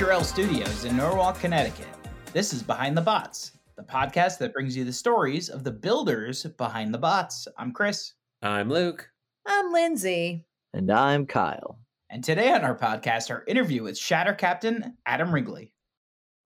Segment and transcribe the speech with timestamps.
[0.00, 1.86] From the NHRL studios in Norwalk, Connecticut,
[2.32, 6.44] this is Behind the Bots, the podcast that brings you the stories of the builders
[6.56, 7.46] behind the bots.
[7.58, 8.14] I'm Chris.
[8.40, 9.10] I'm Luke.
[9.46, 10.46] I'm Lindsay.
[10.72, 11.80] And I'm Kyle.
[12.08, 15.74] And today on our podcast, our interview with Shatter Captain Adam Wrigley.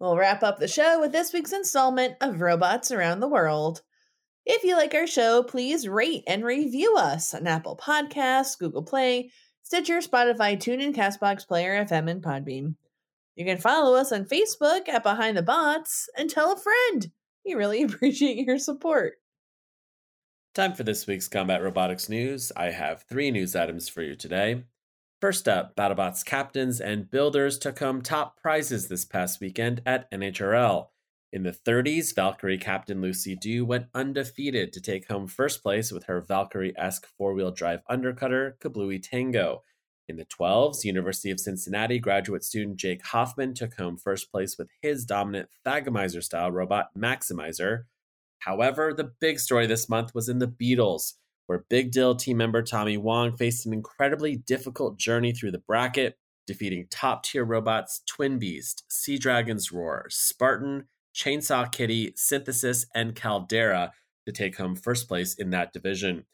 [0.00, 3.82] We'll wrap up the show with this week's installment of Robots Around the World.
[4.44, 9.30] If you like our show, please rate and review us on Apple Podcasts, Google Play,
[9.62, 12.74] Stitcher, Spotify, TuneIn, Castbox, Player FM, and Podbean.
[13.36, 17.10] You can follow us on Facebook at Behind the Bots and tell a friend.
[17.44, 19.14] We really appreciate your support.
[20.54, 22.52] Time for this week's Combat Robotics news.
[22.56, 24.62] I have three news items for you today.
[25.20, 30.88] First up, BattleBots captains and builders took home top prizes this past weekend at NHRL.
[31.32, 36.04] In the 30s, Valkyrie captain Lucy Dew went undefeated to take home first place with
[36.04, 39.64] her Valkyrie esque four wheel drive undercutter, Kablooey Tango.
[40.08, 44.68] In the 12s, University of Cincinnati graduate student Jake Hoffman took home first place with
[44.82, 47.84] his dominant Thagomizer style robot, Maximizer.
[48.40, 51.14] However, the big story this month was in the Beetles
[51.46, 56.18] where Big Dill team member Tommy Wong faced an incredibly difficult journey through the bracket,
[56.46, 63.92] defeating top tier robots Twin Beast, Sea Dragon's Roar, Spartan, Chainsaw Kitty, Synthesis, and Caldera
[64.26, 66.24] to take home first place in that division.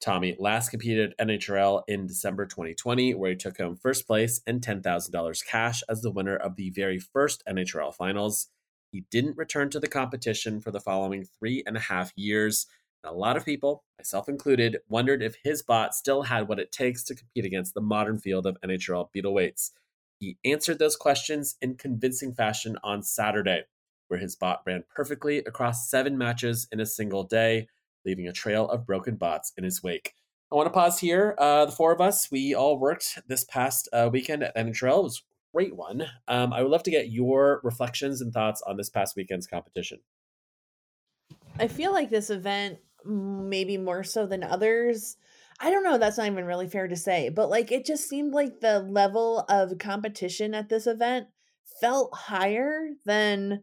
[0.00, 4.62] Tommy last competed at NHRL in December 2020, where he took home first place and
[4.62, 8.48] $10,000 cash as the winner of the very first NHRL finals.
[8.92, 12.66] He didn't return to the competition for the following three and a half years,
[13.04, 16.72] And a lot of people, myself included, wondered if his bot still had what it
[16.72, 19.70] takes to compete against the modern field of NHRL Beetleweights.
[20.18, 23.64] He answered those questions in convincing fashion on Saturday,
[24.08, 27.68] where his bot ran perfectly across seven matches in a single day,
[28.04, 30.14] leaving a trail of broken bots in his wake.
[30.52, 31.36] I want to pause here.
[31.38, 34.98] Uh, the four of us, we all worked this past uh, weekend at NHRL.
[34.98, 36.06] It was a great one.
[36.26, 40.00] Um, I would love to get your reflections and thoughts on this past weekend's competition.
[41.58, 45.16] I feel like this event maybe more so than others.
[45.60, 48.32] I don't know, that's not even really fair to say, but like it just seemed
[48.32, 51.28] like the level of competition at this event
[51.80, 53.62] felt higher than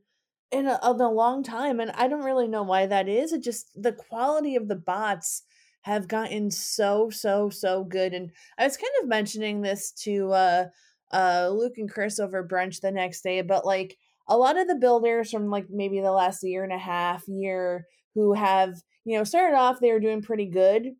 [0.51, 3.33] in a, a long time and I don't really know why that is.
[3.33, 5.43] It just the quality of the bots
[5.81, 10.65] have gotten so so so good and I was kind of mentioning this to uh
[11.13, 13.97] uh Luke and Chris over brunch the next day but like
[14.27, 17.85] a lot of the builders from like maybe the last year and a half year
[18.15, 20.93] who have you know, started off they were doing pretty good.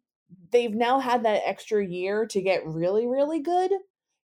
[0.53, 3.69] They've now had that extra year to get really, really good.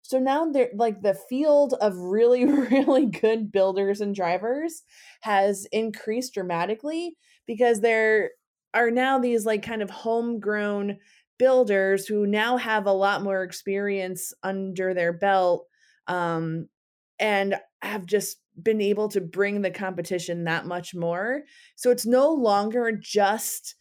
[0.03, 4.83] So now they're like the field of really, really good builders and drivers
[5.21, 7.15] has increased dramatically
[7.47, 8.31] because there
[8.73, 10.97] are now these like kind of homegrown
[11.39, 15.67] builders who now have a lot more experience under their belt
[16.07, 16.67] um,
[17.19, 21.43] and have just been able to bring the competition that much more.
[21.75, 23.75] So it's no longer just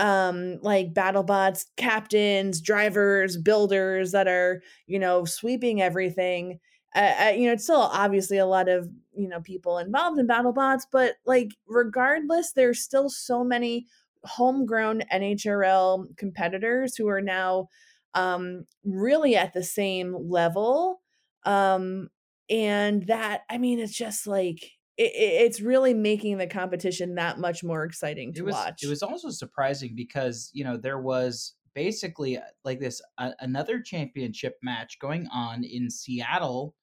[0.00, 6.58] um like battlebots captains drivers builders that are you know sweeping everything.
[6.96, 10.82] Uh, you know it's still obviously a lot of you know people involved in battlebots
[10.90, 13.86] but like regardless there's still so many
[14.24, 17.68] homegrown nhrl competitors who are now
[18.14, 21.00] um really at the same level.
[21.44, 22.08] Um
[22.48, 27.64] and that i mean it's just like it, it's really making the competition that much
[27.64, 28.82] more exciting to it was, watch.
[28.82, 33.80] it was also surprising because you know there was basically uh, like this uh, another
[33.80, 36.74] championship match going on in seattle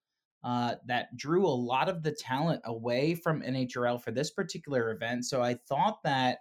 [0.43, 5.25] uh, that drew a lot of the talent away from nhrl for this particular event.
[5.25, 6.39] So i thought that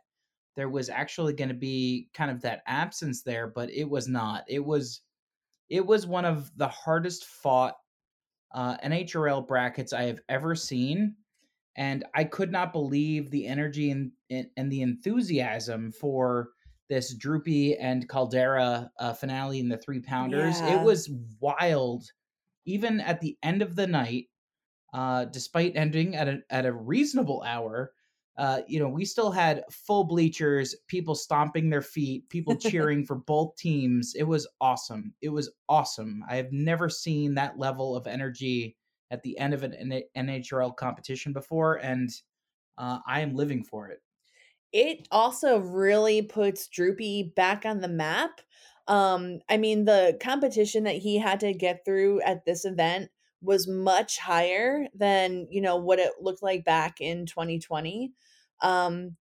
[0.54, 4.45] there was actually going to be kind of that absence there but it was not.
[4.48, 5.03] It was
[5.68, 7.74] it was one of the hardest fought
[8.54, 11.16] uh, NHRL brackets I have ever seen.
[11.76, 16.50] And I could not believe the energy and, and the enthusiasm for
[16.88, 20.60] this Droopy and Caldera uh, finale in the three pounders.
[20.60, 20.80] Yeah.
[20.80, 22.04] It was wild.
[22.64, 24.26] Even at the end of the night,
[24.92, 27.92] uh, despite ending at a, at a reasonable hour,
[28.38, 33.16] uh, you know, we still had full bleachers, people stomping their feet, people cheering for
[33.16, 34.14] both teams.
[34.14, 35.14] It was awesome.
[35.22, 36.22] It was awesome.
[36.28, 38.76] I have never seen that level of energy
[39.10, 42.10] at the end of an NHRL competition before, and
[42.78, 44.00] uh, I am living for it.
[44.72, 48.41] It also really puts Droopy back on the map.
[48.88, 53.10] Um, I mean, the competition that he had to get through at this event
[53.42, 58.10] was much higher than you know what it looked like back in 2020
[58.62, 59.14] um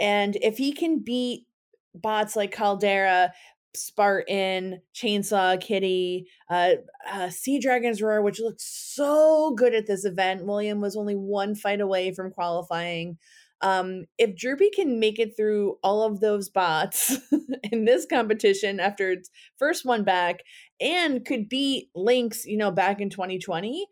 [0.00, 1.46] and if he can beat
[1.94, 3.32] bots like Caldera,
[3.74, 6.72] Spartan, Chainsaw Kitty, uh,
[7.10, 10.46] uh, Sea Dragon's Roar, which looked so good at this event.
[10.46, 13.18] William was only one fight away from qualifying.
[13.62, 17.18] Um, if Droopy can make it through all of those bots
[17.70, 20.40] in this competition after its first one back
[20.80, 23.86] and could beat Lynx, you know, back in 2020,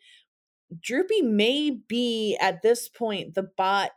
[0.83, 3.91] Droopy may be at this point the bot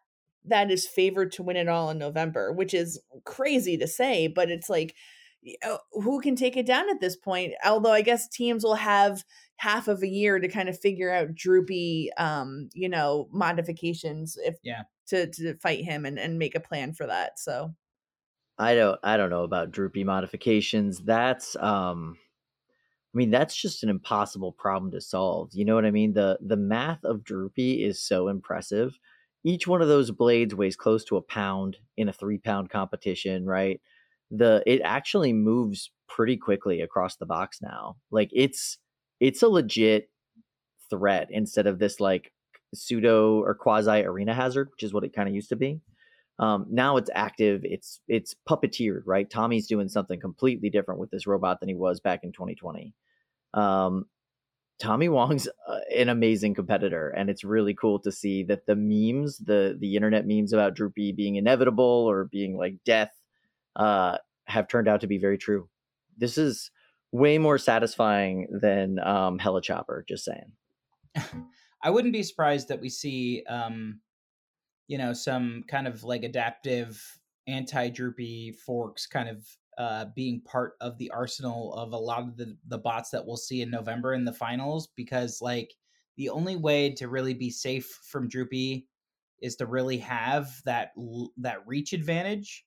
[0.45, 4.49] that is favored to win it all in November, which is crazy to say, but
[4.49, 4.95] it's like
[5.91, 7.53] who can take it down at this point?
[7.65, 9.23] Although I guess teams will have
[9.57, 14.57] half of a year to kind of figure out droopy um, you know, modifications if
[14.63, 17.39] yeah to to fight him and, and make a plan for that.
[17.39, 17.75] So
[18.57, 21.03] I don't I don't know about droopy modifications.
[21.03, 22.17] That's um
[23.13, 25.49] I mean that's just an impossible problem to solve.
[25.53, 26.13] You know what I mean?
[26.13, 28.97] The the math of droopy is so impressive.
[29.43, 33.45] Each one of those blades weighs close to a pound in a 3 pound competition,
[33.45, 33.81] right?
[34.31, 37.97] The it actually moves pretty quickly across the box now.
[38.11, 38.77] Like it's
[39.19, 40.09] it's a legit
[40.89, 42.31] threat instead of this like
[42.73, 45.81] pseudo or quasi arena hazard, which is what it kind of used to be.
[46.39, 47.61] Um, now it's active.
[47.63, 49.29] It's it's puppeteered, right?
[49.29, 52.93] Tommy's doing something completely different with this robot than he was back in 2020.
[53.53, 54.05] Um,
[54.79, 55.47] Tommy Wong's
[55.95, 60.25] an amazing competitor, and it's really cool to see that the memes, the the internet
[60.25, 63.11] memes about Droopy being inevitable or being like death,
[63.75, 65.69] uh, have turned out to be very true.
[66.17, 66.71] This is
[67.11, 70.05] way more satisfying than um, Hella Chopper.
[70.07, 70.51] Just saying.
[71.83, 73.99] I wouldn't be surprised that we see, um,
[74.87, 77.01] you know, some kind of like adaptive
[77.47, 79.45] anti-droopy forks kind of
[79.77, 83.37] uh, being part of the arsenal of a lot of the the bots that we'll
[83.37, 85.73] see in November in the finals because like
[86.17, 88.85] the only way to really be safe from droopy
[89.41, 90.91] is to really have that
[91.37, 92.65] that reach advantage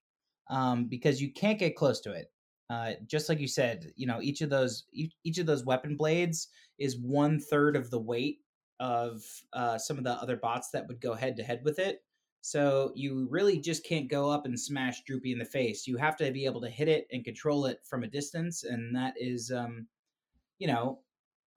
[0.48, 2.30] um, because you can't get close to it.
[2.70, 5.96] Uh, just like you said, you know, each of those each, each of those weapon
[5.96, 6.48] blades
[6.78, 8.38] is one third of the weight
[8.80, 12.02] of uh, some of the other bots that would go head to head with it.
[12.40, 15.86] So you really just can't go up and smash Droopy in the face.
[15.86, 18.94] You have to be able to hit it and control it from a distance, and
[18.94, 19.86] that is, um,
[20.58, 21.00] you know,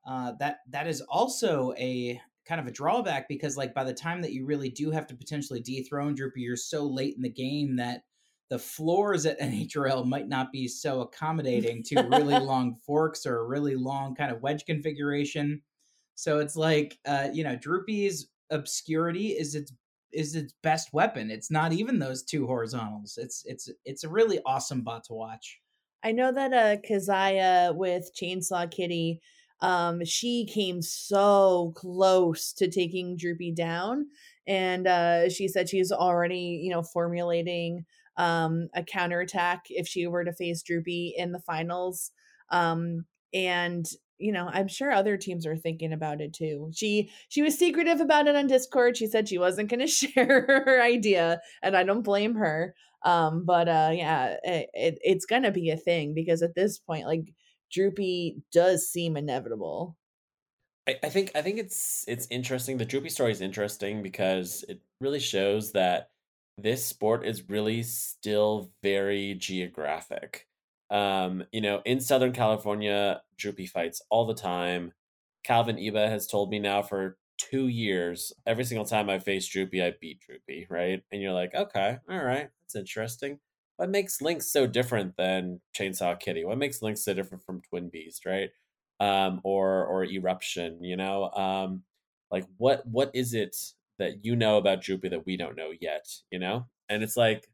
[0.08, 4.22] uh, that that is also a kind of a drawback because, like, by the time
[4.22, 7.76] that you really do have to potentially dethrone Droopy, you're so late in the game
[7.76, 8.04] that
[8.50, 13.48] the floors at NHRL might not be so accommodating to really long forks or a
[13.48, 15.62] really long kind of wedge configuration.
[16.16, 19.74] So it's like, uh, you know, Droopy's obscurity is its
[20.12, 21.30] is its best weapon.
[21.30, 23.18] It's not even those two horizontals.
[23.22, 25.60] It's it's it's a really awesome bot to watch.
[26.04, 29.20] I know that uh Kazaya with Chainsaw Kitty,
[29.62, 34.08] um, she came so close to taking Droopy down.
[34.48, 37.86] And uh she said she's already, you know, formulating
[38.18, 42.12] um a counterattack if she were to face Droopy in the finals.
[42.50, 43.86] Um and
[44.20, 46.72] you know i'm sure other teams are thinking about it too.
[46.74, 48.98] She she was secretive about it on discord.
[48.98, 52.74] She said she wasn't going to share her idea and i don't blame her.
[53.04, 57.06] Um but uh yeah it, it, it's gonna be a thing because at this point
[57.06, 57.34] like
[57.72, 59.98] droopy does seem inevitable.
[60.88, 62.78] I, I think i think it's it's interesting.
[62.78, 66.10] The droopy story is interesting because it really shows that
[66.58, 70.48] this sport is really still very geographic
[70.90, 74.94] um, you know, in Southern California, Droopy fights all the time.
[75.44, 79.84] Calvin Iba has told me now for two years, every single time I face Droopy,
[79.84, 81.02] I beat Droopy, right?
[81.12, 83.40] And you're like, okay, all right, that's interesting.
[83.78, 86.46] What makes Lynx so different than Chainsaw Kitty?
[86.46, 88.50] What makes Lynx so different from Twin Beast, right?
[89.00, 91.30] Um, or or Eruption, you know?
[91.32, 91.84] Um,
[92.32, 93.56] like what what is it
[94.00, 96.68] that you know about Droopy that we don't know yet, you know?
[96.90, 97.48] And it's like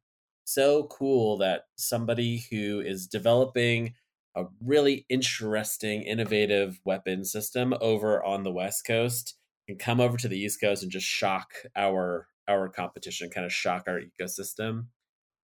[0.46, 3.94] so cool that somebody who is developing
[4.36, 9.36] a really interesting, innovative weapon system over on the West Coast
[9.68, 13.54] can come over to the East Coast and just shock our our competition, kind of
[13.54, 14.88] shock our ecosystem.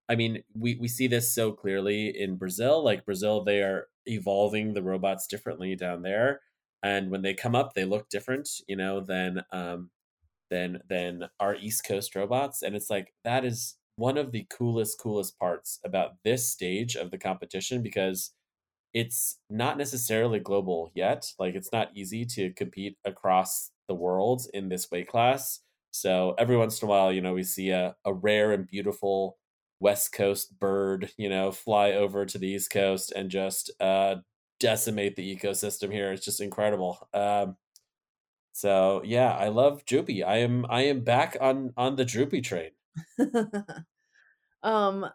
[0.08, 2.84] I mean, we, we see this so clearly in Brazil.
[2.84, 6.40] Like Brazil, they are evolving the robots differently down there.
[6.82, 9.90] And when they come up, they look different, you know, than um
[10.50, 12.62] than than our East Coast robots.
[12.62, 17.10] And it's like that is one of the coolest, coolest parts about this stage of
[17.10, 18.32] the competition because
[18.92, 21.26] it's not necessarily global yet.
[21.38, 25.60] Like it's not easy to compete across the world in this weight class.
[25.90, 29.36] So every once in a while, you know, we see a, a rare and beautiful
[29.80, 34.16] West Coast bird, you know, fly over to the East Coast and just uh,
[34.60, 36.12] decimate the ecosystem here.
[36.12, 37.08] It's just incredible.
[37.12, 37.56] Um,
[38.52, 40.22] so yeah, I love Droopy.
[40.22, 42.70] I am I am back on on the Droopy train.
[44.62, 45.06] Um,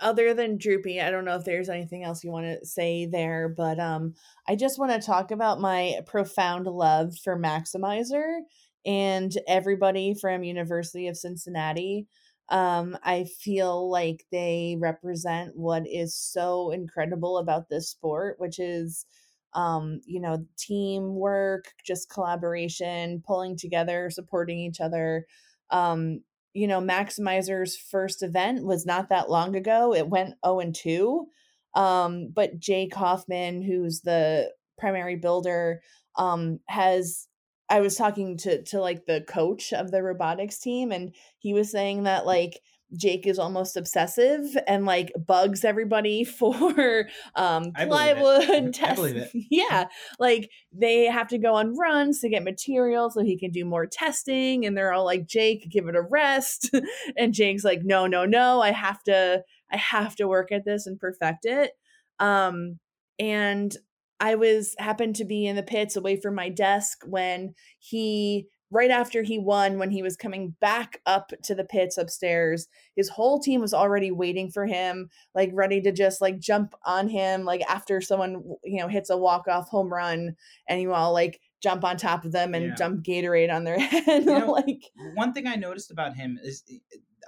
[0.00, 3.48] other than Droopy, I don't know if there's anything else you want to say there,
[3.48, 4.14] but um,
[4.48, 8.40] I just want to talk about my profound love for Maximizer
[8.84, 12.06] and everybody from University of Cincinnati.
[12.50, 19.06] Um, I feel like they represent what is so incredible about this sport, which is
[19.54, 25.26] um, you know, teamwork, just collaboration, pulling together, supporting each other.
[25.70, 26.20] Um,
[26.52, 29.94] you know, Maximizer's first event was not that long ago.
[29.94, 31.26] It went 0 and 2.
[31.74, 35.82] Um, but Jake Hoffman, who's the primary builder,
[36.16, 37.26] um, has
[37.68, 41.70] I was talking to to like the coach of the robotics team, and he was
[41.70, 42.60] saying that like
[42.96, 49.24] Jake is almost obsessive and like bugs everybody for um plywood testing.
[49.50, 49.86] Yeah.
[50.18, 53.86] Like they have to go on runs to get material so he can do more
[53.86, 56.70] testing and they're all like Jake give it a rest
[57.16, 60.86] and Jake's like no no no I have to I have to work at this
[60.86, 61.72] and perfect it.
[62.18, 62.78] Um
[63.18, 63.76] and
[64.20, 68.90] I was happened to be in the pits away from my desk when he right
[68.90, 72.66] after he won, when he was coming back up to the pits upstairs,
[72.96, 77.08] his whole team was already waiting for him, like ready to just like jump on
[77.08, 80.34] him, like after someone, you know, hits a walk off home run
[80.68, 82.74] and you all like jump on top of them and yeah.
[82.74, 84.24] dump Gatorade on their head.
[84.24, 86.64] You know, like one thing I noticed about him is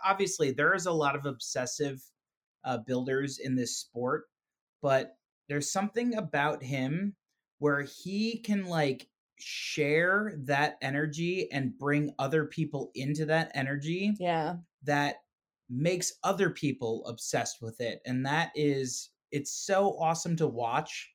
[0.04, 2.02] obviously there is a lot of obsessive
[2.64, 4.24] uh, builders in this sport,
[4.82, 5.16] but
[5.48, 7.14] there's something about him
[7.60, 9.06] where he can like
[9.38, 14.56] share that energy and bring other people into that energy yeah.
[14.82, 15.16] that
[15.68, 21.10] makes other people obsessed with it and that is it's so awesome to watch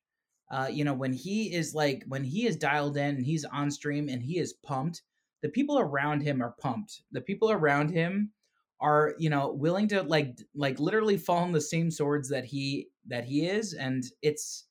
[0.50, 3.70] uh you know when he is like when he is dialed in and he's on
[3.70, 5.02] stream and he is pumped
[5.42, 7.02] the people around him are pumped.
[7.10, 8.30] The people around him
[8.80, 12.88] are you know willing to like like literally fall on the same swords that he
[13.06, 14.64] that he is and it's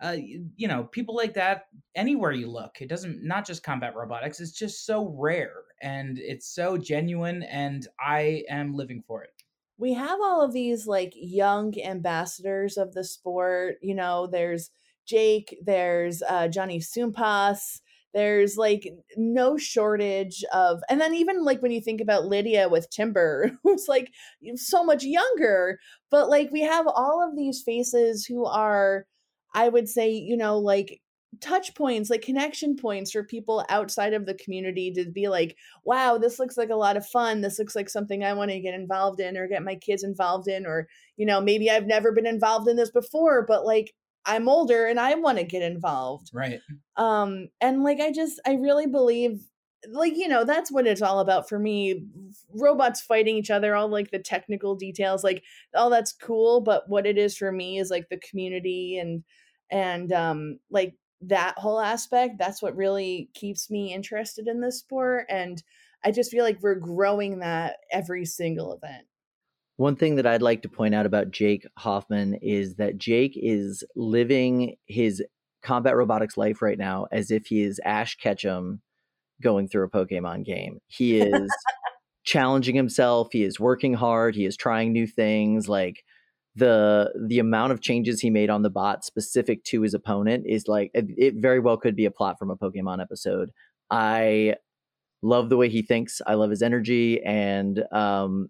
[0.00, 0.16] uh,
[0.56, 2.80] you know, people like that anywhere you look.
[2.80, 4.40] It doesn't not just combat robotics.
[4.40, 9.30] It's just so rare and it's so genuine, and I am living for it.
[9.76, 13.76] We have all of these like young ambassadors of the sport.
[13.80, 14.70] You know, there's
[15.06, 17.80] Jake, there's uh, Johnny Sumpas.
[18.14, 22.90] There's like no shortage of, and then even like when you think about Lydia with
[22.90, 24.10] Timber, who's like
[24.56, 25.78] so much younger,
[26.10, 29.06] but like we have all of these faces who are
[29.54, 31.00] I would say, you know, like
[31.40, 36.18] touch points, like connection points for people outside of the community to be like, wow,
[36.18, 37.40] this looks like a lot of fun.
[37.40, 40.48] This looks like something I want to get involved in or get my kids involved
[40.48, 40.66] in.
[40.66, 44.86] Or, you know, maybe I've never been involved in this before, but like I'm older
[44.86, 46.30] and I want to get involved.
[46.32, 46.60] Right.
[46.96, 49.40] Um, and like I just I really believe
[49.86, 52.04] like you know that's what it's all about for me
[52.54, 55.44] robots fighting each other all like the technical details like
[55.74, 59.22] all that's cool but what it is for me is like the community and
[59.70, 65.26] and um like that whole aspect that's what really keeps me interested in this sport
[65.28, 65.62] and
[66.04, 69.04] i just feel like we're growing that every single event.
[69.76, 73.84] One thing that i'd like to point out about jake hoffman is that jake is
[73.94, 75.22] living his
[75.62, 78.80] combat robotics life right now as if he is ash ketchum
[79.42, 81.50] going through a pokemon game he is
[82.24, 86.04] challenging himself he is working hard he is trying new things like
[86.58, 90.66] the the amount of changes he made on the bot specific to his opponent is
[90.66, 93.50] like it, it very well could be a plot from a Pokemon episode.
[93.90, 94.56] I
[95.22, 96.20] love the way he thinks.
[96.26, 98.48] I love his energy and um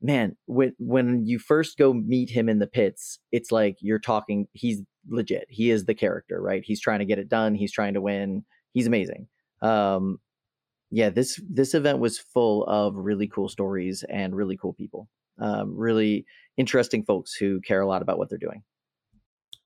[0.00, 4.46] man, when when you first go meet him in the pits, it's like you're talking
[4.52, 5.46] he's legit.
[5.48, 6.62] He is the character, right?
[6.64, 8.44] He's trying to get it done, he's trying to win.
[8.72, 9.26] He's amazing.
[9.62, 10.20] Um
[10.90, 15.08] yeah, this this event was full of really cool stories and really cool people.
[15.38, 16.24] Um, really
[16.56, 18.62] interesting folks who care a lot about what they're doing.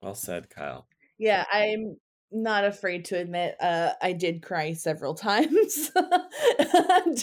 [0.03, 0.87] Well said, Kyle.
[1.19, 1.97] Yeah, I'm
[2.33, 5.91] not afraid to admit uh, I did cry several times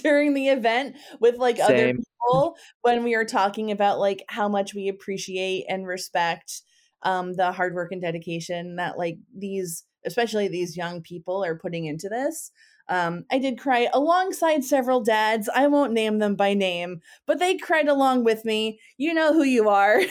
[0.01, 1.65] during the event with like Same.
[1.65, 6.61] other people when we were talking about like how much we appreciate and respect
[7.03, 11.85] um, the hard work and dedication that like these especially these young people are putting
[11.85, 12.51] into this
[12.89, 15.49] um, I did cry alongside several dads.
[15.53, 18.79] I won't name them by name, but they cried along with me.
[18.97, 20.01] You know who you are.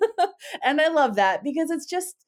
[0.62, 2.24] and I love that because it's just,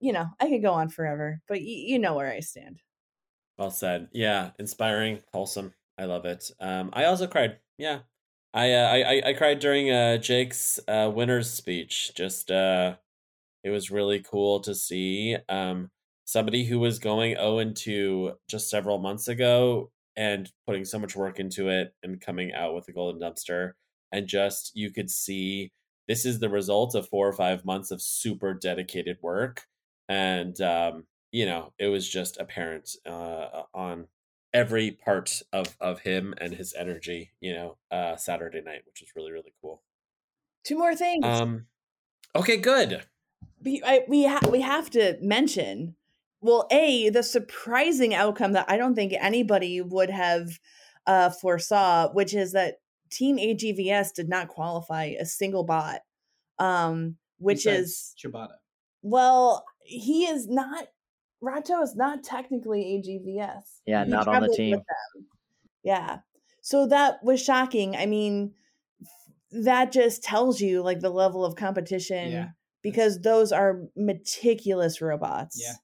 [0.00, 2.80] you know, I could go on forever, but y- you know where I stand.
[3.58, 4.08] Well said.
[4.12, 5.74] Yeah, inspiring, wholesome.
[5.98, 6.50] I love it.
[6.60, 7.58] Um, I also cried.
[7.78, 8.00] Yeah,
[8.52, 12.12] I uh, I I cried during uh, Jake's uh, winner's speech.
[12.14, 12.96] Just uh,
[13.64, 15.38] it was really cool to see.
[15.48, 15.90] Um,
[16.26, 21.16] somebody who was going 0 and 2 just several months ago and putting so much
[21.16, 23.72] work into it and coming out with a golden dumpster.
[24.12, 25.72] And just you could see
[26.08, 29.62] this is the result of four or five months of super dedicated work.
[30.08, 31.04] And um,
[31.36, 34.08] you know it was just apparent uh, on
[34.54, 39.10] every part of of him and his energy you know uh saturday night which was
[39.14, 39.82] really really cool.
[40.64, 41.24] Two more things.
[41.24, 41.66] um
[42.34, 43.04] okay good.
[43.62, 45.96] We I, we, ha- we have to mention
[46.40, 50.48] well a the surprising outcome that i don't think anybody would have
[51.06, 52.76] uh foresaw which is that
[53.10, 56.00] team agvs did not qualify a single bot
[56.58, 58.54] um which is Besides Chibata.
[59.02, 60.88] well he is not
[61.42, 64.80] rato is not technically agvs Yeah, He not on the team.
[65.82, 66.18] yeah
[66.60, 68.52] so that was shocking i mean
[69.52, 72.48] that just tells you like the level of competition Yeah,
[72.82, 75.60] because those are meticulous robots.
[75.62, 75.74] Yeah,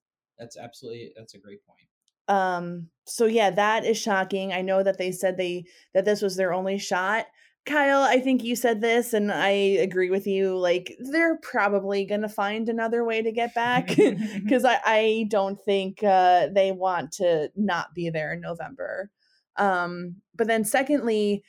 [0.42, 1.86] that's absolutely that's a great point.
[2.28, 4.52] Um so yeah, that is shocking.
[4.52, 7.26] I know that they said they that this was their only shot.
[7.64, 10.58] Kyle, I think you said this and I agree with you.
[10.58, 13.86] Like they're probably going to find another way to get back
[14.48, 19.10] cuz I I don't think uh they want to not be there in November.
[19.56, 21.44] Um but then secondly,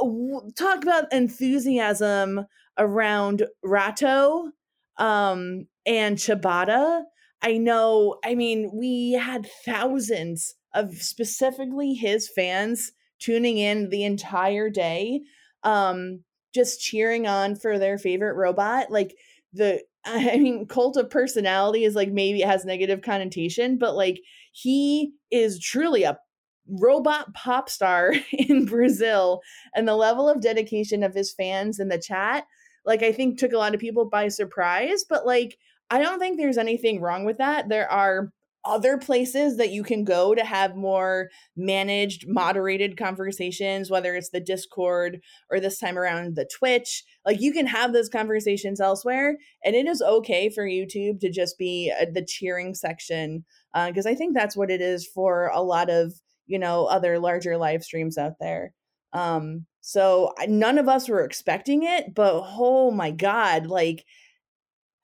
[0.00, 2.46] w- talk about enthusiasm
[2.76, 4.50] around Rato
[4.98, 7.04] um and Chibata.
[7.44, 14.70] I know, I mean, we had thousands of specifically his fans tuning in the entire
[14.70, 15.20] day,
[15.62, 16.24] um,
[16.54, 18.90] just cheering on for their favorite robot.
[18.90, 19.14] Like
[19.52, 24.20] the I mean, cult of personality is like maybe it has negative connotation, but like
[24.52, 26.18] he is truly a
[26.66, 29.42] robot pop star in Brazil
[29.74, 32.44] and the level of dedication of his fans in the chat
[32.84, 35.58] like I think took a lot of people by surprise, but like
[35.90, 37.68] I don't think there's anything wrong with that.
[37.68, 38.32] There are
[38.64, 44.40] other places that you can go to have more managed, moderated conversations, whether it's the
[44.40, 47.04] Discord or this time around the Twitch.
[47.26, 51.58] Like you can have those conversations elsewhere, and it is okay for YouTube to just
[51.58, 53.44] be uh, the cheering section
[53.86, 56.14] because I think that's what it is for a lot of
[56.46, 58.72] you know other larger live streams out there.
[59.12, 64.04] Um, so none of us were expecting it, but oh my god, like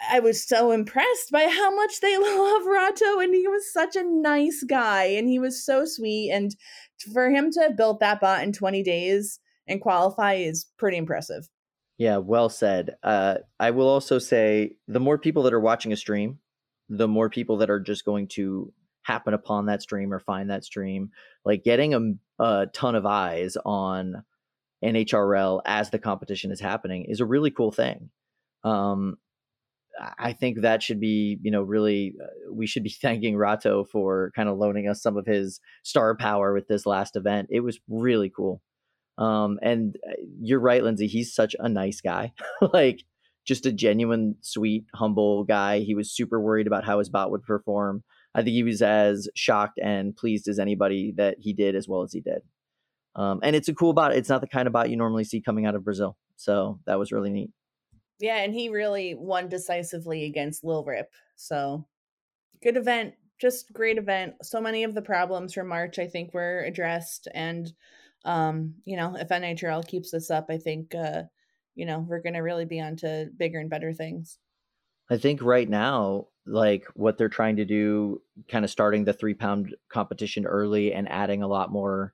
[0.08, 4.04] I was so impressed by how much they love Rato, and he was such a
[4.04, 6.54] nice guy, and he was so sweet, and
[7.12, 11.48] for him to have built that bot in 20 days and qualify is pretty impressive.
[11.96, 12.96] Yeah, well said.
[13.02, 16.38] Uh, I will also say the more people that are watching a stream,
[16.88, 20.64] the more people that are just going to happen upon that stream or find that
[20.64, 21.10] stream.
[21.44, 24.24] Like getting a, a ton of eyes on
[24.84, 28.10] NHRL as the competition is happening is a really cool thing.
[28.64, 29.16] Um,
[30.18, 34.32] I- think that should be, you know, really, uh, we should be thanking Rato for
[34.34, 37.48] kind of loaning us some of his star power with this last event.
[37.50, 38.62] It was really cool.
[39.18, 41.06] Um, and uh, you're right, Lindsay.
[41.06, 42.32] He's such a nice guy.
[42.72, 43.02] like,
[43.46, 45.80] just a genuine, sweet, humble guy.
[45.80, 48.02] He was super worried about how his bot would perform.
[48.34, 52.02] I think he was as shocked and pleased as anybody that he did as well
[52.02, 52.42] as he did.
[53.16, 54.14] Um, and it's a cool bot.
[54.14, 56.16] It's not the kind of bot you normally see coming out of Brazil.
[56.36, 57.50] So that was really neat.
[58.20, 61.10] Yeah, and he really won decisively against Lil Rip.
[61.36, 61.86] So
[62.62, 64.34] good event, just great event.
[64.42, 67.72] So many of the problems from March I think were addressed and
[68.26, 71.22] um, you know, if NHRL keeps this up, I think uh,
[71.74, 74.38] you know, we're gonna really be on to bigger and better things.
[75.08, 79.34] I think right now, like what they're trying to do, kind of starting the three
[79.34, 82.12] pound competition early and adding a lot more,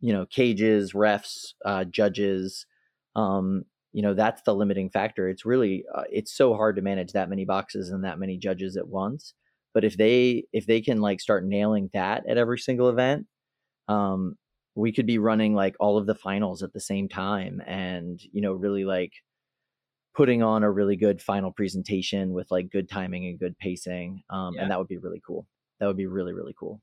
[0.00, 2.66] you know, cages, refs, uh, judges.
[3.16, 3.64] Um,
[3.96, 5.26] you know, that's the limiting factor.
[5.26, 8.76] It's really, uh, it's so hard to manage that many boxes and that many judges
[8.76, 9.32] at once.
[9.72, 13.26] But if they, if they can like start nailing that at every single event,
[13.88, 14.36] um,
[14.74, 18.42] we could be running like all of the finals at the same time and, you
[18.42, 19.12] know, really like
[20.14, 24.22] putting on a really good final presentation with like good timing and good pacing.
[24.28, 24.62] Um, Yeah.
[24.62, 25.46] And that would be really cool.
[25.80, 26.82] That would be really, really cool.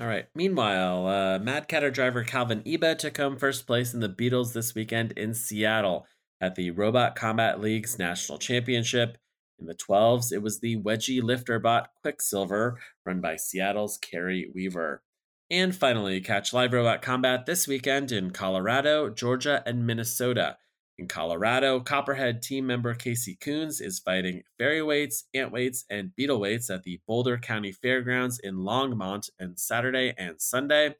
[0.00, 0.26] All right.
[0.34, 4.74] Meanwhile, uh, Mad Catter driver Calvin Eba took home first place in the Beetles this
[4.74, 6.06] weekend in Seattle
[6.40, 9.18] at the Robot Combat League's National Championship.
[9.58, 15.02] In the 12s, it was the Wedgie Lifter bot Quicksilver, run by Seattle's Carrie Weaver.
[15.50, 20.56] And finally, catch live robot combat this weekend in Colorado, Georgia, and Minnesota.
[21.00, 26.38] In Colorado, Copperhead team member Casey Coons is fighting fairy weights, ant weights, and beetle
[26.38, 30.96] weights at the Boulder County Fairgrounds in Longmont on Saturday and Sunday.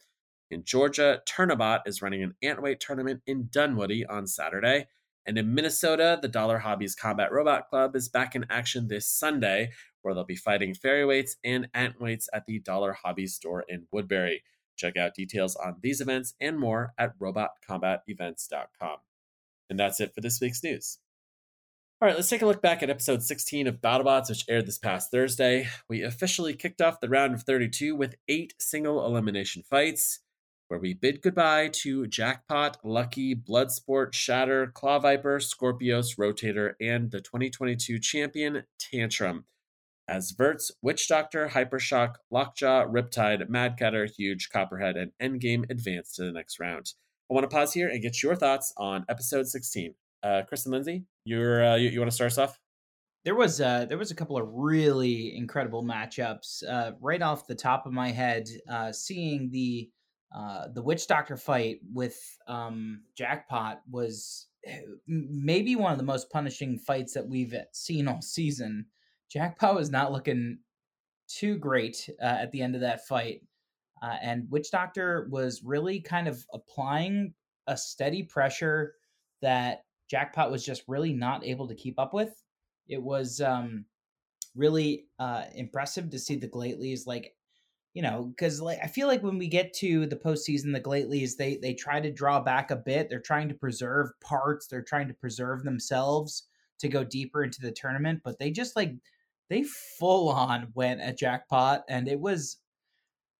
[0.51, 4.87] In Georgia, Turnabot is running an ant weight tournament in Dunwoody on Saturday.
[5.27, 9.71] And in Minnesota, the Dollar Hobbies Combat Robot Club is back in action this Sunday,
[10.01, 13.87] where they'll be fighting fairy weights and ant weights at the Dollar Hobbies store in
[13.93, 14.45] Woodbury.
[14.77, 18.97] Check out details on these events and more at robotcombatevents.com.
[19.71, 20.99] And that's it for this week's news.
[22.03, 24.79] All right, let's take a look back at episode 16 of BattleBots, which aired this
[24.79, 25.69] past Thursday.
[25.87, 30.21] We officially kicked off the round of 32 with eight single elimination fights,
[30.69, 37.21] where we bid goodbye to Jackpot, Lucky, Bloodsport, Shatter, Claw Viper, Skorpios, Rotator, and the
[37.21, 39.45] 2022 champion, Tantrum.
[40.09, 46.33] As Verts, Witch Doctor, Hypershock, Lockjaw, Riptide, Madcatter, Huge, Copperhead, and Endgame advance to the
[46.33, 46.95] next round.
[47.31, 49.95] I want to pause here and get your thoughts on episode 16.
[50.23, 52.59] Uh, Chris and Lindsay, you're uh, you, you want to start us off?
[53.25, 56.65] There was uh, there was a couple of really incredible matchups.
[56.69, 59.91] Uh, right off the top of my head, uh, seeing the
[60.35, 66.31] uh, the witch doctor fight with um, Jackpot was eh, maybe one of the most
[66.31, 68.87] punishing fights that we've seen all season.
[69.31, 70.59] Jackpot was not looking
[71.29, 73.43] too great uh, at the end of that fight.
[74.03, 77.35] Uh, and Witch Doctor was really kind of applying
[77.67, 78.95] a steady pressure
[79.43, 82.43] that Jackpot was just really not able to keep up with.
[82.89, 83.85] It was um,
[84.57, 87.35] really uh, impressive to see the Glateleys like,
[87.95, 91.37] you know, because like I feel like when we get to the postseason, the Glateleys
[91.37, 93.09] they they try to draw back a bit.
[93.09, 94.67] They're trying to preserve parts.
[94.67, 96.45] They're trying to preserve themselves
[96.79, 98.95] to go deeper into the tournament, but they just like
[99.49, 102.59] they full on went at Jackpot, and it was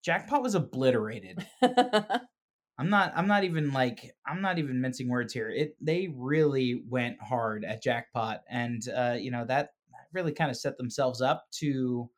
[0.03, 1.45] Jackpot was obliterated.
[1.61, 5.49] I'm not I'm not even like I'm not even mincing words here.
[5.49, 9.69] It they really went hard at Jackpot and uh you know that
[10.13, 12.09] really kind of set themselves up to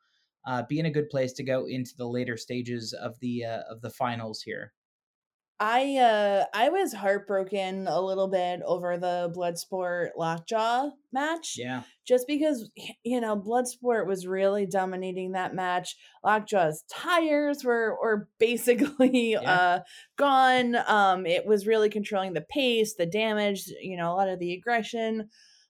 [0.46, 3.62] uh be in a good place to go into the later stages of the uh,
[3.70, 4.72] of the finals here.
[5.60, 11.54] I uh I was heartbroken a little bit over the Bloodsport Lockjaw match.
[11.56, 11.84] Yeah.
[12.04, 12.68] Just because
[13.04, 15.96] you know, Bloodsport was really dominating that match.
[16.24, 19.40] Lockjaw's tires were were basically Yeah.
[19.40, 19.80] uh
[20.16, 20.74] gone.
[20.88, 24.52] Um it was really controlling the pace, the damage, you know, a lot of the
[24.54, 25.28] aggression.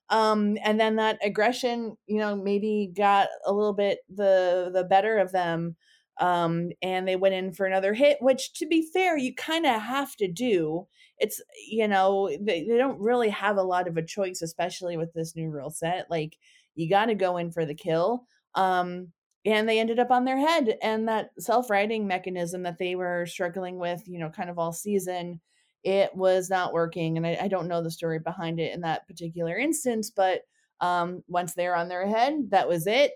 [0.09, 5.19] Um and then that aggression, you know, maybe got a little bit the the better
[5.19, 5.75] of them
[6.19, 9.81] um, and they went in for another hit, which to be fair, you kind of
[9.81, 10.87] have to do.
[11.17, 15.13] It's, you know, they, they don't really have a lot of a choice, especially with
[15.13, 16.07] this new rule set.
[16.09, 16.37] Like,
[16.75, 18.25] you got to go in for the kill.
[18.53, 19.09] Um,
[19.45, 23.25] and they ended up on their head, and that self righting mechanism that they were
[23.27, 25.39] struggling with, you know, kind of all season,
[25.83, 27.15] it was not working.
[27.17, 30.41] And I, I don't know the story behind it in that particular instance, but
[30.81, 33.11] um, once they're on their head, that was it.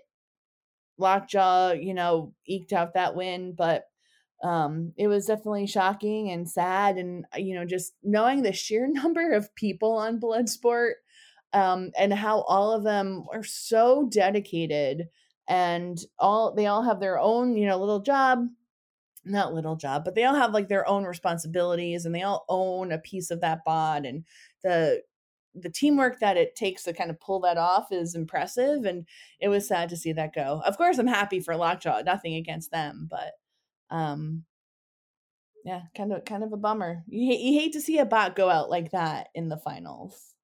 [1.00, 3.84] Lockjaw, you know, eked out that win, but
[4.42, 8.88] um it was definitely shocking and sad and uh, you know just knowing the sheer
[8.90, 10.92] number of people on bloodsport
[11.52, 15.08] um and how all of them are so dedicated
[15.48, 18.46] and all they all have their own you know little job
[19.24, 22.92] not little job but they all have like their own responsibilities and they all own
[22.92, 24.24] a piece of that bod and
[24.62, 25.02] the
[25.54, 29.06] the teamwork that it takes to kind of pull that off is impressive and
[29.40, 32.70] it was sad to see that go of course i'm happy for lockjaw nothing against
[32.70, 33.32] them but
[33.90, 34.44] um
[35.64, 38.36] yeah kind of kind of a bummer you hate, you hate to see a bot
[38.36, 40.34] go out like that in the finals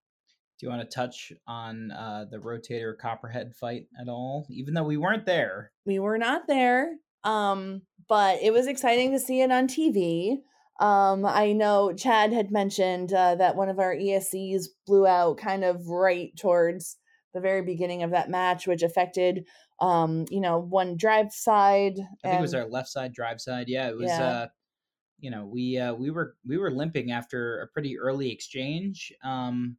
[0.59, 4.47] Do you want to touch on uh the rotator copperhead fight at all?
[4.51, 5.71] Even though we weren't there.
[5.85, 10.39] we were not there um but it was exciting to see it on tv
[10.81, 15.65] um i know chad had mentioned uh, that one of our escs blew out kind
[15.65, 16.99] of right towards
[17.35, 19.47] the very beginning of that match which affected
[19.81, 23.69] um you know one drive side I think it was our left side drive side.
[23.69, 24.21] Yeah, it was Yeah.
[24.21, 24.49] uh
[25.21, 29.13] you know, we uh we were we were limping after a pretty early exchange.
[29.25, 29.79] Um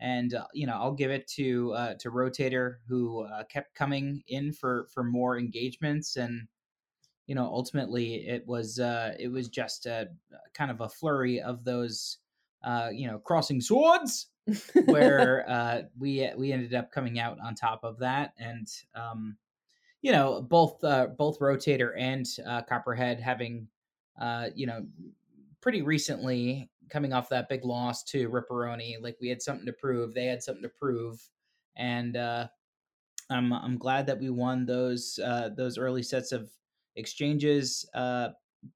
[0.00, 4.22] and uh, you know, I'll give it to uh to Rotator who uh, kept coming
[4.28, 6.48] in for for more engagements and
[7.26, 10.08] you know, ultimately it was uh it was just a
[10.54, 12.18] kind of a flurry of those
[12.64, 14.28] uh you know, crossing swords
[14.84, 19.36] where uh, we we ended up coming out on top of that, and um,
[20.02, 23.68] you know both uh, both Rotator and uh, Copperhead having
[24.20, 24.86] uh, you know
[25.60, 30.14] pretty recently coming off that big loss to Ripperoni, like we had something to prove,
[30.14, 31.20] they had something to prove,
[31.76, 32.46] and uh,
[33.30, 36.50] I'm I'm glad that we won those uh, those early sets of
[36.96, 38.30] exchanges, uh,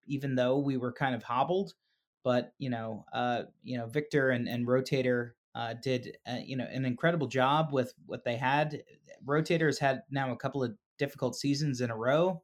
[0.06, 1.74] even though we were kind of hobbled.
[2.22, 6.66] But you know, uh, you know, Victor and, and Rotator uh, did uh, you know
[6.70, 8.82] an incredible job with what they had.
[9.24, 12.42] Rotator has had now a couple of difficult seasons in a row,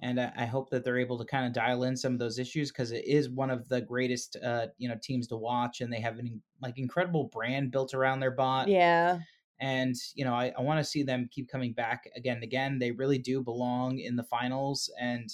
[0.00, 2.38] and I, I hope that they're able to kind of dial in some of those
[2.38, 5.92] issues because it is one of the greatest uh, you know teams to watch, and
[5.92, 9.18] they have an like incredible brand built around their bot yeah
[9.60, 12.78] and you know i, I want to see them keep coming back again and again
[12.78, 15.30] they really do belong in the finals and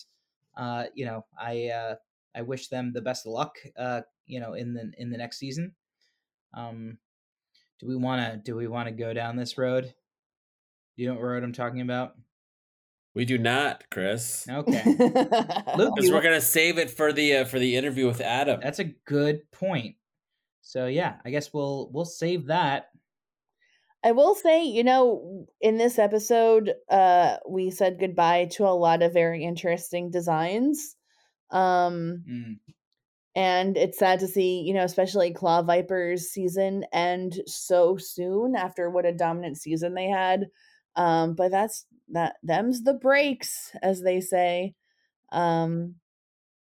[0.56, 1.94] uh you know i uh
[2.34, 5.38] i wish them the best of luck uh you know in the in the next
[5.38, 5.74] season
[6.54, 6.98] Um,
[7.78, 9.94] do we want to do we want to go down this road?
[10.96, 12.14] You know what road I'm talking about?
[13.14, 14.46] We do not, Chris.
[14.48, 18.60] Okay, Because we're gonna save it for the uh, for the interview with Adam.
[18.62, 19.96] that's a good point.
[20.60, 22.89] So yeah, I guess we'll we'll save that.
[24.02, 29.02] I will say, you know, in this episode, uh, we said goodbye to a lot
[29.02, 30.96] of very interesting designs.
[31.50, 32.60] Um, Mm,
[33.34, 38.90] and it's sad to see, you know, especially Claw Vipers season end so soon after
[38.90, 40.46] what a dominant season they had.
[40.96, 44.74] Um, but that's that them's the breaks, as they say.
[45.32, 45.96] Um,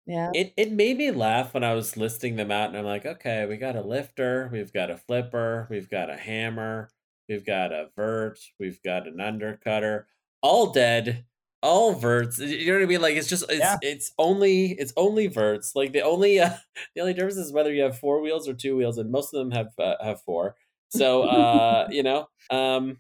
[0.07, 0.31] yeah.
[0.33, 3.45] It it made me laugh when I was listing them out, and I'm like, okay,
[3.45, 6.89] we got a lifter, we've got a flipper, we've got a hammer,
[7.29, 10.05] we've got a vert, we've got an undercutter,
[10.41, 11.25] all dead,
[11.63, 12.39] all verts.
[12.39, 13.01] You know what I mean?
[13.01, 13.77] Like it's just it's Yeah.
[13.81, 15.75] it's only it's only verts.
[15.75, 16.55] Like the only uh,
[16.95, 19.39] the only difference is whether you have four wheels or two wheels, and most of
[19.39, 20.55] them have uh, have four.
[20.89, 22.99] So uh, you know, um,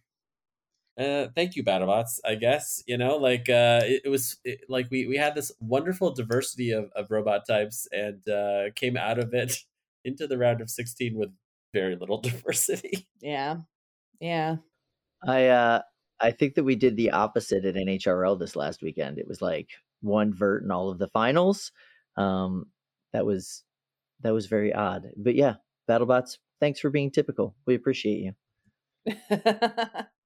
[0.99, 2.19] uh, thank you, BattleBots.
[2.25, 5.51] I guess you know, like uh, it, it was it, like we we had this
[5.59, 9.57] wonderful diversity of, of robot types, and uh, came out of it
[10.05, 11.29] into the round of sixteen with
[11.73, 13.07] very little diversity.
[13.21, 13.57] Yeah.
[14.19, 14.57] Yeah.
[15.27, 15.81] I uh
[16.19, 19.19] I think that we did the opposite at NHRL this last weekend.
[19.19, 19.69] It was like
[20.01, 21.71] one vert in all of the finals.
[22.17, 22.67] Um
[23.13, 23.63] that was
[24.21, 25.07] that was very odd.
[25.17, 25.55] But yeah,
[25.89, 27.55] BattleBots, thanks for being typical.
[27.65, 28.33] We appreciate
[29.07, 29.29] you.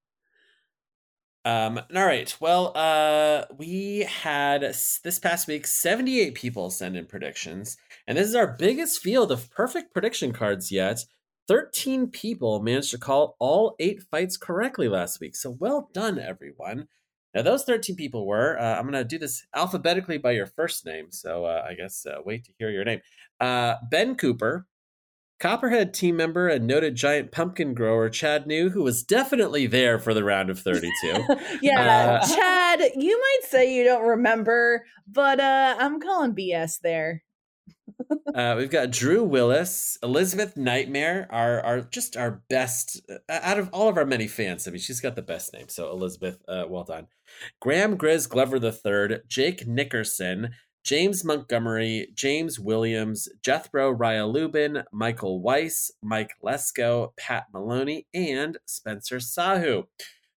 [1.46, 2.34] Um, all right.
[2.40, 7.76] Well, uh, we had this past week 78 people send in predictions,
[8.08, 11.04] and this is our biggest field of perfect prediction cards yet.
[11.48, 15.36] 13 people managed to call all eight fights correctly last week.
[15.36, 16.88] So well done, everyone.
[17.34, 20.86] Now, those 13 people were, uh, I'm going to do this alphabetically by your first
[20.86, 21.08] name.
[21.10, 23.02] So uh, I guess uh, wait to hear your name.
[23.40, 24.68] Uh, ben Cooper,
[25.40, 30.14] Copperhead team member and noted giant pumpkin grower Chad New, who was definitely there for
[30.14, 30.90] the round of 32.
[31.62, 37.24] yeah, Uh, Chad, you might say you don't remember, but uh I'm calling BS there.
[38.34, 43.70] Uh, we've got Drew Willis, Elizabeth Nightmare, our our just our best uh, out of
[43.72, 44.68] all of our many fans.
[44.68, 45.70] I mean, she's got the best name.
[45.70, 47.08] So Elizabeth, uh, well done.
[47.60, 50.50] Graham Grizz Glover III, Jake Nickerson,
[50.84, 59.18] James Montgomery, James Williams, Jethro Raya Lubin, Michael Weiss, Mike Lesko, Pat Maloney, and Spencer
[59.18, 59.84] Sahu.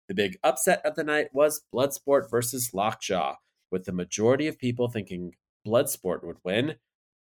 [0.08, 3.36] The big upset of the night was Bloodsport versus Lockjaw,
[3.72, 5.32] with the majority of people thinking
[5.66, 6.76] Bloodsport would win.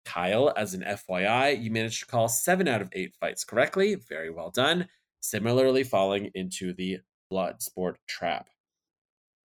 [0.05, 3.95] Kyle, as an FYI, you managed to call seven out of eight fights correctly.
[3.95, 4.89] Very well done.
[5.21, 6.99] Similarly, falling into the
[7.31, 8.49] blood sport trap.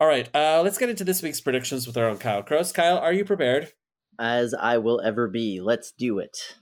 [0.00, 2.72] All right, uh, let's get into this week's predictions with our own Kyle Cross.
[2.72, 3.72] Kyle, are you prepared?
[4.18, 5.60] As I will ever be.
[5.60, 6.56] Let's do it.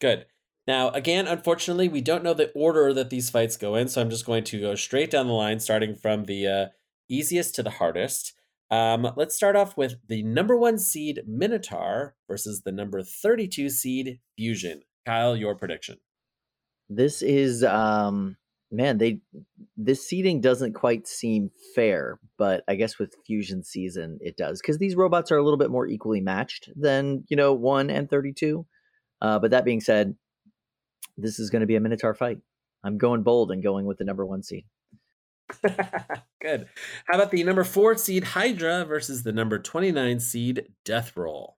[0.00, 0.26] Good.
[0.66, 4.10] Now, again, unfortunately, we don't know the order that these fights go in, so I'm
[4.10, 6.66] just going to go straight down the line, starting from the uh,
[7.08, 8.32] easiest to the hardest.
[8.70, 14.20] Um, let's start off with the number one seed Minotaur versus the number 32 seed
[14.36, 14.82] Fusion.
[15.06, 15.98] Kyle, your prediction.
[16.88, 18.36] This is um
[18.70, 19.20] man, they
[19.76, 24.78] this seating doesn't quite seem fair, but I guess with Fusion season it does because
[24.78, 28.32] these robots are a little bit more equally matched than you know one and thirty
[28.32, 28.66] two.
[29.20, 30.14] Uh, but that being said,
[31.16, 32.38] this is going to be a Minotaur fight.
[32.82, 34.64] I'm going bold and going with the number one seed.
[36.42, 36.68] Good.
[37.06, 41.56] How about the number four seed Hydra versus the number 29 seed Death Roll?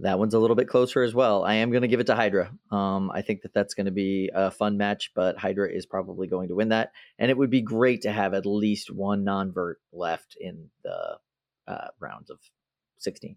[0.00, 1.44] That one's a little bit closer as well.
[1.44, 2.52] I am going to give it to Hydra.
[2.72, 6.26] Um, I think that that's going to be a fun match, but Hydra is probably
[6.26, 6.90] going to win that.
[7.18, 11.18] And it would be great to have at least one non-vert left in the
[11.68, 12.38] uh, rounds of
[12.98, 13.36] 16.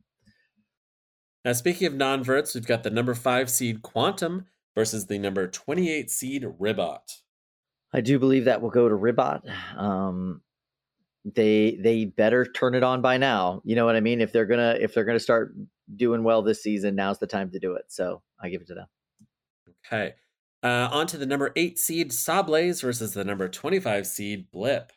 [1.45, 5.47] Now, speaking of non verts, we've got the number five seed Quantum versus the number
[5.47, 7.21] 28 seed Ribot.
[7.97, 9.41] I do believe that will go to Ribot.
[9.75, 10.41] Um,
[11.25, 13.63] they they better turn it on by now.
[13.65, 14.21] You know what I mean?
[14.21, 15.55] If they're gonna if they're gonna start
[15.95, 17.85] doing well this season, now's the time to do it.
[17.87, 18.87] So I give it to them.
[19.83, 20.13] Okay.
[20.61, 24.91] Uh, on to the number eight seed Sawblaze versus the number 25 seed Blip.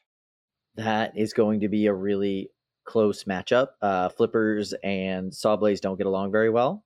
[0.75, 2.51] That is going to be a really
[2.85, 3.69] close matchup.
[3.81, 6.85] Uh, Flippers and Sawblaze don't get along very well.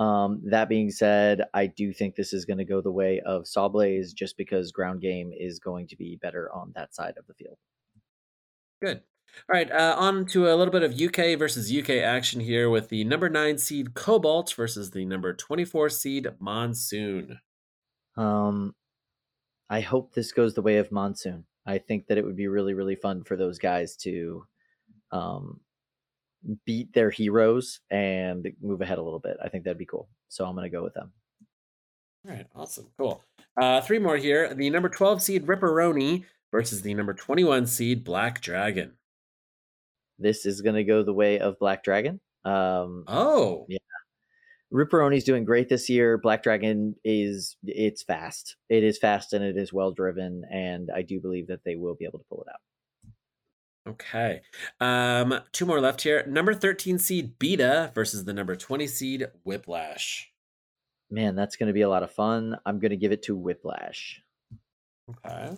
[0.00, 3.42] Um, that being said, I do think this is going to go the way of
[3.42, 7.34] Sawblaze just because ground game is going to be better on that side of the
[7.34, 7.58] field.
[8.80, 9.02] Good.
[9.48, 12.88] All right, uh, on to a little bit of UK versus UK action here with
[12.88, 17.38] the number nine seed Cobalt versus the number 24 seed Monsoon.
[18.16, 18.74] Um,
[19.68, 21.44] I hope this goes the way of Monsoon.
[21.66, 24.46] I think that it would be really, really fun for those guys to
[25.12, 25.60] um,
[26.64, 29.36] beat their heroes and move ahead a little bit.
[29.42, 30.08] I think that'd be cool.
[30.28, 31.12] So I'm going to go with them.
[32.26, 33.24] All right, awesome, cool.
[33.60, 34.52] Uh, three more here.
[34.54, 38.92] The number 12 seed Ripperoni versus the number 21 seed Black Dragon.
[40.18, 42.20] This is going to go the way of Black Dragon.
[42.44, 43.78] Um, Oh, Yeah.
[44.72, 46.16] Ripperoni's doing great this year.
[46.16, 48.54] Black Dragon is it's fast.
[48.68, 51.96] It is fast and it is well driven, and I do believe that they will
[51.96, 52.60] be able to pull it out.
[53.90, 54.42] Okay.
[54.80, 56.24] Um, two more left here.
[56.26, 60.30] Number 13 seed Beta versus the number 20 seed Whiplash.
[61.10, 62.56] Man, that's going to be a lot of fun.
[62.64, 64.22] I'm going to give it to Whiplash.
[65.10, 65.56] Okay.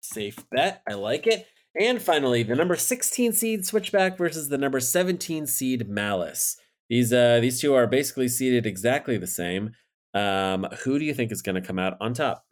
[0.00, 0.82] Safe bet.
[0.88, 1.46] I like it.
[1.78, 6.56] And finally, the number 16 seed Switchback versus the number 17 seed Malice.
[6.88, 9.72] These uh these two are basically seated exactly the same.
[10.12, 12.44] Um, who do you think is going to come out on top?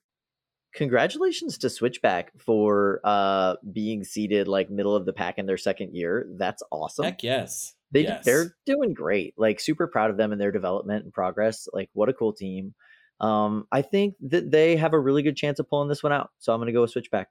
[0.75, 5.95] Congratulations to Switchback for uh being seated like middle of the pack in their second
[5.95, 6.27] year.
[6.37, 7.05] That's awesome.
[7.05, 7.75] Heck yes.
[7.91, 8.25] They yes.
[8.25, 9.35] they're doing great.
[9.37, 11.69] Like super proud of them and their development and progress.
[11.73, 12.75] Like what a cool team.
[13.21, 16.31] Um, I think that they have a really good chance of pulling this one out.
[16.39, 17.29] So I'm going to go with Switchback.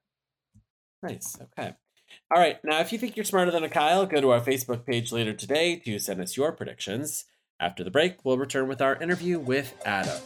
[1.04, 1.38] Nice.
[1.41, 1.73] Okay.
[2.34, 2.58] All right.
[2.63, 5.34] Now, if you think you're smarter than a Kyle, go to our Facebook page later
[5.34, 7.25] today to send us your predictions.
[7.60, 10.19] After the break, we'll return with our interview with Adam.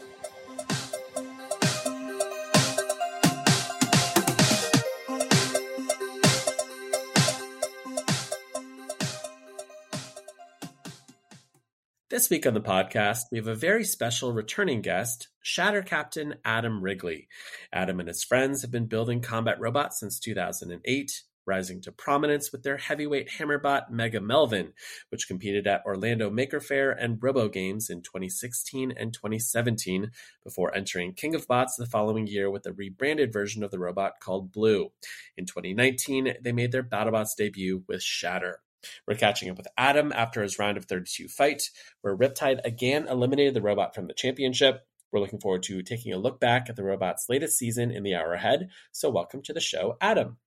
[12.15, 16.81] This week on the podcast, we have a very special returning guest, Shatter Captain Adam
[16.81, 17.27] Wrigley.
[17.73, 22.63] Adam and his friends have been building combat robots since 2008, rising to prominence with
[22.63, 24.71] their heavyweight hammerbot Mega Melvin,
[25.09, 30.09] which competed at Orlando Maker Faire and Robo Games in 2016 and 2017,
[30.45, 34.21] before entering King of Bots the following year with a rebranded version of the robot
[34.21, 34.93] called Blue.
[35.35, 38.61] In 2019, they made their BattleBots debut with Shatter.
[39.07, 41.69] We're catching up with Adam after his round of 32 fight,
[42.01, 44.85] where Riptide again eliminated the robot from the championship.
[45.11, 48.15] We're looking forward to taking a look back at the robot's latest season in the
[48.15, 48.69] hour ahead.
[48.91, 50.37] So, welcome to the show, Adam.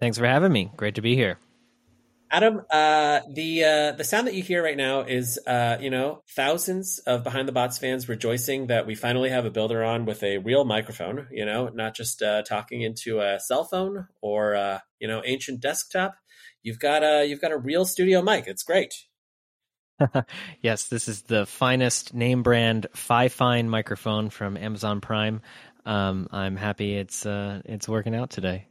[0.00, 0.70] Thanks for having me.
[0.76, 1.38] Great to be here.
[2.32, 6.22] Adam, uh, the uh, the sound that you hear right now is, uh, you know,
[6.36, 10.22] thousands of behind the bots fans rejoicing that we finally have a builder on with
[10.22, 11.26] a real microphone.
[11.32, 15.60] You know, not just uh, talking into a cell phone or uh, you know ancient
[15.60, 16.14] desktop.
[16.62, 18.46] You've got a you've got a real studio mic.
[18.46, 18.94] It's great.
[20.62, 25.42] yes, this is the finest name brand Fi Fine microphone from Amazon Prime.
[25.84, 28.66] Um, I'm happy it's uh, it's working out today.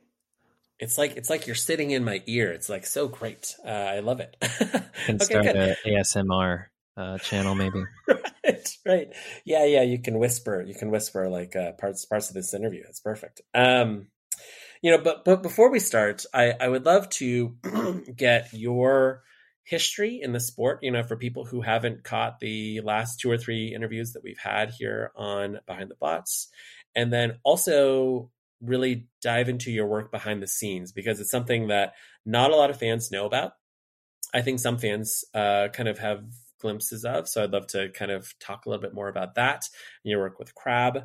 [0.79, 2.51] It's like it's like you're sitting in my ear.
[2.51, 3.53] It's like so great.
[3.65, 4.35] Uh, I love it.
[5.05, 5.55] Can Okay, start good.
[5.55, 7.83] a ASMR uh, channel maybe.
[8.07, 9.07] right, right.
[9.45, 9.81] Yeah, yeah.
[9.81, 10.61] You can whisper.
[10.61, 12.83] You can whisper like uh, parts parts of this interview.
[12.87, 13.41] It's perfect.
[13.53, 14.07] Um,
[14.81, 17.55] you know, but but before we start, I I would love to
[18.15, 19.23] get your
[19.63, 20.79] history in the sport.
[20.81, 24.39] You know, for people who haven't caught the last two or three interviews that we've
[24.39, 26.49] had here on Behind the Bots,
[26.95, 31.93] and then also really dive into your work behind the scenes because it's something that
[32.25, 33.53] not a lot of fans know about.
[34.33, 36.23] I think some fans uh, kind of have
[36.59, 37.27] glimpses of.
[37.27, 39.63] So I'd love to kind of talk a little bit more about that
[40.03, 40.99] and your work with Crab.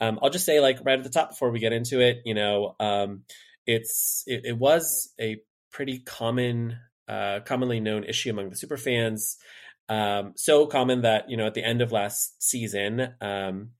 [0.00, 2.34] Um, I'll just say, like right at the top before we get into it, you
[2.34, 3.24] know, um,
[3.66, 5.38] it's it, it was a
[5.70, 9.36] pretty common, uh, commonly known issue among the super fans.
[9.88, 13.70] Um, so common that you know at the end of last season, um,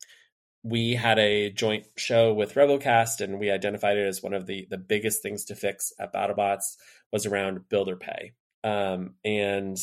[0.62, 4.66] we had a joint show with RoboCast, and we identified it as one of the
[4.71, 6.77] the biggest things to fix at BattleBots
[7.12, 8.33] was around builder pay.
[8.62, 9.77] Um, and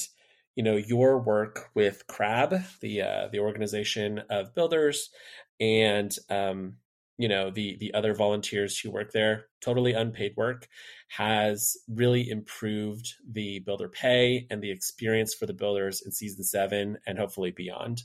[0.57, 5.11] you know your work with Crab, the uh, the organization of builders,
[5.59, 6.77] and um,
[7.19, 10.67] you know the the other volunteers who work there, totally unpaid work,
[11.09, 16.97] has really improved the builder pay and the experience for the builders in season seven
[17.05, 18.01] and hopefully beyond.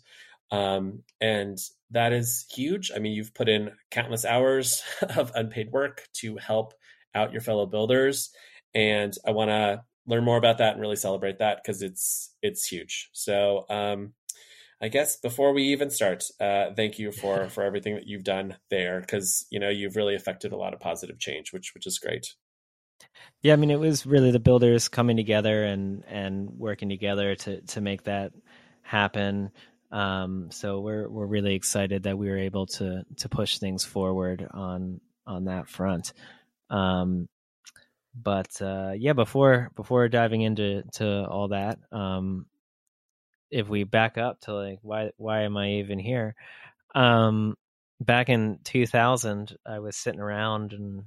[0.51, 1.57] Um, and
[1.91, 2.91] that is huge.
[2.95, 4.83] I mean, you've put in countless hours
[5.17, 6.75] of unpaid work to help
[7.15, 8.31] out your fellow builders,
[8.75, 12.67] and I want to learn more about that and really celebrate that because it's it's
[12.67, 13.09] huge.
[13.13, 14.15] So, um,
[14.81, 18.57] I guess before we even start, uh, thank you for for everything that you've done
[18.71, 21.99] there because you know you've really affected a lot of positive change, which which is
[21.99, 22.35] great.
[23.43, 27.61] Yeah, I mean it was really the builders coming together and and working together to
[27.61, 28.33] to make that
[28.83, 29.51] happen.
[29.91, 34.47] Um, so we're we're really excited that we were able to to push things forward
[34.51, 36.13] on on that front.
[36.71, 37.29] Um,
[38.15, 42.47] but uh, yeah, before before diving into to all that, um,
[43.51, 46.35] if we back up to like why why am I even here?
[46.95, 47.57] Um,
[48.01, 51.05] back in 2000, I was sitting around and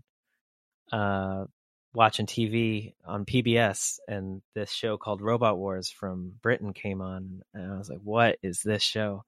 [0.91, 1.45] uh,
[1.93, 7.73] watching TV on PBS, and this show called Robot Wars from Britain came on, and
[7.73, 9.23] I was like, "What is this show?"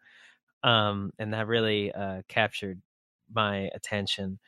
[0.63, 2.81] um, and that really uh, captured
[3.33, 4.39] my attention.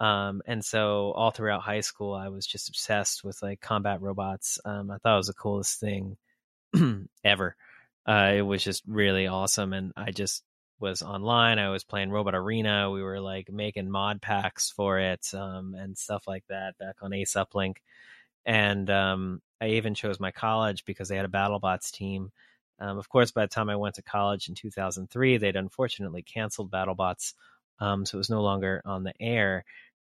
[0.00, 4.58] Um, and so all throughout high school, I was just obsessed with like combat robots.
[4.64, 6.16] Um, I thought it was the coolest thing
[7.24, 7.54] ever.
[8.08, 10.42] Uh, it was just really awesome, and I just
[10.80, 11.58] was online.
[11.58, 12.90] I was playing Robot Arena.
[12.90, 17.12] We were like making mod packs for it um, and stuff like that back on
[17.12, 17.76] Ace Uplink.
[18.46, 22.32] And um, I even chose my college because they had a BattleBots team.
[22.78, 26.70] Um, of course, by the time I went to college in 2003, they'd unfortunately canceled
[26.70, 27.34] BattleBots,
[27.78, 29.66] um, so it was no longer on the air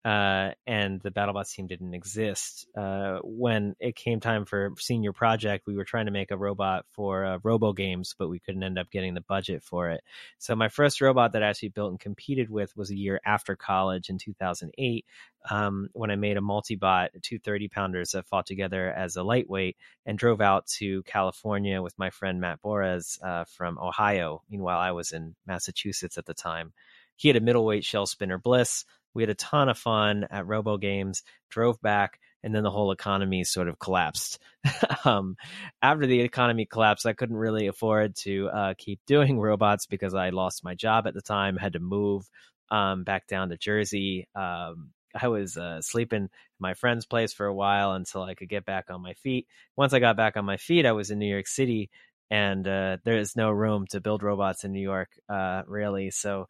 [0.05, 2.67] uh, and the BattleBots team didn't exist.
[2.77, 6.85] Uh, when it came time for senior project, we were trying to make a robot
[6.91, 10.01] for uh, Robo Games, but we couldn't end up getting the budget for it.
[10.37, 13.55] So my first robot that I actually built and competed with was a year after
[13.55, 15.05] college in 2008,
[15.49, 19.77] um, when I made a multi-bot, two 30 pounders that fought together as a lightweight,
[20.05, 24.41] and drove out to California with my friend Matt Borez uh, from Ohio.
[24.49, 26.71] Meanwhile, I was in Massachusetts at the time.
[27.17, 28.85] He had a middleweight shell spinner Bliss.
[29.17, 32.91] We had a ton of fun at Robo Games, drove back, and then the whole
[32.91, 34.37] economy sort of collapsed.
[35.05, 35.37] um,
[35.81, 40.29] after the economy collapsed, I couldn't really afford to uh, keep doing robots because I
[40.29, 42.29] lost my job at the time, had to move
[42.69, 44.27] um, back down to Jersey.
[44.35, 48.49] Um, I was uh, sleeping in my friend's place for a while until I could
[48.49, 49.47] get back on my feet.
[49.75, 51.89] Once I got back on my feet, I was in New York City,
[52.29, 56.11] and uh, there is no room to build robots in New York, uh, really.
[56.11, 56.47] So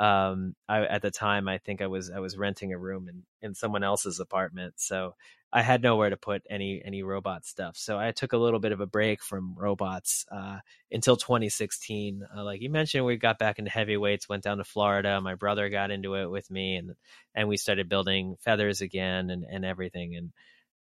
[0.00, 3.22] um, I, at the time, I think I was I was renting a room in
[3.42, 5.14] in someone else's apartment, so
[5.52, 7.76] I had nowhere to put any any robot stuff.
[7.76, 12.26] So I took a little bit of a break from robots uh, until 2016.
[12.34, 15.20] Uh, like you mentioned, we got back into heavyweights, went down to Florida.
[15.20, 16.94] My brother got into it with me, and
[17.34, 20.16] and we started building feathers again and and everything.
[20.16, 20.32] And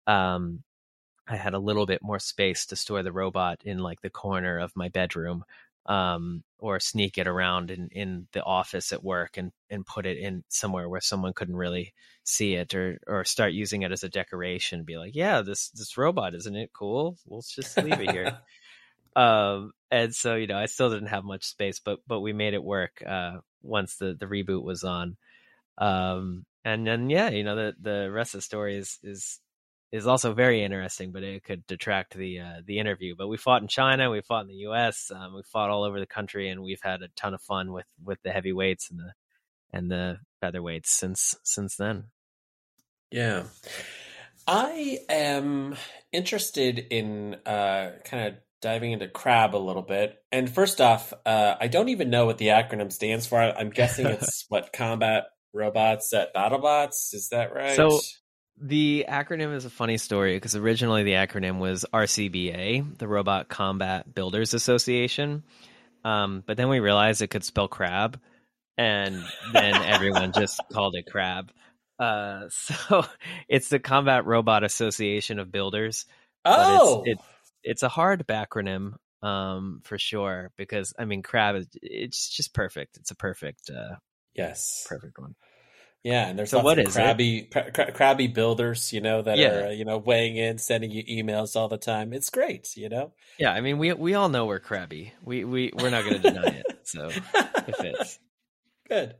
[0.06, 0.62] um,
[1.26, 4.58] I had a little bit more space to store the robot in like the corner
[4.58, 5.44] of my bedroom
[5.88, 10.18] um, or sneak it around in, in the office at work and, and put it
[10.18, 14.08] in somewhere where someone couldn't really see it or, or start using it as a
[14.08, 14.84] decoration.
[14.84, 17.16] Be like, yeah, this, this robot, isn't it cool?
[17.26, 18.38] We'll just leave it here.
[19.16, 22.52] um, and so, you know, I still didn't have much space, but, but we made
[22.52, 25.16] it work, uh, once the, the reboot was on.
[25.78, 29.40] Um, and then, yeah, you know, the, the rest of the story is, is
[29.90, 33.14] is also very interesting, but it could detract the uh, the interview.
[33.16, 35.98] But we fought in China, we fought in the U.S., um, we fought all over
[35.98, 39.12] the country, and we've had a ton of fun with with the heavyweights and the
[39.72, 42.04] and the featherweights since since then.
[43.10, 43.44] Yeah,
[44.46, 45.76] I am
[46.12, 50.18] interested in uh, kind of diving into crab a little bit.
[50.32, 53.40] And first off, uh, I don't even know what the acronym stands for.
[53.40, 57.14] I'm guessing it's what combat robots at BattleBots.
[57.14, 57.76] Is that right?
[57.76, 58.00] So
[58.60, 64.12] the acronym is a funny story because originally the acronym was RCBA, the Robot Combat
[64.12, 65.42] Builders Association.
[66.04, 68.20] Um, but then we realized it could spell crab,
[68.76, 71.50] and then everyone just called it crab.
[71.98, 73.04] Uh, so
[73.48, 76.06] it's the Combat Robot Association of Builders.
[76.44, 77.26] Oh, it's, it,
[77.64, 82.96] it's a hard acronym um, for sure because I mean crab is it's just perfect.
[82.96, 83.96] It's a perfect uh,
[84.34, 85.34] yes, perfect one.
[86.04, 89.48] Yeah, and there's so what of is crabby, cra- crabby builders, you know, that Yeah.
[89.58, 92.12] are uh, you know weighing in, sending you emails all the time.
[92.12, 93.12] It's great, you know.
[93.38, 95.12] Yeah, I mean we we all know we're crabby.
[95.22, 96.80] We we we're not going to deny it.
[96.84, 98.18] So it fits.
[98.88, 99.16] Good.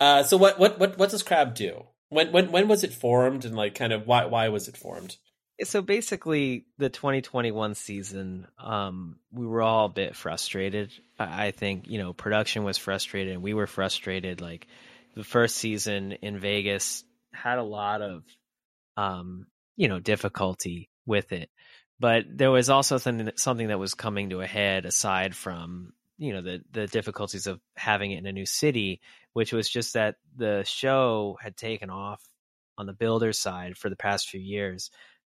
[0.00, 1.86] Uh, so what what what what does Crab do?
[2.08, 5.16] When when when was it formed, and like kind of why why was it formed?
[5.64, 10.92] So basically, the 2021 season, um, we were all a bit frustrated.
[11.18, 14.40] I I think you know production was frustrated, and we were frustrated.
[14.40, 14.66] Like
[15.14, 18.24] the first season in Vegas had a lot of,
[18.96, 19.46] um,
[19.76, 21.50] you know, difficulty with it,
[21.98, 25.92] but there was also something that, something that was coming to a head aside from
[26.18, 29.00] you know the the difficulties of having it in a new city,
[29.32, 32.22] which was just that the show had taken off
[32.78, 34.90] on the builder side for the past few years.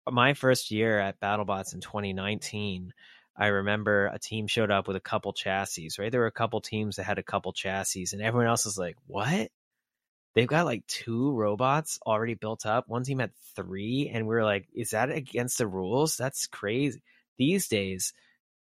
[0.09, 2.93] My first year at BattleBots in 2019,
[3.38, 6.11] I remember a team showed up with a couple chassis, right?
[6.11, 8.95] There were a couple teams that had a couple chassis, and everyone else was like,
[9.05, 9.49] What?
[10.39, 12.87] They've got like two robots already built up.
[12.87, 16.15] One team had three, and we were like, Is that against the rules?
[16.15, 17.01] That's crazy.
[17.37, 18.13] These days,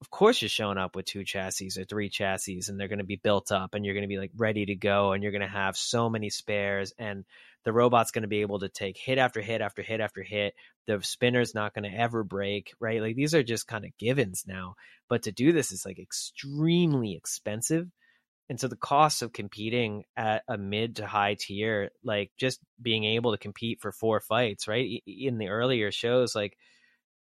[0.02, 3.06] of course you're showing up with two chassis or three chassis and they're going to
[3.06, 5.42] be built up and you're going to be like ready to go and you're going
[5.42, 7.26] to have so many spares and
[7.64, 10.54] the robot's going to be able to take hit after hit after hit after hit
[10.86, 14.46] the spinner's not going to ever break right like these are just kind of givens
[14.48, 14.76] now
[15.10, 17.88] but to do this is like extremely expensive
[18.50, 23.04] and so the cost of competing at a mid to high tier like just being
[23.04, 26.58] able to compete for four fights right in the earlier shows like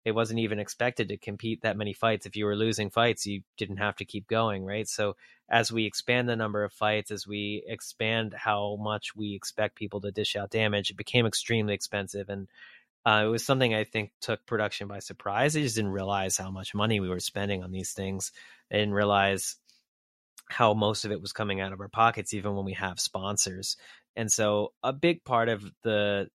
[0.06, 2.28] it wasn't even expected to compete that many fights.
[2.28, 4.88] If you were losing fights, you didn't have to keep going, right?
[4.88, 5.16] So
[5.50, 10.02] as we expand the number of fights, as we expand how much we expect people
[10.02, 12.30] to dish out damage, it became extremely expensive.
[12.30, 12.48] And
[13.04, 15.58] uh, it was something I think took production by surprise.
[15.58, 18.32] I just didn't realize how much money we were spending on these things.
[18.72, 19.56] I didn't realize
[20.50, 23.78] how most of it was coming out of our pockets, even when we have sponsors.
[24.16, 26.30] And so a big part of the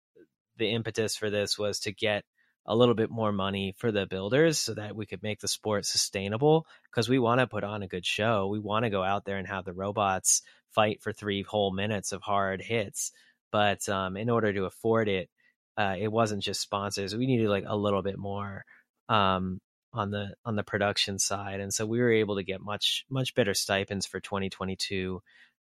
[0.58, 2.26] the impetus for this was to get
[2.66, 5.86] a little bit more money for the builders so that we could make the sport
[5.86, 8.48] sustainable because we want to put on a good show.
[8.48, 10.42] We want to go out there and have the robots
[10.72, 13.12] fight for three whole minutes of hard hits.
[13.52, 15.30] But um, in order to afford it,
[15.78, 17.16] uh, it wasn't just sponsors.
[17.16, 18.66] We needed like a little bit more
[19.08, 19.60] um,
[19.94, 23.36] on the on the production side, and so we were able to get much much
[23.36, 25.22] better stipends for 2022.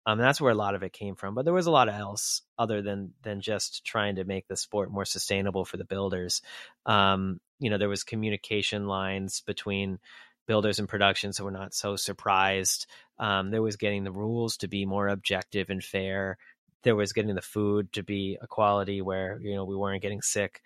[0.07, 1.33] Um, that's where a lot of it came from.
[1.33, 4.57] But there was a lot of else other than than just trying to make the
[4.57, 6.41] sport more sustainable for the builders.
[6.85, 9.99] Um, you know, there was communication lines between
[10.47, 12.87] builders and production, so we're not so surprised.
[13.17, 16.37] Um, there was getting the rules to be more objective and fair.
[16.83, 20.21] There was getting the food to be a quality where you know we weren't getting
[20.21, 20.61] sick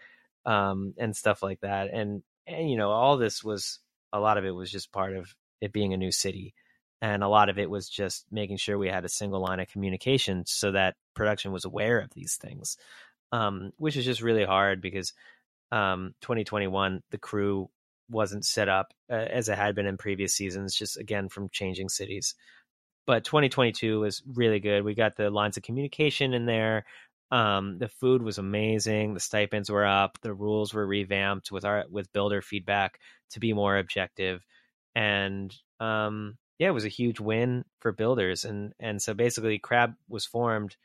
[0.45, 1.93] um, and stuff like that.
[1.93, 3.80] And and you know, all this was
[4.12, 6.54] a lot of it was just part of it being a new city
[7.02, 9.70] and a lot of it was just making sure we had a single line of
[9.70, 12.78] communication so that production was aware of these things
[13.32, 15.14] um, which is just really hard because
[15.72, 17.70] um, 2021 the crew
[18.10, 21.89] wasn't set up uh, as it had been in previous seasons just again from changing
[21.89, 22.36] cities
[23.10, 24.84] but 2022 was really good.
[24.84, 26.86] We got the lines of communication in there
[27.32, 31.86] um, the food was amazing the stipends were up the rules were revamped with our
[31.89, 32.99] with builder feedback
[33.30, 34.43] to be more objective
[34.95, 39.93] and um, yeah, it was a huge win for builders, and and so basically, Crab
[40.09, 40.75] was formed,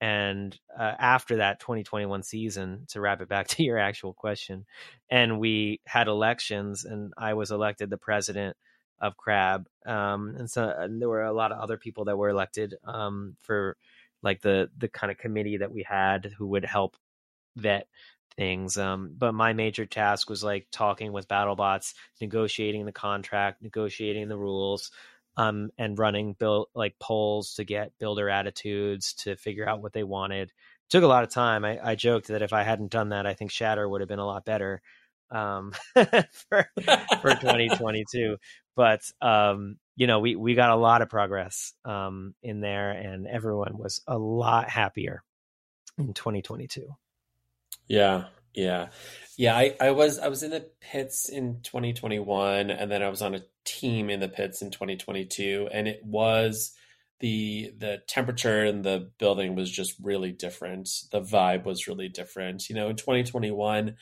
[0.00, 4.64] and uh, after that 2021 season, to wrap it back to your actual question,
[5.10, 8.56] and we had elections, and I was elected the president
[9.00, 12.30] of Crab, um, and so and there were a lot of other people that were
[12.30, 13.76] elected um, for
[14.22, 16.96] like the the kind of committee that we had who would help
[17.56, 17.86] vet
[18.36, 18.78] things.
[18.78, 24.38] Um, but my major task was like talking with BattleBots, negotiating the contract, negotiating the
[24.38, 24.90] rules,
[25.36, 30.04] um, and running build like polls to get builder attitudes to figure out what they
[30.04, 30.48] wanted.
[30.48, 31.64] It took a lot of time.
[31.64, 34.18] I, I, joked that if I hadn't done that, I think Shatter would have been
[34.18, 34.80] a lot better
[35.30, 36.70] um, for
[37.20, 38.36] for 2022.
[38.74, 43.26] But um, you know, we we got a lot of progress um, in there, and
[43.26, 45.24] everyone was a lot happier
[45.98, 46.86] in 2022.
[47.88, 48.90] Yeah, yeah.
[49.36, 53.22] Yeah, I, I was I was in the pits in 2021 and then I was
[53.22, 56.72] on a team in the pits in 2022 and it was
[57.18, 60.88] the the temperature in the building was just really different.
[61.10, 62.68] The vibe was really different.
[62.68, 63.96] You know, in 2021,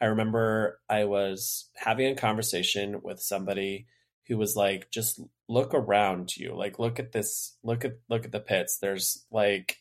[0.00, 3.86] I remember I was having a conversation with somebody
[4.28, 6.54] who was like just look around you.
[6.54, 8.78] Like look at this look at look at the pits.
[8.78, 9.78] There's like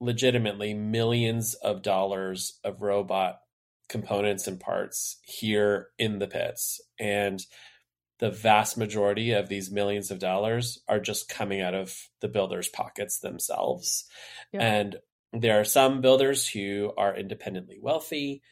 [0.00, 3.40] legitimately millions of dollars of robot
[3.88, 6.80] components and parts here in the pits.
[6.98, 7.44] And
[8.18, 12.68] the vast majority of these millions of dollars are just coming out of the builders'
[12.68, 14.04] pockets themselves.
[14.52, 14.62] Yeah.
[14.62, 14.96] And
[15.32, 18.42] there are some builders who are independently wealthy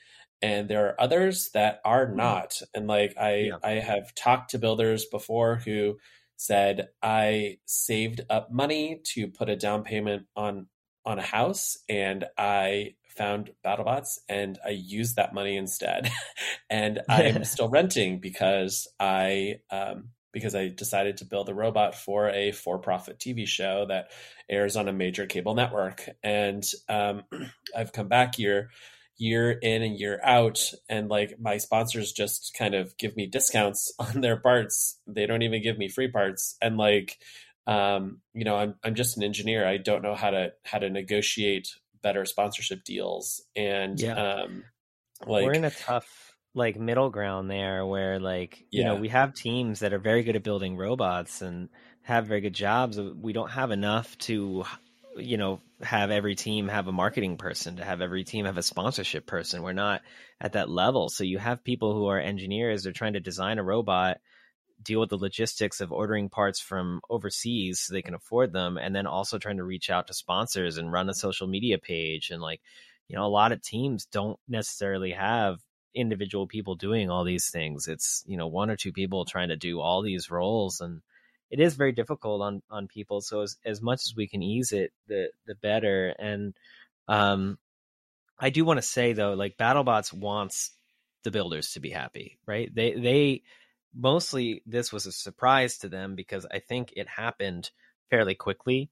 [0.42, 2.16] and there are others that are mm-hmm.
[2.16, 2.62] not.
[2.74, 3.56] And like I yeah.
[3.62, 5.98] I have talked to builders before who
[6.36, 10.66] said I saved up money to put a down payment on
[11.04, 16.10] on a house and I found BattleBots and I used that money instead.
[16.70, 22.28] and I'm still renting because I um, because I decided to build a robot for
[22.28, 24.10] a for-profit TV show that
[24.48, 26.08] airs on a major cable network.
[26.22, 27.24] And um,
[27.76, 28.70] I've come back year
[29.18, 33.92] year in and year out and like my sponsors just kind of give me discounts
[33.98, 34.98] on their parts.
[35.06, 36.56] They don't even give me free parts.
[36.62, 37.18] And like
[37.66, 39.66] um, you know I'm, I'm just an engineer.
[39.66, 41.68] I don't know how to how to negotiate
[42.02, 43.42] better sponsorship deals.
[43.54, 44.14] And yeah.
[44.42, 44.64] um
[45.26, 49.34] like we're in a tough like middle ground there where like you know we have
[49.34, 51.68] teams that are very good at building robots and
[52.02, 54.64] have very good jobs we don't have enough to
[55.18, 58.62] you know have every team have a marketing person to have every team have a
[58.62, 59.62] sponsorship person.
[59.62, 60.02] We're not
[60.40, 61.08] at that level.
[61.08, 64.18] So you have people who are engineers they're trying to design a robot
[64.82, 68.94] deal with the logistics of ordering parts from overseas so they can afford them and
[68.94, 72.40] then also trying to reach out to sponsors and run a social media page and
[72.40, 72.60] like
[73.08, 75.58] you know a lot of teams don't necessarily have
[75.94, 77.88] individual people doing all these things.
[77.88, 81.02] It's you know one or two people trying to do all these roles and
[81.50, 84.72] it is very difficult on on people so as, as much as we can ease
[84.72, 86.54] it the the better and
[87.08, 87.58] um
[88.38, 90.72] i do want to say though like battlebots wants
[91.24, 92.74] the builders to be happy, right?
[92.74, 93.42] They they
[93.94, 97.70] mostly this was a surprise to them because I think it happened
[98.10, 98.90] fairly quickly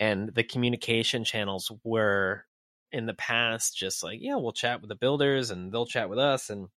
[0.00, 2.44] and the communication channels were
[2.92, 6.18] in the past just like yeah we'll chat with the builders and they'll chat with
[6.18, 6.68] us and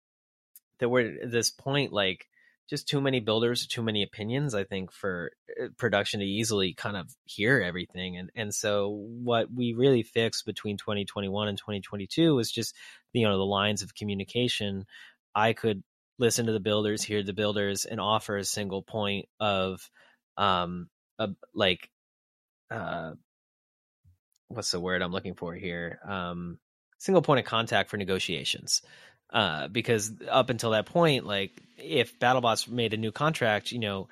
[0.80, 2.28] there were at this point like
[2.70, 6.98] just too many builders too many opinions i think for uh, production to easily kind
[6.98, 8.90] of hear everything and and so
[9.24, 12.76] what we really fixed between 2021 and 2022 was just
[13.14, 14.86] you know the lines of communication
[15.36, 15.84] i could
[16.20, 19.90] listen to the builders hear the builders and offer a single point of
[20.38, 20.90] um
[21.20, 21.90] a, like
[22.72, 23.14] uh
[24.50, 26.00] what's the word I'm looking for here?
[26.08, 26.60] Um,
[26.98, 28.82] single point of contact for negotiations.
[29.30, 34.08] Uh, because up until that point, like if BattleBots made a new contract, you know,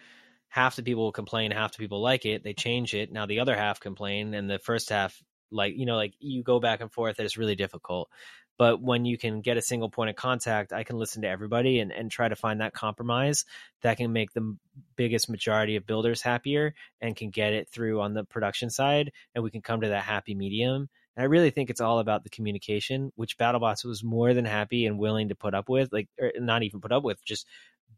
[0.49, 2.43] half the people will complain, half the people like it.
[2.43, 3.11] They change it.
[3.11, 6.59] Now the other half complain, and the first half, like you know, like you go
[6.59, 7.19] back and forth.
[7.19, 8.09] It's really difficult.
[8.57, 11.79] But when you can get a single point of contact, I can listen to everybody
[11.79, 13.43] and, and try to find that compromise
[13.81, 14.55] that can make the
[14.95, 19.11] biggest majority of builders happier and can get it through on the production side.
[19.33, 20.87] And we can come to that happy medium.
[21.15, 24.85] And I really think it's all about the communication, which BattleBots was more than happy
[24.85, 27.47] and willing to put up with, like, or not even put up with, just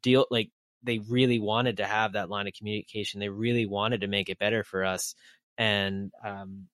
[0.02, 0.50] deal, like,
[0.84, 3.20] they really wanted to have that line of communication.
[3.20, 5.16] They really wanted to make it better for us.
[5.58, 6.68] And um,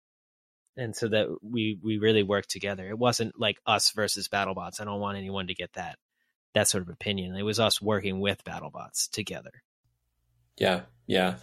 [0.78, 2.88] and so that we we really worked together.
[2.90, 4.82] It wasn't like us versus BattleBots.
[4.82, 5.98] I don't want anyone to get that
[6.54, 7.36] that sort of opinion.
[7.36, 9.52] It was us working with BattleBots together.
[10.58, 11.36] Yeah, yeah.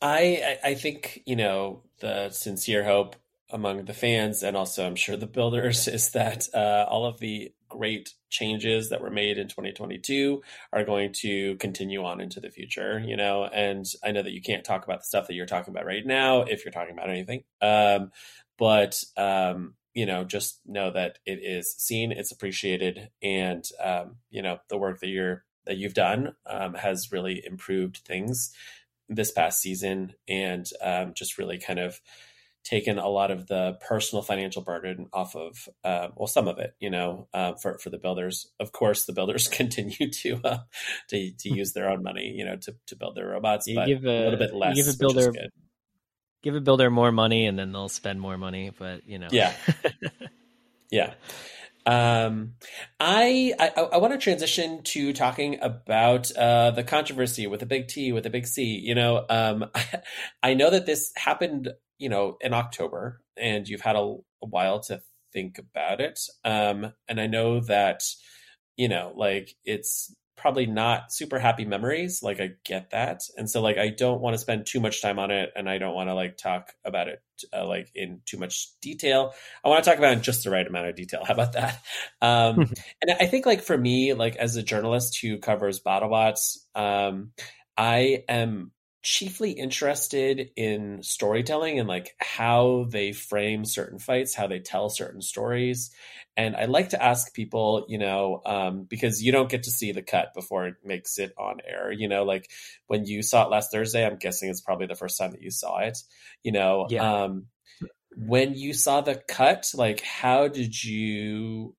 [0.00, 3.16] I I think you know the sincere hope
[3.50, 7.52] among the fans and also I'm sure the builders is that uh, all of the
[7.68, 10.42] great changes that were made in 2022
[10.72, 13.44] are going to continue on into the future you know?
[13.44, 16.06] And i know that you can't talk about the stuff that you're talking about right
[16.06, 18.12] now if you're talking about anything um,
[18.56, 24.42] but um, you know, just know that it is seen, it's appreciated, and um, you
[24.42, 28.52] know, the work that you're that you've done um, has really improved things
[29.08, 32.00] this past season, and um, just really kind of
[32.64, 36.74] taken a lot of the personal financial burden off of uh, well some of it
[36.80, 38.50] you know uh, for for the builders.
[38.58, 40.58] Of course the builders continue to uh,
[41.08, 43.86] to to use their own money you know to, to build their robots you but
[43.86, 45.32] give a, a little bit less give a builder
[46.42, 49.28] give a builder more money and then they'll spend more money but you know.
[49.30, 49.52] Yeah.
[50.94, 51.14] Yeah.
[51.86, 52.54] Um,
[53.00, 57.88] I I, I want to transition to talking about uh, the controversy with a big
[57.88, 58.80] T with a big C.
[58.82, 60.02] You know, um, I,
[60.42, 64.00] I know that this happened, you know, in October, and you've had a,
[64.42, 65.00] a while to
[65.32, 66.18] think about it.
[66.44, 68.00] Um, and I know that,
[68.76, 72.22] you know, like it's probably not super happy memories.
[72.22, 75.18] Like I get that, and so like I don't want to spend too much time
[75.18, 77.22] on it, and I don't want to like talk about it
[77.52, 79.32] uh, like in too much detail.
[79.64, 81.24] I want to talk about in just the right amount of detail.
[81.26, 81.82] How about that?
[82.20, 82.72] Um,
[83.02, 87.32] and I think like for me, like as a journalist who covers BattleBots, um,
[87.76, 88.70] I am
[89.04, 95.20] chiefly interested in storytelling and like how they frame certain fights, how they tell certain
[95.20, 95.92] stories.
[96.36, 99.92] And I like to ask people, you know, um, because you don't get to see
[99.92, 101.92] the cut before it makes it on air.
[101.92, 102.50] You know, like
[102.86, 105.50] when you saw it last Thursday, I'm guessing it's probably the first time that you
[105.50, 105.98] saw it.
[106.42, 107.24] You know, yeah.
[107.24, 107.46] um,
[108.16, 111.76] when you saw the cut, like how did you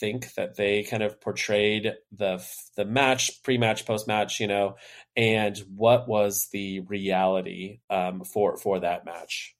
[0.00, 2.44] think that they kind of portrayed the
[2.76, 4.76] the match, pre-match, post-match, you know,
[5.16, 9.54] and what was the reality um, for for that match?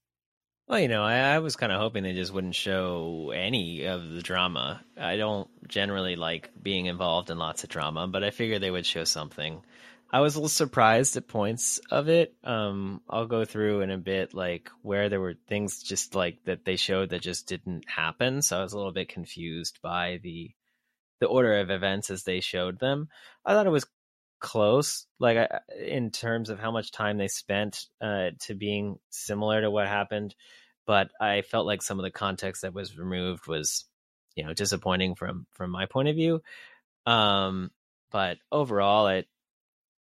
[0.68, 4.10] Well, you know, I, I was kind of hoping they just wouldn't show any of
[4.10, 4.82] the drama.
[4.98, 8.84] I don't generally like being involved in lots of drama, but I figured they would
[8.84, 9.62] show something.
[10.10, 12.34] I was a little surprised at points of it.
[12.42, 16.64] Um, I'll go through in a bit, like where there were things just like that
[16.64, 18.40] they showed that just didn't happen.
[18.40, 20.50] So I was a little bit confused by the
[21.20, 23.08] the order of events as they showed them.
[23.44, 23.86] I thought it was
[24.40, 29.70] close, like in terms of how much time they spent uh, to being similar to
[29.70, 30.34] what happened.
[30.86, 33.84] But I felt like some of the context that was removed was,
[34.36, 36.40] you know, disappointing from from my point of view.
[37.04, 37.72] Um,
[38.10, 39.26] but overall, it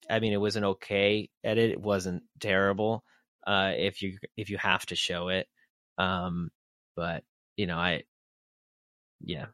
[0.09, 1.71] I mean, it was an okay edit.
[1.71, 3.05] It wasn't terrible.
[3.47, 5.47] Uh, if you if you have to show it,
[5.99, 6.51] um,
[6.97, 7.23] but
[7.57, 8.03] you know, I,
[9.21, 9.47] yeah,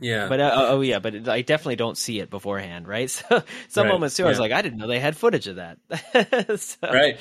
[0.00, 0.28] yeah.
[0.28, 3.10] But uh, oh yeah, but I definitely don't see it beforehand, right?
[3.30, 3.92] So some right.
[3.92, 4.28] moments too, yeah.
[4.28, 5.78] I was like, I didn't know they had footage of that.
[6.58, 7.18] so, right.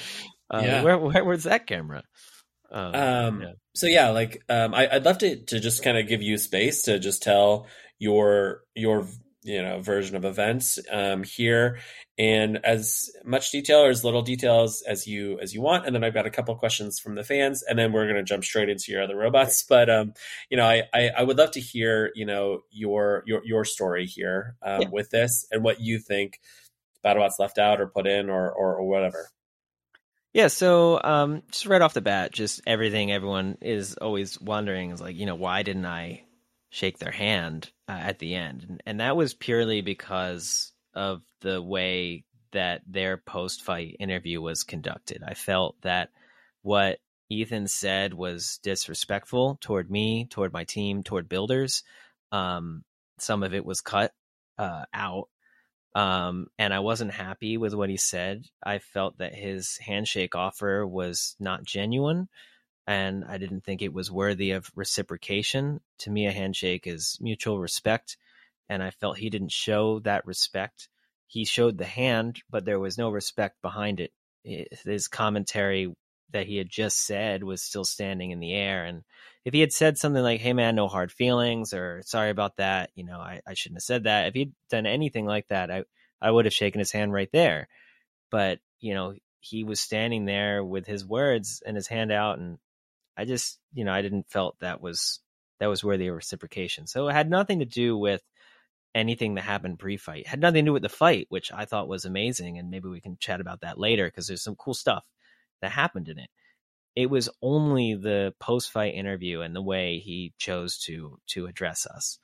[0.49, 0.83] Uh, yeah.
[0.83, 2.03] Where, where where's that camera?
[2.71, 3.51] Um, um yeah.
[3.75, 6.83] so yeah, like um, I, would love to to just kind of give you space
[6.83, 7.67] to just tell
[7.99, 9.07] your your
[9.43, 11.79] you know version of events um, here
[12.19, 16.03] and as much detail or as little details as you as you want and then
[16.03, 18.69] i've got a couple questions from the fans and then we're going to jump straight
[18.69, 20.13] into your other robots but um
[20.49, 24.05] you know i i, I would love to hear you know your your your story
[24.05, 24.87] here um, yeah.
[24.91, 26.39] with this and what you think
[27.03, 29.29] battlebots left out or put in or or, or whatever
[30.31, 35.01] yeah, so um, just right off the bat, just everything everyone is always wondering is
[35.01, 36.23] like, you know, why didn't I
[36.69, 38.63] shake their hand uh, at the end?
[38.69, 44.63] And, and that was purely because of the way that their post fight interview was
[44.63, 45.21] conducted.
[45.25, 46.09] I felt that
[46.61, 51.83] what Ethan said was disrespectful toward me, toward my team, toward builders.
[52.31, 52.83] Um,
[53.19, 54.13] some of it was cut
[54.57, 55.29] uh, out
[55.95, 58.45] um, and I wasn't happy with what he said.
[58.63, 62.29] I felt that his handshake offer was not genuine,
[62.85, 65.81] and I didn't think it was worthy of reciprocation.
[65.99, 68.17] To me, a handshake is mutual respect,
[68.69, 70.87] and I felt he didn't show that respect.
[71.27, 74.11] He showed the hand, but there was no respect behind it.
[74.43, 75.93] His commentary
[76.31, 78.85] that he had just said was still standing in the air.
[78.85, 79.03] And
[79.45, 82.91] if he had said something like, hey, man, no hard feelings, or sorry about that,
[82.95, 84.27] you know, I, I shouldn't have said that.
[84.27, 85.83] If he'd done anything like that, I,
[86.21, 87.67] I would have shaken his hand right there.
[88.29, 92.37] But, you know, he was standing there with his words and his hand out.
[92.37, 92.59] And
[93.17, 95.19] I just, you know, I didn't felt that was,
[95.59, 96.85] that was worthy of reciprocation.
[96.85, 98.21] So it had nothing to do with
[98.95, 100.27] anything that happened pre-fight.
[100.27, 102.57] Had nothing to do with the fight, which I thought was amazing.
[102.57, 105.03] And maybe we can chat about that later because there's some cool stuff
[105.61, 106.29] that happened in it.
[106.95, 112.19] It was only the post-fight interview and the way he chose to to address us.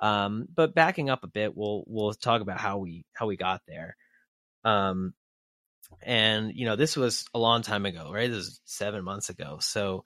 [0.00, 3.62] Um, but backing up a bit, we'll we'll talk about how we how we got
[3.66, 3.96] there.
[4.64, 5.14] Um,
[6.02, 8.30] and you know, this was a long time ago, right?
[8.30, 9.58] This is seven months ago.
[9.60, 10.04] So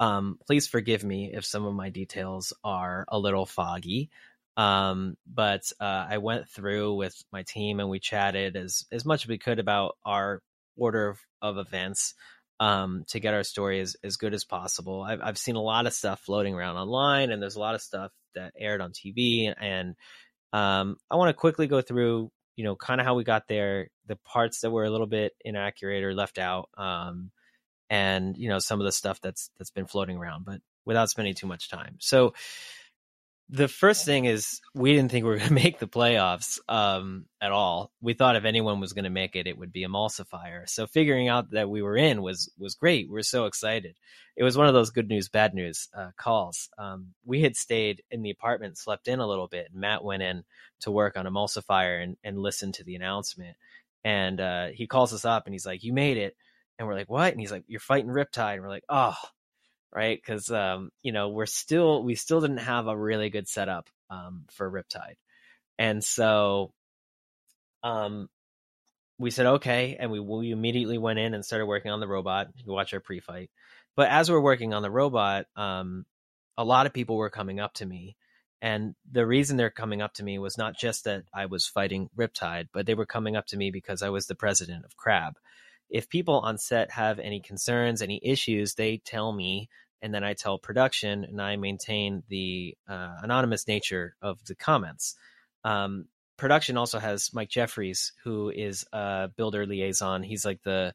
[0.00, 4.10] um, please forgive me if some of my details are a little foggy.
[4.58, 9.24] Um, but uh, I went through with my team and we chatted as as much
[9.24, 10.42] as we could about our
[10.76, 12.14] order of, of events
[12.60, 15.02] um, to get our story as, as good as possible.
[15.02, 17.82] I've, I've seen a lot of stuff floating around online, and there's a lot of
[17.82, 19.54] stuff that aired on TV.
[19.56, 19.94] And
[20.52, 23.88] um, I want to quickly go through, you know, kind of how we got there,
[24.06, 27.30] the parts that were a little bit inaccurate or left out, um,
[27.90, 31.34] and you know, some of the stuff that's that's been floating around, but without spending
[31.34, 31.96] too much time.
[32.00, 32.34] So
[33.50, 37.26] the first thing is we didn't think we were going to make the playoffs um,
[37.40, 37.90] at all.
[38.00, 40.68] We thought if anyone was going to make it, it would be Emulsifier.
[40.68, 43.08] So figuring out that we were in was was great.
[43.08, 43.96] We were so excited.
[44.36, 46.68] It was one of those good news, bad news uh, calls.
[46.78, 49.68] Um, we had stayed in the apartment, slept in a little bit.
[49.72, 50.44] And Matt went in
[50.80, 53.56] to work on Emulsifier and, and listened to the announcement.
[54.04, 56.36] And uh, he calls us up and he's like, "You made it."
[56.78, 59.16] And we're like, "What?" And he's like, "You're fighting Riptide." And we're like, "Oh."
[59.92, 60.20] Right?
[60.20, 64.44] Because um, you know we're still we still didn't have a really good setup um,
[64.50, 65.16] for Riptide,
[65.78, 66.72] and so
[67.82, 68.28] um,
[69.18, 72.48] we said okay, and we we immediately went in and started working on the robot.
[72.56, 73.50] You watch our pre-fight,
[73.96, 76.06] but as we're working on the robot, um,
[76.56, 78.16] a lot of people were coming up to me.
[78.60, 82.10] And the reason they're coming up to me was not just that I was fighting
[82.16, 85.34] Riptide, but they were coming up to me because I was the president of Crab
[85.90, 89.68] if people on set have any concerns, any issues, they tell me,
[90.02, 95.16] and then I tell production, and I maintain the uh, anonymous nature of the comments.
[95.64, 100.22] Um, production also has Mike Jeffries, who is a builder liaison.
[100.22, 100.94] He's like the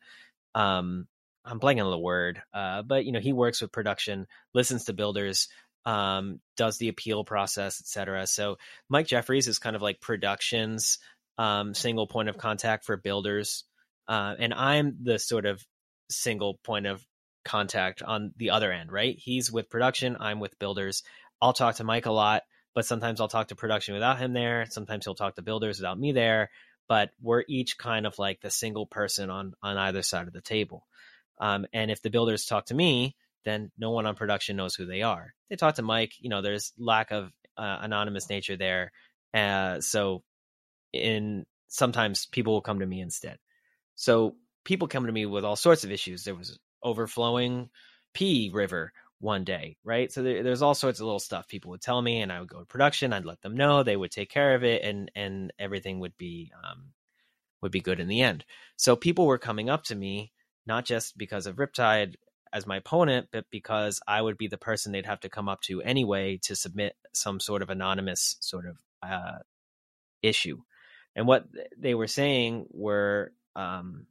[0.56, 1.08] um,
[1.46, 4.94] I'm blanking on the word, uh, but you know he works with production, listens to
[4.94, 5.50] builders,
[5.86, 8.28] um, does the appeal process, etc.
[8.28, 8.58] So
[8.90, 11.00] Mike Jeffries is kind of like production's
[11.38, 13.66] um, single point of contact for builders
[14.08, 15.64] uh, and I'm the sort of
[16.10, 17.06] single point of
[17.46, 19.16] contact on the other end, right?
[19.18, 21.04] He's with production, I'm with builders.
[21.42, 22.44] I'll talk to Mike a lot,
[22.74, 24.66] but sometimes I'll talk to production without him there.
[24.70, 26.50] Sometimes he'll talk to builders without me there.
[26.88, 30.42] But we're each kind of like the single person on on either side of the
[30.42, 30.86] table.
[31.40, 34.86] Um, and if the builders talk to me, then no one on production knows who
[34.86, 35.34] they are.
[35.50, 36.14] They talk to Mike.
[36.20, 38.92] You know, there's lack of uh, anonymous nature there.
[39.34, 40.24] Uh, so,
[40.92, 43.38] in sometimes people will come to me instead.
[43.96, 46.24] So people come to me with all sorts of issues.
[46.24, 47.70] There was overflowing
[48.14, 50.12] pee river one day, right?
[50.12, 52.50] So there, there's all sorts of little stuff people would tell me, and I would
[52.50, 53.14] go to production.
[53.14, 53.84] I'd let them know.
[53.84, 56.92] They would take care of it, and and everything would be um,
[57.62, 58.46] would be good in the end.
[58.76, 60.34] So people were coming up to me
[60.66, 62.16] not just because of Riptide
[62.54, 65.62] as my opponent, but because I would be the person they'd have to come up
[65.62, 69.40] to anyway to submit some sort of anonymous sort of uh,
[70.22, 70.60] issue.
[71.16, 71.46] And what
[71.78, 74.08] they were saying were um,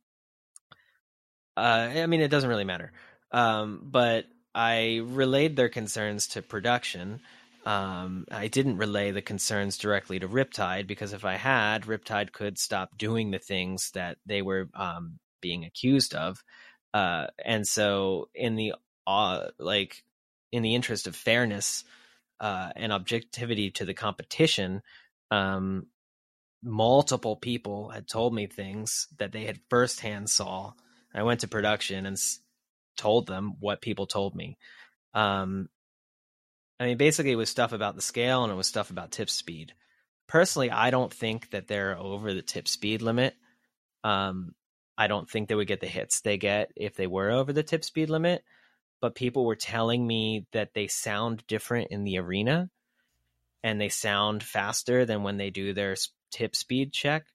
[1.57, 2.93] uh, I mean, it doesn't really matter.
[3.30, 7.20] Um, but I relayed their concerns to production,
[7.64, 12.59] Um, I didn't relay the concerns directly to Riptide because if I had, Riptide could
[12.59, 16.43] stop doing the things that they were um, being accused of.
[16.93, 18.74] Uh, and so, in the
[19.07, 20.05] uh, like,
[20.51, 21.84] in the interest of fairness
[22.40, 24.82] uh, and objectivity to the competition,
[25.30, 25.86] um,
[26.62, 30.72] multiple people had told me things that they had firsthand saw.
[31.14, 32.16] I went to production and
[32.96, 34.58] told them what people told me.
[35.14, 35.68] Um,
[36.78, 39.30] I mean, basically, it was stuff about the scale and it was stuff about tip
[39.30, 39.74] speed.
[40.26, 43.34] Personally, I don't think that they're over the tip speed limit.
[44.04, 44.54] Um,
[44.96, 47.62] I don't think they would get the hits they get if they were over the
[47.62, 48.44] tip speed limit.
[49.00, 52.70] But people were telling me that they sound different in the arena
[53.62, 55.96] and they sound faster than when they do their
[56.32, 57.26] tip speed check.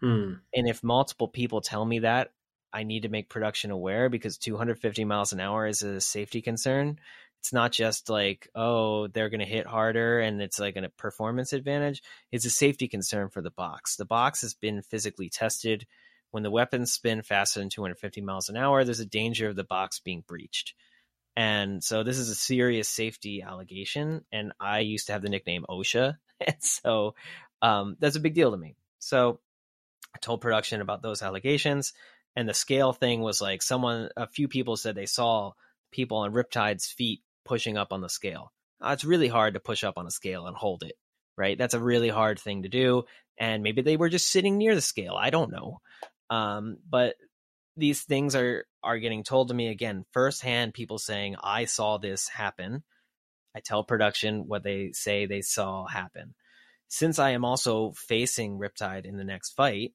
[0.00, 0.34] Hmm.
[0.54, 2.32] And if multiple people tell me that,
[2.72, 6.98] I need to make production aware because 250 miles an hour is a safety concern.
[7.40, 11.52] It's not just like, oh, they're going to hit harder and it's like a performance
[11.52, 12.02] advantage.
[12.30, 13.96] It's a safety concern for the box.
[13.96, 15.86] The box has been physically tested.
[16.32, 19.64] When the weapons spin faster than 250 miles an hour, there's a danger of the
[19.64, 20.74] box being breached.
[21.34, 24.24] And so this is a serious safety allegation.
[24.30, 26.16] And I used to have the nickname OSHA.
[26.46, 27.16] And so
[27.62, 28.76] um, that's a big deal to me.
[28.98, 29.40] So
[30.14, 31.92] I told production about those allegations.
[32.36, 35.52] And the scale thing was like someone, a few people said they saw
[35.90, 38.52] people on Riptide's feet pushing up on the scale.
[38.80, 40.94] Uh, it's really hard to push up on a scale and hold it,
[41.36, 41.58] right?
[41.58, 43.04] That's a really hard thing to do.
[43.36, 45.14] And maybe they were just sitting near the scale.
[45.14, 45.80] I don't know.
[46.30, 47.16] Um, but
[47.76, 50.74] these things are are getting told to me again firsthand.
[50.74, 52.82] People saying I saw this happen.
[53.56, 56.34] I tell production what they say they saw happen.
[56.90, 59.92] Since I am also facing Riptide in the next fight,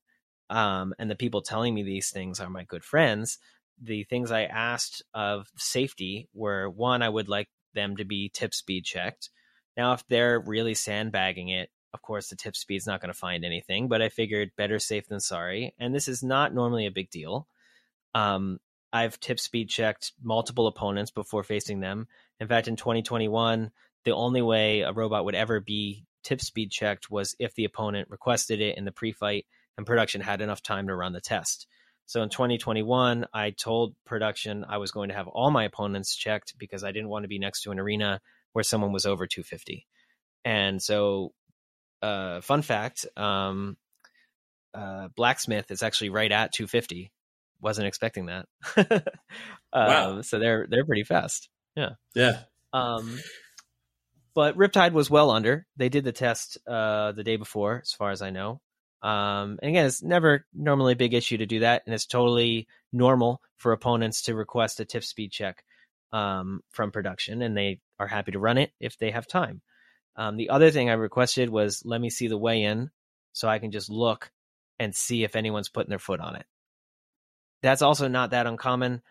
[0.49, 3.37] um, and the people telling me these things are my good friends,
[3.81, 8.53] the things I asked of safety were one, I would like them to be tip
[8.53, 9.29] speed checked.
[9.75, 13.43] Now, if they're really sandbagging it, of course, the tip speed's not going to find
[13.43, 15.75] anything, but I figured better safe than sorry.
[15.77, 17.45] And this is not normally a big deal.
[18.13, 18.59] Um,
[18.93, 22.07] I've tip speed checked multiple opponents before facing them.
[22.39, 23.71] In fact, in 2021,
[24.05, 28.09] the only way a robot would ever be tip speed checked was if the opponent
[28.09, 29.45] requested it in the pre fight
[29.77, 31.67] and production had enough time to run the test.
[32.07, 36.53] So in 2021, I told production I was going to have all my opponents checked
[36.57, 38.21] because I didn't want to be next to an arena
[38.53, 39.87] where someone was over 250.
[40.43, 41.33] And so,
[42.01, 43.77] uh, fun fact, um,
[44.73, 47.11] uh, Blacksmith is actually right at 250.
[47.61, 48.47] Wasn't expecting that.
[48.77, 50.21] um, Wow.
[50.21, 51.49] So they're they're pretty fast.
[51.75, 51.91] Yeah.
[52.13, 52.41] Yeah.
[52.73, 53.19] Um,
[54.35, 55.65] but Riptide was well under.
[55.77, 58.61] They did the test uh, the day before, as far as I know.
[59.01, 62.67] Um, and again, it's never normally a big issue to do that, and it's totally
[62.91, 65.63] normal for opponents to request a tip speed check
[66.11, 69.61] um, from production, and they are happy to run it if they have time.
[70.15, 72.89] Um, the other thing I requested was let me see the weigh in
[73.33, 74.31] so I can just look
[74.79, 76.45] and see if anyone's putting their foot on it.
[77.61, 79.01] That's also not that uncommon.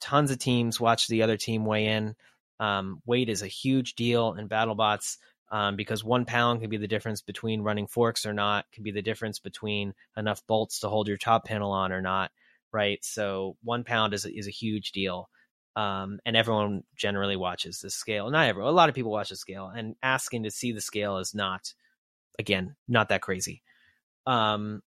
[0.00, 2.14] Tons of teams watch the other team weigh in.
[2.60, 5.16] Um, weight is a huge deal in BattleBots
[5.50, 8.92] um, because one pound can be the difference between running forks or not, can be
[8.92, 12.30] the difference between enough bolts to hold your top panel on or not,
[12.72, 13.04] right?
[13.04, 15.28] So one pound is is a huge deal,
[15.74, 18.30] um, and everyone generally watches the scale.
[18.30, 21.18] Not everyone, a lot of people watch the scale, and asking to see the scale
[21.18, 21.72] is not,
[22.38, 23.62] again, not that crazy.
[24.26, 24.82] Um,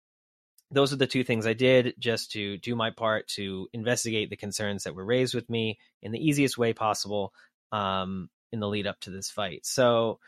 [0.71, 4.35] those are the two things I did just to do my part to investigate the
[4.35, 7.33] concerns that were raised with me in the easiest way possible
[7.73, 9.65] um, in the lead up to this fight.
[9.65, 10.19] So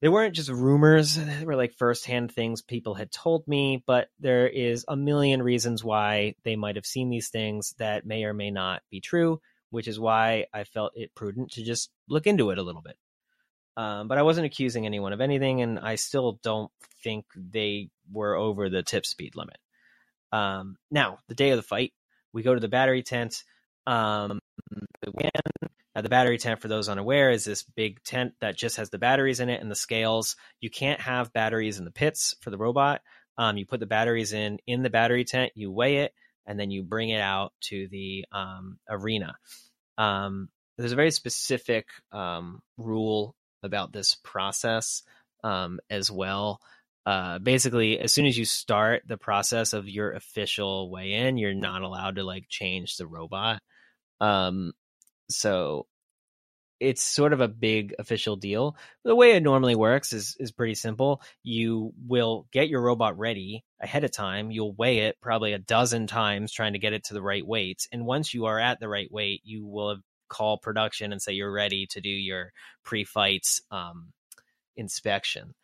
[0.00, 4.48] they weren't just rumors, they were like firsthand things people had told me, but there
[4.48, 8.50] is a million reasons why they might have seen these things that may or may
[8.50, 9.40] not be true,
[9.70, 12.96] which is why I felt it prudent to just look into it a little bit.
[13.76, 16.70] Um, but I wasn't accusing anyone of anything, and I still don't
[17.02, 19.56] think they were over the tip speed limit.
[20.30, 21.92] Um, now, the day of the fight,
[22.32, 23.42] we go to the battery tent.
[23.86, 24.40] Um,
[25.00, 25.12] the
[26.00, 29.40] the battery tent, for those unaware, is this big tent that just has the batteries
[29.40, 30.36] in it and the scales.
[30.60, 33.02] You can't have batteries in the pits for the robot.
[33.36, 36.14] Um, you put the batteries in in the battery tent, you weigh it,
[36.46, 39.34] and then you bring it out to the um, arena.
[39.98, 45.02] Um, there's a very specific um, rule about this process
[45.44, 46.60] um, as well.
[47.04, 51.54] Uh, basically, as soon as you start the process of your official weigh in, you're
[51.54, 53.60] not allowed to like change the robot.
[54.20, 54.72] Um,
[55.28, 55.86] so
[56.82, 58.76] it's sort of a big official deal.
[59.04, 61.22] The way it normally works is is pretty simple.
[61.44, 64.50] You will get your robot ready ahead of time.
[64.50, 67.86] You'll weigh it probably a dozen times trying to get it to the right weight.
[67.92, 69.98] And once you are at the right weight, you will
[70.28, 72.52] call production and say you're ready to do your
[72.84, 74.12] pre-fights um,
[74.76, 75.54] inspection.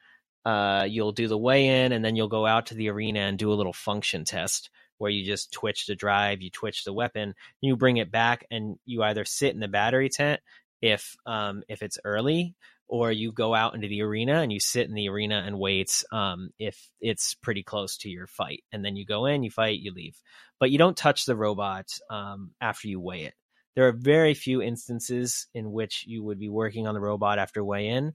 [0.44, 3.38] Uh, you'll do the weigh in and then you'll go out to the arena and
[3.38, 7.34] do a little function test where you just twitch the drive, you twitch the weapon,
[7.61, 10.40] you bring it back, and you either sit in the battery tent
[10.80, 12.55] if um, if it's early,
[12.88, 16.05] or you go out into the arena and you sit in the arena and wait
[16.12, 19.80] um, if it's pretty close to your fight, and then you go in, you fight,
[19.80, 20.20] you leave,
[20.61, 23.34] but you don't touch the robot um, after you weigh it.
[23.76, 27.62] There are very few instances in which you would be working on the robot after
[27.62, 28.12] weigh in.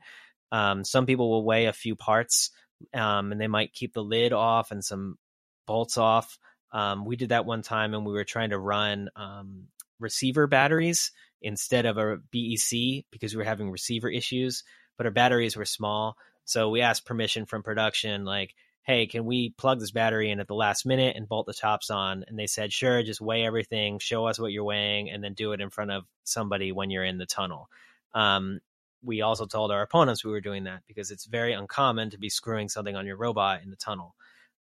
[0.52, 2.52] Um, some people will weigh a few parts
[2.94, 5.18] um, and they might keep the lid off and some
[5.66, 6.38] bolts off.
[6.74, 9.68] Um, we did that one time and we were trying to run um,
[10.00, 11.12] receiver batteries
[11.42, 14.64] instead of a BEC because we were having receiver issues,
[14.98, 16.18] but our batteries were small.
[16.46, 20.48] So we asked permission from production, like, hey, can we plug this battery in at
[20.48, 22.26] the last minute and bolt the tops on?
[22.28, 25.54] And they said, sure, just weigh everything, show us what you're weighing, and then do
[25.54, 27.70] it in front of somebody when you're in the tunnel.
[28.14, 28.60] Um,
[29.02, 32.30] we also told our opponents we were doing that because it's very uncommon to be
[32.30, 34.16] screwing something on your robot in the tunnel.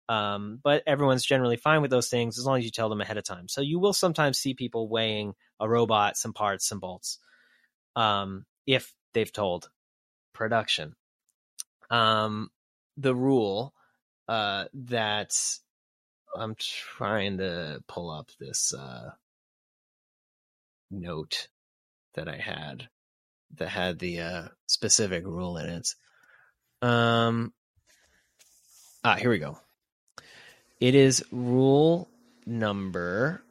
[0.09, 3.17] Um, but everyone's generally fine with those things as long as you tell them ahead
[3.17, 3.49] of time.
[3.49, 7.19] So you will sometimes see people weighing a robot, some parts, some bolts,
[7.95, 9.71] um, if they've told
[10.33, 10.95] production.
[11.91, 12.51] Um,
[12.97, 13.73] the rule
[14.29, 15.33] uh, that
[16.37, 19.11] I'm trying to pull up this uh,
[20.91, 21.49] note
[22.15, 22.89] that I had
[23.57, 25.89] that had the uh, specific rule in it.
[26.83, 27.53] Um,
[29.03, 29.59] ah, here we go.
[30.81, 32.09] It is rule
[32.47, 33.43] number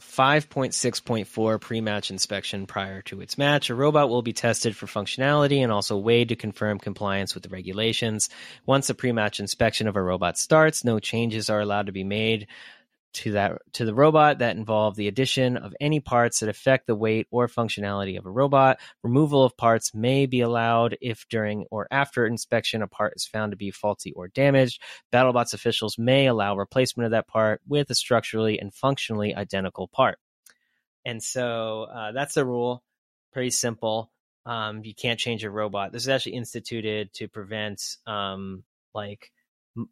[0.00, 3.70] 5.6.4 pre-match inspection prior to its match.
[3.70, 7.48] A robot will be tested for functionality and also weighed to confirm compliance with the
[7.48, 8.28] regulations.
[8.66, 12.48] Once a pre-match inspection of a robot starts, no changes are allowed to be made
[13.12, 16.94] to that to the robot that involve the addition of any parts that affect the
[16.94, 18.78] weight or functionality of a robot.
[19.02, 23.52] Removal of parts may be allowed if during or after inspection a part is found
[23.52, 24.80] to be faulty or damaged.
[25.12, 30.18] BattleBots officials may allow replacement of that part with a structurally and functionally identical part.
[31.04, 32.82] And so uh, that's the rule.
[33.32, 34.10] Pretty simple.
[34.44, 35.92] Um, you can't change a robot.
[35.92, 39.30] This is actually instituted to prevent um, like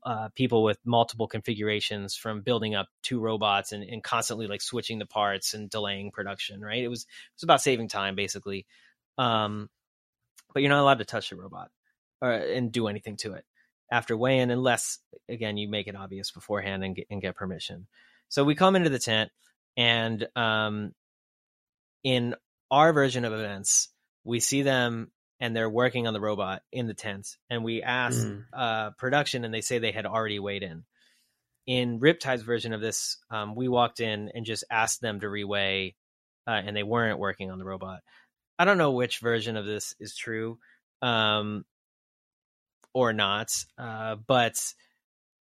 [0.05, 4.99] uh, people with multiple configurations from building up two robots and, and constantly like switching
[4.99, 6.61] the parts and delaying production.
[6.61, 6.83] Right?
[6.83, 8.67] It was it was about saving time basically.
[9.19, 9.69] Um,
[10.53, 11.71] but you're not allowed to touch the robot
[12.21, 13.45] or and do anything to it
[13.93, 17.87] after weigh-in unless again you make it obvious beforehand and get, and get permission.
[18.29, 19.31] So we come into the tent
[19.77, 20.93] and um,
[22.05, 22.35] in
[22.71, 23.89] our version of events,
[24.25, 25.11] we see them
[25.41, 27.37] and they're working on the robot in the tent.
[27.49, 28.45] And we asked mm.
[28.53, 30.85] uh, production, and they say they had already weighed in.
[31.67, 35.95] In Riptide's version of this, um, we walked in and just asked them to reweigh,
[36.47, 38.01] uh, and they weren't working on the robot.
[38.59, 40.59] I don't know which version of this is true
[41.01, 41.65] um,
[42.93, 44.57] or not, uh, but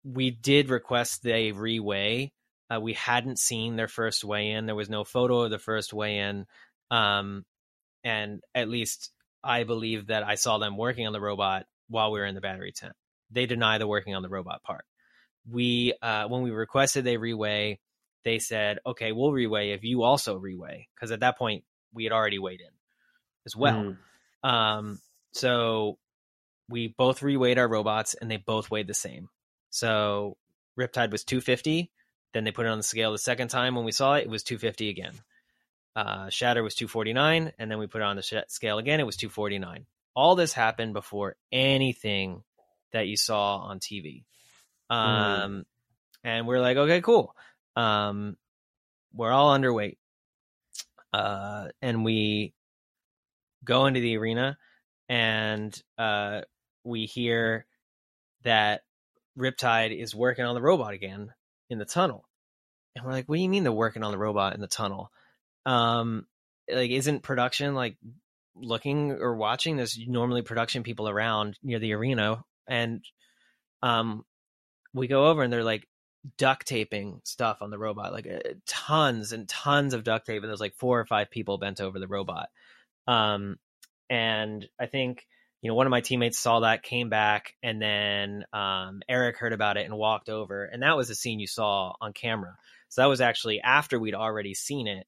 [0.03, 2.33] we did request they reweigh.
[2.75, 4.67] Uh, we hadn't seen their first weigh in.
[4.67, 6.47] There was no photo of the first weigh in.
[6.91, 7.45] Um,
[8.03, 9.11] and at least
[9.45, 12.41] I believe that I saw them working on the robot while we were in the
[12.41, 12.95] battery tent.
[13.31, 14.85] They deny the working on the robot part.
[15.51, 17.79] We uh, when we requested they reweigh,
[18.25, 22.13] they said, "Okay, we'll reweigh if you also reweigh," because at that point we had
[22.13, 22.73] already weighed in
[23.47, 23.95] as well.
[24.45, 24.49] Mm.
[24.49, 25.01] Um,
[25.33, 25.99] so
[26.69, 29.29] we both reweighed our robots, and they both weighed the same.
[29.71, 30.37] So
[30.79, 31.91] Riptide was 250.
[32.33, 34.31] Then they put it on the scale the second time when we saw it, it
[34.31, 35.15] was 250 again.
[35.97, 39.01] Uh, Shatter was 249, and then we put it on the sh- scale again.
[39.01, 39.87] It was 249.
[40.17, 42.43] All this happened before anything
[42.93, 44.25] that you saw on TV.
[44.91, 44.97] Hmm.
[44.97, 45.65] Um, mm.
[46.25, 47.35] And we're like, okay, cool.
[47.77, 48.37] Um,
[49.13, 49.99] we're all underweight.
[51.13, 52.55] Uh, and we
[53.65, 54.59] go into the arena
[55.09, 56.41] and uh,
[56.83, 57.67] we hear
[58.43, 58.83] that
[59.39, 61.33] Riptide is working on the robot again
[61.71, 62.25] in the tunnel.
[62.97, 65.11] And we're like, what do you mean they're working on the robot in the tunnel?
[65.67, 66.27] Um
[66.71, 67.97] like isn't production like
[68.57, 73.05] looking or watching there's normally production people around near the arena and
[73.83, 74.25] um
[74.93, 75.89] we go over and they're like
[76.39, 80.49] duct taping stuff on the robot like uh, tons and tons of duct tape and
[80.49, 82.49] there's like four or five people bent over the robot.
[83.07, 83.59] Um
[84.11, 85.27] and i think
[85.63, 89.55] you know one of my teammates saw that came back and then um eric heard
[89.55, 92.55] about it and walked over and that was the scene you saw on camera.
[92.91, 95.07] So that was actually after we'd already seen it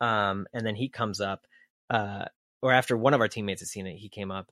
[0.00, 1.46] um, and then he comes up,
[1.90, 2.24] uh,
[2.62, 4.50] or after one of our teammates has seen it, he came up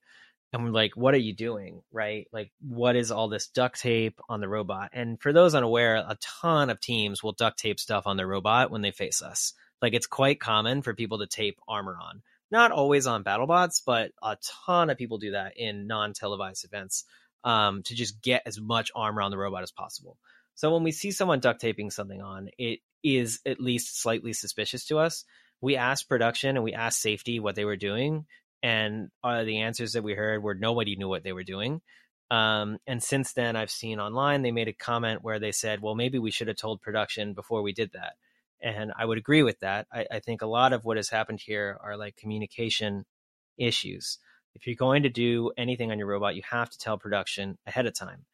[0.53, 1.83] and we're like, what are you doing?
[1.93, 2.29] Right?
[2.33, 4.91] Like, what is all this duct tape on the robot?
[4.93, 8.71] And for those unaware, a ton of teams will duct tape stuff on their robot
[8.71, 9.55] when they face us.
[9.81, 12.23] Like it's quite common for people to tape armor on.
[12.51, 14.37] Not always on BattleBots, but a
[14.67, 17.05] ton of people do that in non-televised events
[17.45, 20.19] um, to just get as much armor on the robot as possible.
[20.55, 24.85] So when we see someone duct taping something on, it is at least slightly suspicious
[24.87, 25.25] to us.
[25.61, 28.27] We asked production and we asked safety what they were doing,
[28.63, 31.81] and uh, the answers that we heard were nobody knew what they were doing.
[32.31, 35.95] Um, and since then, I've seen online they made a comment where they said, "Well,
[35.95, 38.15] maybe we should have told production before we did that."
[38.61, 39.87] And I would agree with that.
[39.93, 43.05] I, I think a lot of what has happened here are like communication
[43.59, 44.19] issues.
[44.55, 47.87] If you're going to do anything on your robot, you have to tell production ahead
[47.87, 48.25] of time.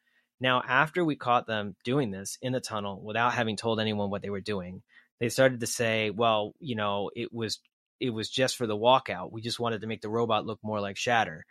[0.40, 4.22] Now, after we caught them doing this in the tunnel without having told anyone what
[4.22, 4.82] they were doing,
[5.20, 7.58] they started to say, "Well, you know, it was
[8.00, 9.32] it was just for the walkout.
[9.32, 11.44] We just wanted to make the robot look more like Shatter."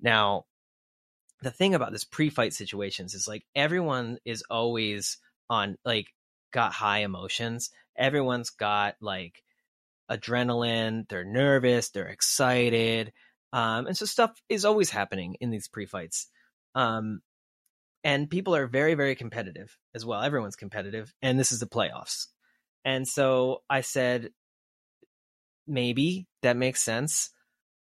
[0.00, 0.46] Now,
[1.42, 5.18] the thing about this pre-fight situations is like everyone is always
[5.48, 6.08] on like
[6.52, 7.70] got high emotions.
[7.96, 9.42] Everyone's got like
[10.10, 13.12] adrenaline, they're nervous, they're excited.
[13.52, 16.28] Um, and so stuff is always happening in these pre-fights.
[16.74, 17.20] Um,
[18.06, 20.22] and people are very very competitive as well.
[20.22, 22.28] Everyone's competitive and this is the playoffs.
[22.84, 24.30] And so i said
[25.66, 27.30] maybe that makes sense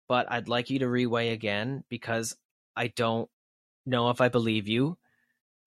[0.07, 2.33] but i'd like you to reweigh again because
[2.77, 3.29] i don't
[3.85, 4.97] know if i believe you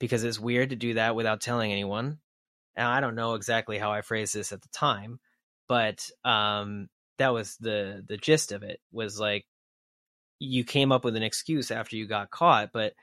[0.01, 2.19] because it's weird to do that without telling anyone.
[2.75, 5.21] And i don't know exactly how i phrased this at the time
[5.69, 6.89] but um
[7.19, 9.45] that was the the gist of it was like
[10.39, 12.95] you came up with an excuse after you got caught but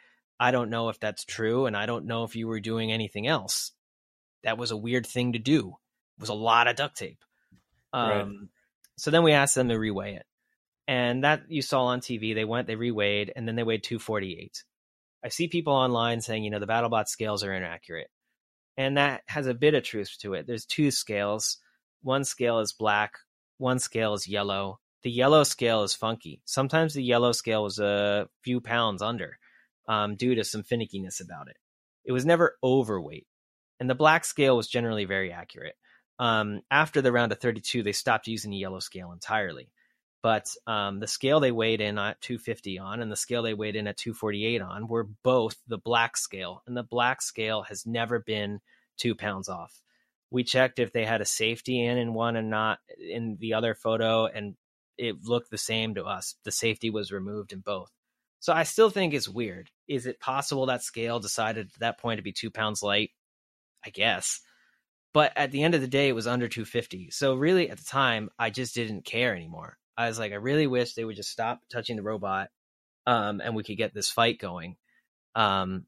[0.43, 3.27] I don't know if that's true, and I don't know if you were doing anything
[3.27, 3.71] else.
[4.43, 5.77] That was a weird thing to do.
[6.17, 7.23] It was a lot of duct tape.
[7.93, 8.27] Um, right.
[8.97, 10.25] So then we asked them to reweigh it,
[10.85, 12.35] and that you saw on TV.
[12.35, 14.65] They went, they reweighed, and then they weighed 248.
[15.23, 18.09] I see people online saying, you know, the BattleBot scales are inaccurate,
[18.75, 20.45] and that has a bit of truth to it.
[20.45, 21.57] There's two scales.
[22.01, 23.13] One scale is black.
[23.59, 24.81] One scale is yellow.
[25.03, 26.41] The yellow scale is funky.
[26.43, 29.37] Sometimes the yellow scale was a few pounds under
[29.87, 31.57] um, due to some finickiness about it.
[32.05, 33.27] It was never overweight,
[33.79, 35.75] and the black scale was generally very accurate.
[36.19, 39.69] Um, after the round of 32, they stopped using the yellow scale entirely.
[40.21, 43.75] But um, the scale they weighed in at 250 on and the scale they weighed
[43.75, 48.19] in at 248 on were both the black scale, and the black scale has never
[48.19, 48.61] been
[48.97, 49.81] two pounds off.
[50.31, 53.75] We checked if they had a safety in in one and not in the other
[53.75, 54.55] photo, and
[54.97, 56.35] it looked the same to us.
[56.45, 57.91] The safety was removed in both.
[58.43, 59.71] So I still think it's weird.
[59.87, 63.11] Is it possible that scale decided at that point to be two pounds light?
[63.85, 64.41] I guess.
[65.13, 67.11] But at the end of the day, it was under 250.
[67.11, 69.77] So really, at the time, I just didn't care anymore.
[69.95, 72.49] I was like, I really wish they would just stop touching the robot,
[73.07, 74.75] um, and we could get this fight going.
[75.35, 75.85] Um,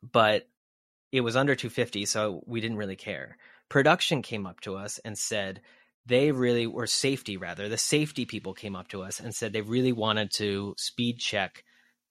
[0.00, 0.48] but
[1.12, 3.36] it was under 250, so we didn't really care.
[3.68, 5.60] Production came up to us and said
[6.08, 7.68] they really were safety rather.
[7.68, 11.64] The safety people came up to us and said they really wanted to speed check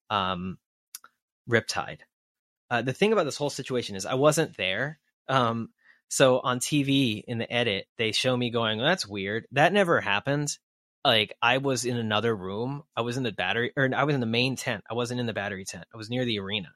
[0.10, 0.60] um,
[1.50, 2.00] riptide.
[2.70, 5.70] Uh, the thing about this whole situation is i wasn't there um,
[6.10, 9.48] so on tv in the edit they show me going that's weird.
[9.52, 10.50] That never happened.
[11.04, 12.84] Like i was in another room.
[12.96, 14.84] I was in the battery or i was in the main tent.
[14.90, 15.86] I wasn't in the battery tent.
[15.94, 16.70] I was near the arena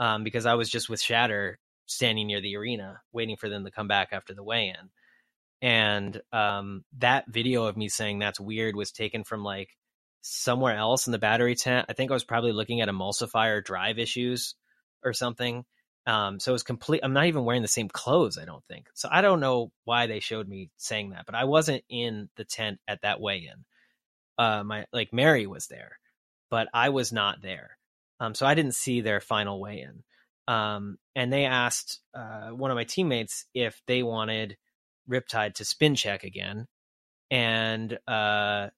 [0.00, 3.70] um, because i was just with shatter standing near the arena waiting for them to
[3.70, 4.90] come back after the weigh-in
[5.62, 9.70] and um, that video of me saying that's weird was taken from like
[10.20, 11.86] somewhere else in the battery tent.
[11.88, 14.56] I think I was probably looking at emulsifier drive issues
[15.04, 15.64] or something.
[16.04, 17.00] Um, so it was complete.
[17.04, 18.38] I'm not even wearing the same clothes.
[18.38, 18.88] I don't think.
[18.94, 22.44] So I don't know why they showed me saying that, but I wasn't in the
[22.44, 23.64] tent at that weigh-in.
[24.36, 25.98] Uh, my like Mary was there,
[26.50, 27.78] but I was not there.
[28.18, 30.02] Um, so I didn't see their final weigh-in.
[30.48, 34.56] Um, and they asked uh, one of my teammates if they wanted
[35.10, 36.66] Riptide to spin check again,
[37.30, 38.68] and uh,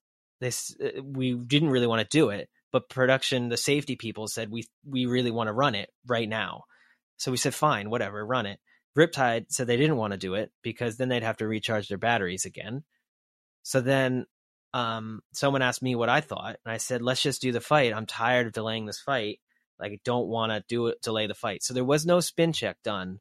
[0.40, 4.50] this uh, we didn't really want to do it, but production, the safety people said
[4.50, 6.64] we we really want to run it right now,
[7.16, 8.58] so we said fine, whatever, run it.
[8.96, 11.98] Riptide said they didn't want to do it because then they'd have to recharge their
[11.98, 12.84] batteries again.
[13.64, 14.26] So then
[14.72, 17.92] um, someone asked me what I thought, and I said, let's just do the fight.
[17.92, 19.40] I'm tired of delaying this fight.
[19.80, 21.62] Like, I don't want to do it, delay the fight.
[21.62, 23.20] So there was no spin check done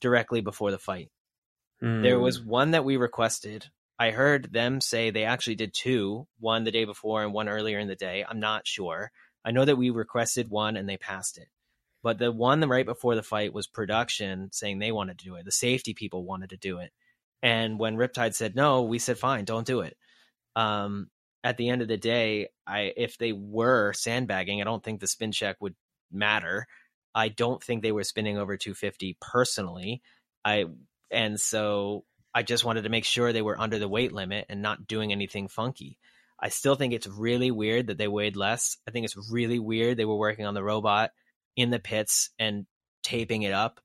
[0.00, 1.10] directly before the fight.
[1.82, 2.02] Mm.
[2.02, 2.48] There was hmm.
[2.48, 3.66] one that we requested.
[3.98, 7.78] I heard them say they actually did two, one the day before and one earlier
[7.78, 8.24] in the day.
[8.26, 9.12] I'm not sure.
[9.44, 11.48] I know that we requested one and they passed it.
[12.02, 15.44] But the one right before the fight was production saying they wanted to do it.
[15.44, 16.92] The safety people wanted to do it.
[17.42, 19.96] And when Riptide said no, we said fine, don't do it.
[20.56, 21.08] Um,
[21.42, 25.06] at the end of the day, I if they were sandbagging, I don't think the
[25.06, 25.74] spin check would
[26.10, 26.66] matter.
[27.14, 30.02] I don't think they were spinning over 250 personally.
[30.44, 30.66] I
[31.10, 32.04] and so
[32.34, 35.12] I just wanted to make sure they were under the weight limit and not doing
[35.12, 35.98] anything funky.
[36.38, 38.76] I still think it's really weird that they weighed less.
[38.88, 41.10] I think it's really weird they were working on the robot
[41.56, 42.66] in the pits and
[43.02, 43.80] taping it up.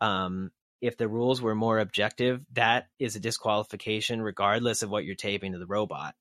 [0.00, 0.50] Um,
[0.80, 5.52] if the rules were more objective, that is a disqualification regardless of what you're taping
[5.52, 6.14] to the robot.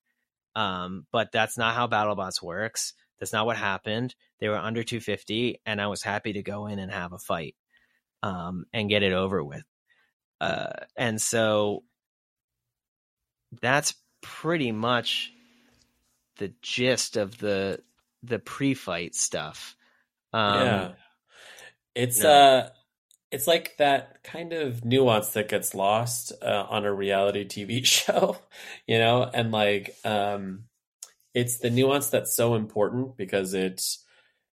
[0.56, 2.94] Um, but that's not how BattleBots works.
[3.20, 4.14] That's not what happened.
[4.40, 7.56] They were under 250, and I was happy to go in and have a fight
[8.22, 9.64] um, and get it over with.
[10.42, 11.84] Uh, and so
[13.62, 15.32] that's pretty much
[16.38, 17.80] the gist of the
[18.24, 19.76] the pre-fight stuff.
[20.34, 20.92] Um, yeah.
[21.94, 22.32] It's no.
[22.32, 22.70] uh
[23.30, 28.38] it's like that kind of nuance that gets lost uh, on a reality TV show,
[28.88, 30.64] you know, and like um
[31.36, 34.04] it's the nuance that's so important because it's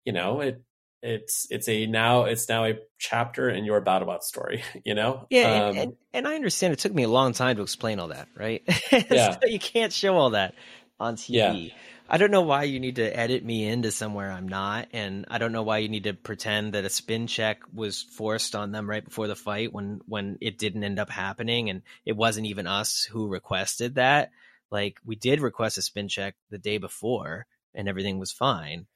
[0.05, 0.63] you know, it
[1.03, 5.27] it's it's a now it's now a chapter in your BattleBot story, you know?
[5.31, 7.99] Yeah, Um, and, and, and I understand it took me a long time to explain
[7.99, 8.63] all that, right?
[9.11, 9.33] Yeah.
[9.33, 10.55] so you can't show all that
[11.01, 11.31] on TV.
[11.35, 11.75] Yeah.
[12.09, 15.39] I don't know why you need to edit me into somewhere I'm not, and I
[15.39, 18.89] don't know why you need to pretend that a spin check was forced on them
[18.89, 22.67] right before the fight when when it didn't end up happening, and it wasn't even
[22.67, 24.31] us who requested that.
[24.71, 28.87] Like we did request a spin check the day before, and everything was fine,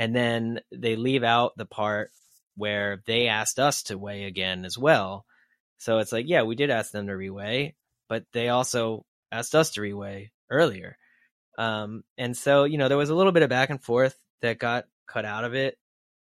[0.00, 2.10] and then they leave out the part
[2.56, 5.26] where they asked us to weigh again as well.
[5.76, 7.74] So it's like, yeah, we did ask them to reweigh,
[8.08, 10.96] but they also asked us to reweigh earlier.
[11.58, 14.58] Um, and so, you know, there was a little bit of back and forth that
[14.58, 15.76] got cut out of it.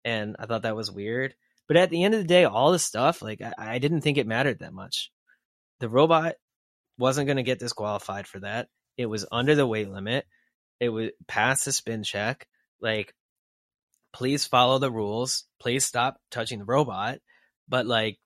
[0.06, 1.36] And I thought that was weird.
[1.68, 4.18] But at the end of the day, all the stuff, like, I, I didn't think
[4.18, 5.12] it mattered that much.
[5.82, 6.36] The robot
[6.98, 8.70] wasn't going to get disqualified for that.
[8.96, 10.26] It was under the weight limit.
[10.80, 12.48] It was past the spin check.
[12.80, 13.14] Like,
[14.14, 15.46] please follow the rules.
[15.60, 17.20] Please stop touching the robot.
[17.68, 18.20] But like,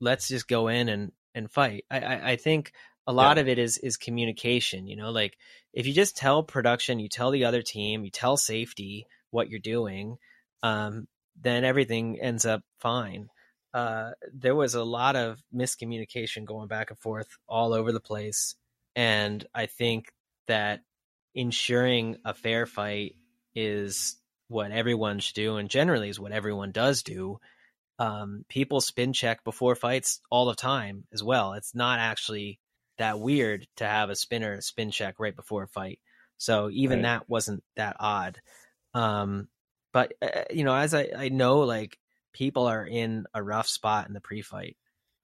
[0.00, 1.84] let's just go in and and fight.
[1.90, 2.72] I I, I think
[3.06, 3.42] a lot Yeah.
[3.42, 4.86] of it is is communication.
[4.86, 5.36] You know, like
[5.72, 9.60] if you just tell production, you tell the other team, you tell safety what you're
[9.60, 10.18] doing,
[10.62, 11.06] um,
[11.40, 13.28] then everything ends up fine.
[13.74, 18.56] Uh, there was a lot of miscommunication going back and forth all over the place,
[18.96, 20.12] and I think
[20.48, 20.80] that
[21.34, 23.16] ensuring a fair fight
[23.54, 24.16] is
[24.48, 27.38] what everyone should do, and generally is what everyone does do.
[27.98, 31.54] Um, people spin check before fights all the time as well.
[31.54, 32.60] It's not actually
[32.98, 36.00] that weird to have a spinner spin check right before a fight.
[36.38, 37.02] So even Right.
[37.02, 38.40] that wasn't that odd.
[38.94, 39.48] Um,
[39.92, 41.98] but uh, you know, as I, I know, like
[42.32, 44.76] people are in a rough spot in the pre-fight,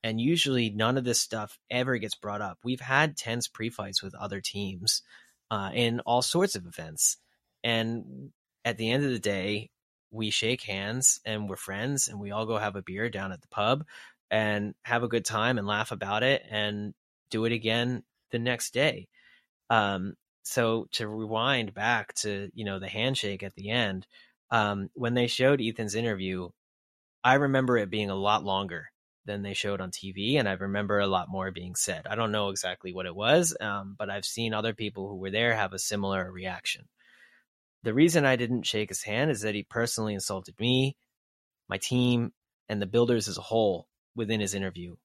[0.02, 2.58] and usually none of this stuff ever gets brought up.
[2.64, 5.02] We've had tense pre-fights with other teams
[5.50, 7.16] uh, in all sorts of events,
[7.62, 8.32] and
[8.64, 9.70] at the end of the day,
[10.10, 13.40] we shake hands and we're friends, and we all go have a beer down at
[13.42, 13.84] the pub
[14.30, 16.94] and have a good time and laugh about it and
[17.30, 19.08] do it again the next day.
[19.70, 20.14] Um,
[20.44, 24.06] so to rewind back to you know the handshake at the end,
[24.50, 26.50] um, when they showed Ethan's interview,
[27.24, 28.90] I remember it being a lot longer
[29.26, 32.06] than they showed on TV, and I remember a lot more being said.
[32.06, 35.30] I don't know exactly what it was, um, but I've seen other people who were
[35.30, 36.86] there have a similar reaction.
[37.84, 40.96] The reason I didn't shake his hand is that he personally insulted me,
[41.68, 42.32] my team,
[42.68, 43.86] and the builders as a whole
[44.16, 44.96] within his interview.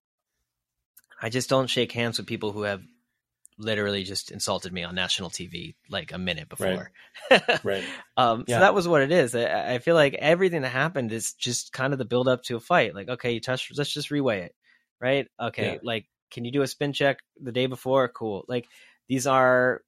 [1.22, 2.81] I just don't shake hands with people who have
[3.57, 6.91] literally just insulted me on national TV like a minute before.
[7.64, 7.84] Right.
[8.15, 8.56] Um, Yeah.
[8.56, 9.35] So that was what it is.
[9.35, 12.56] I, I feel like everything that happened is just kind of the build up to
[12.56, 12.95] a fight.
[12.95, 14.56] Like, okay, you touched, let's just reweigh it,
[15.01, 15.27] right?
[15.39, 15.80] Okay, Yeah.
[15.84, 18.07] like, can you do a spin check the day before?
[18.07, 18.45] Cool.
[18.47, 18.65] Like,
[19.10, 19.81] these are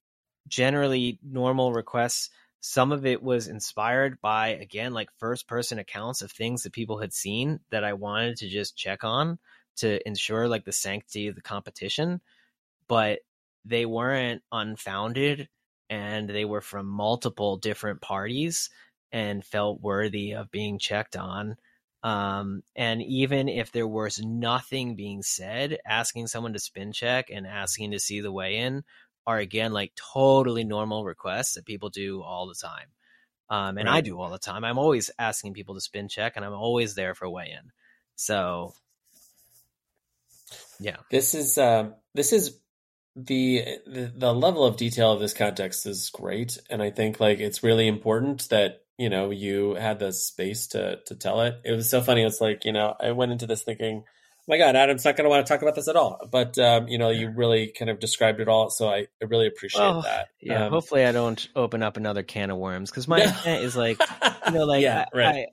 [0.47, 2.29] generally normal requests.
[2.61, 6.99] Some of it was inspired by, again, like first person accounts of things that people
[6.99, 9.39] had seen that I wanted to just check on
[9.77, 12.21] to ensure like the sanctity of the competition.
[12.87, 13.19] But
[13.65, 15.49] they weren't unfounded
[15.89, 18.69] and they were from multiple different parties
[19.11, 21.57] and felt worthy of being checked on.
[22.03, 27.45] Um, and even if there was nothing being said, asking someone to spin check and
[27.45, 28.83] asking to see the weigh in
[29.31, 32.87] are again like totally normal requests that people do all the time.
[33.49, 34.63] Um, and I do all the time.
[34.63, 37.71] I'm always asking people to spin check and I'm always there for weigh in.
[38.15, 38.73] So,
[40.79, 40.97] yeah.
[41.09, 42.57] This is um, this is
[43.15, 47.39] the, the the level of detail of this context is great, and I think like
[47.39, 51.55] it's really important that you know you had the space to to tell it.
[51.65, 52.23] It was so funny.
[52.23, 54.03] It's like you know I went into this thinking,
[54.47, 56.19] my God, Adam's not going to want to talk about this at all.
[56.31, 59.47] But um, you know you really kind of described it all, so I, I really
[59.47, 60.29] appreciate Well, that.
[60.41, 63.75] Yeah, Um, hopefully I don't open up another can of worms because my intent is
[63.75, 63.99] like,
[64.47, 65.35] you know, like Yeah, I, right.
[65.35, 65.47] I,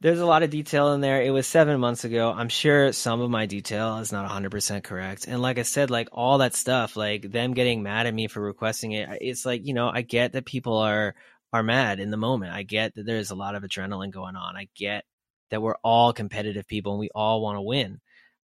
[0.00, 1.22] there's a lot of detail in there.
[1.22, 2.30] It was seven months ago.
[2.30, 5.26] I'm sure some of my detail is not 100% correct.
[5.26, 8.40] And like I said, like all that stuff, like them getting mad at me for
[8.40, 11.14] requesting it, it's like, you know, I get that people are
[11.52, 12.52] are mad in the moment.
[12.52, 14.56] I get that there's a lot of adrenaline going on.
[14.56, 15.04] I get
[15.50, 18.00] that we're all competitive people and we all want to win.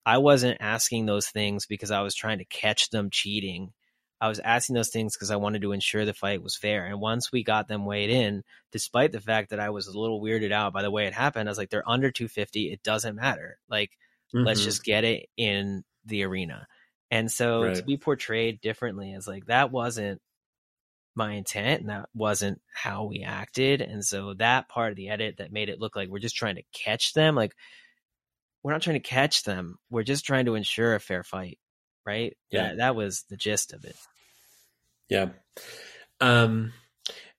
[0.06, 3.74] I wasn't asking those things because I was trying to catch them cheating.
[4.20, 6.86] I was asking those things because I wanted to ensure the fight was fair.
[6.86, 10.22] And once we got them weighed in, despite the fact that I was a little
[10.22, 12.72] weirded out by the way it happened, I was like, they're under 250.
[12.72, 13.58] It doesn't matter.
[13.70, 13.92] Like,
[14.34, 14.46] mm-hmm.
[14.46, 16.68] let's just get it in the arena.
[17.10, 17.76] And so right.
[17.76, 20.22] to be portrayed differently is like, that wasn't
[21.16, 23.82] my intent and that wasn't how we acted.
[23.82, 26.56] And so that part of the edit that made it look like we're just trying
[26.56, 27.56] to catch them, like,
[28.64, 29.78] we're not trying to catch them.
[29.90, 31.58] We're just trying to ensure a fair fight.
[32.06, 32.38] Right.
[32.50, 32.70] Yeah.
[32.70, 33.96] That, that was the gist of it.
[35.10, 35.30] Yeah.
[36.20, 36.74] Um,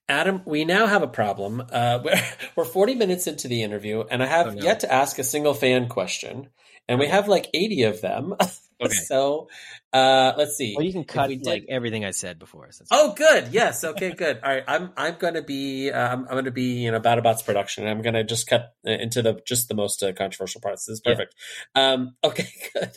[0.08, 1.60] Adam, we now have a problem.
[1.60, 2.22] Uh, we're,
[2.56, 4.62] we're 40 minutes into the interview, and I have oh, no.
[4.62, 6.48] yet to ask a single fan question.
[6.92, 8.34] And we have like 80 of them.
[8.84, 8.94] Okay.
[8.94, 9.48] so
[9.92, 10.74] uh, let's see.
[10.76, 11.46] Well, you can cut did...
[11.46, 12.72] like everything I said before.
[12.72, 13.50] So oh, good.
[13.52, 13.84] Yes.
[13.84, 14.10] Okay.
[14.10, 14.40] good.
[14.42, 14.64] All right.
[14.66, 17.86] I'm I'm going to be uh, I'm, I'm going to be you know BattleBots production.
[17.86, 20.86] I'm going to just cut uh, into the just the most uh, controversial parts.
[20.86, 21.36] This is perfect.
[21.76, 21.92] Yeah.
[21.92, 22.48] Um, okay.
[22.74, 22.90] Good.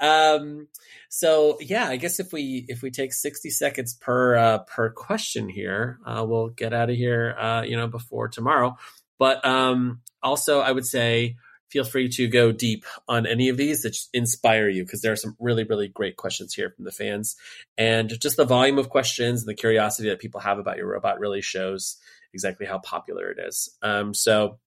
[0.00, 0.68] Um,
[1.10, 5.50] so yeah, I guess if we if we take 60 seconds per uh, per question
[5.50, 7.36] here, uh, we'll get out of here.
[7.38, 8.78] Uh, you know before tomorrow.
[9.18, 11.36] But um, also, I would say
[11.68, 15.16] feel free to go deep on any of these that inspire you because there are
[15.16, 17.36] some really really great questions here from the fans.
[17.76, 21.20] And just the volume of questions and the curiosity that people have about your robot
[21.20, 21.96] really shows
[22.32, 23.76] exactly how popular it is.
[23.82, 24.58] Um, so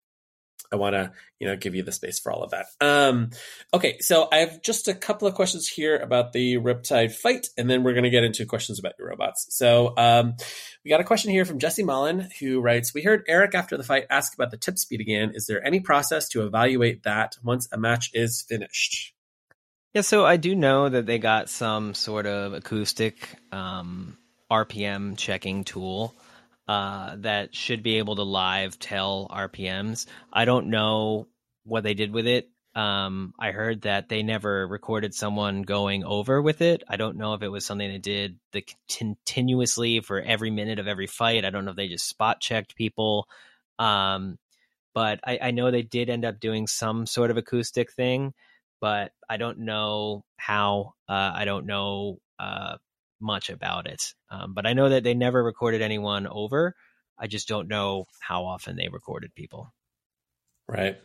[0.71, 2.67] I want to, you know, give you the space for all of that.
[2.79, 3.31] Um,
[3.73, 7.69] okay, so I have just a couple of questions here about the Riptide fight, and
[7.69, 9.47] then we're going to get into questions about your robots.
[9.49, 10.35] So um,
[10.83, 13.83] we got a question here from Jesse Mullen who writes: We heard Eric after the
[13.83, 15.31] fight ask about the tip speed again.
[15.33, 19.13] Is there any process to evaluate that once a match is finished?
[19.93, 24.17] Yeah, so I do know that they got some sort of acoustic um,
[24.51, 26.13] RPM checking tool
[26.69, 30.05] uh, that should be able to live tell RPMs.
[30.31, 31.27] I don't know
[31.63, 32.47] what they did with it.
[32.75, 36.83] Um, I heard that they never recorded someone going over with it.
[36.87, 40.87] I don't know if it was something they did the continuously for every minute of
[40.87, 41.43] every fight.
[41.43, 43.27] I don't know if they just spot checked people.
[43.79, 44.37] Um,
[44.93, 48.35] but I, I know they did end up doing some sort of acoustic thing,
[48.79, 50.93] but I don't know how.
[51.07, 52.77] Uh, I don't know uh,
[53.21, 54.13] much about it.
[54.29, 56.75] Um, but I know that they never recorded anyone over.
[57.17, 59.73] I just don't know how often they recorded people.
[60.67, 60.97] Right.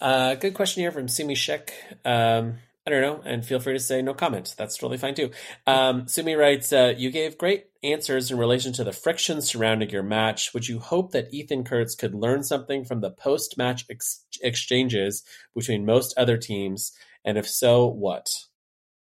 [0.00, 1.72] Uh, good question here from Sumi Shek.
[2.04, 2.56] Um,
[2.86, 4.54] I don't know, and feel free to say no comment.
[4.56, 5.30] That's totally fine too.
[5.66, 10.04] Um, Sumi writes, uh, "You gave great answers in relation to the friction surrounding your
[10.04, 10.54] match.
[10.54, 15.24] Would you hope that Ethan Kurtz could learn something from the post-match ex- exchanges
[15.54, 16.92] between most other teams,
[17.24, 18.28] and if so, what?"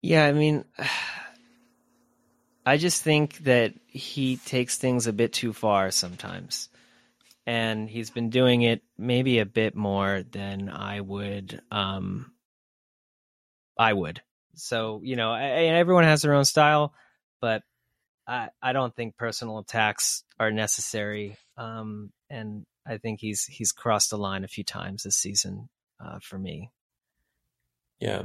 [0.02, 0.64] Yeah, I mean,
[2.64, 6.68] I just think that he takes things a bit too far sometimes.
[7.44, 12.32] And he's been doing it maybe a bit more than I would um
[13.76, 14.22] I would.
[14.54, 16.94] So, you know, I, everyone has their own style,
[17.40, 17.62] but
[18.28, 21.36] I I don't think personal attacks are necessary.
[21.56, 25.68] Um and I think he's he's crossed the line a few times this season
[26.04, 26.70] uh, for me.
[28.00, 28.24] Yeah.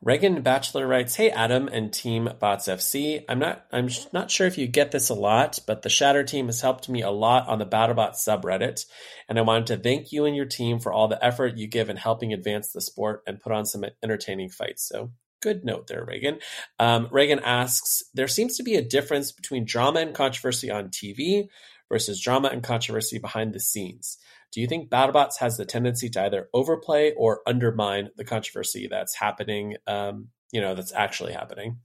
[0.00, 3.24] Reagan Bachelor writes, "Hey Adam and Team Bots FC.
[3.28, 6.46] I'm not I'm not sure if you get this a lot, but the Shatter team
[6.46, 8.86] has helped me a lot on the BattleBot subreddit,
[9.28, 11.90] and I wanted to thank you and your team for all the effort you give
[11.90, 15.10] in helping advance the sport and put on some entertaining fights." So
[15.40, 16.38] good note there, Reagan.
[16.78, 21.48] Um, Reagan asks, "There seems to be a difference between drama and controversy on TV
[21.88, 24.18] versus drama and controversy behind the scenes."
[24.52, 29.14] Do you think BattleBots has the tendency to either overplay or undermine the controversy that's
[29.14, 29.76] happening?
[29.86, 31.80] Um, you know, that's actually happening.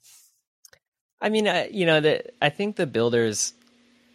[1.20, 3.54] I mean, uh, you know, the, I think the builders,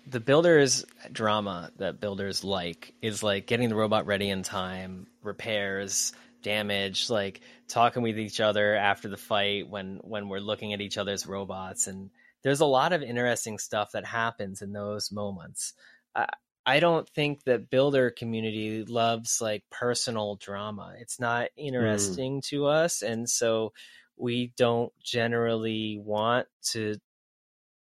[0.07, 6.13] the builders drama that builders like is like getting the robot ready in time, repairs,
[6.43, 10.97] damage, like talking with each other after the fight when when we're looking at each
[10.97, 12.11] other's robots, and
[12.43, 15.75] there's a lot of interesting stuff that happens in those moments.
[16.15, 16.27] Uh,
[16.65, 20.95] I don't think that builder community loves like personal drama.
[20.99, 21.49] It's not mm.
[21.57, 22.49] interesting mm.
[22.49, 23.73] to us, and so
[24.17, 26.97] we don't generally want to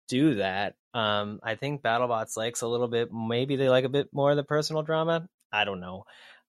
[0.07, 0.76] do that.
[0.94, 3.10] Um, I think BattleBots likes a little bit.
[3.14, 5.28] Maybe they like a bit more of the personal drama.
[5.52, 6.06] I don't know.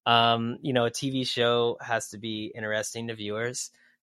[0.06, 3.70] Um, you know, a TV show has to be interesting to viewers.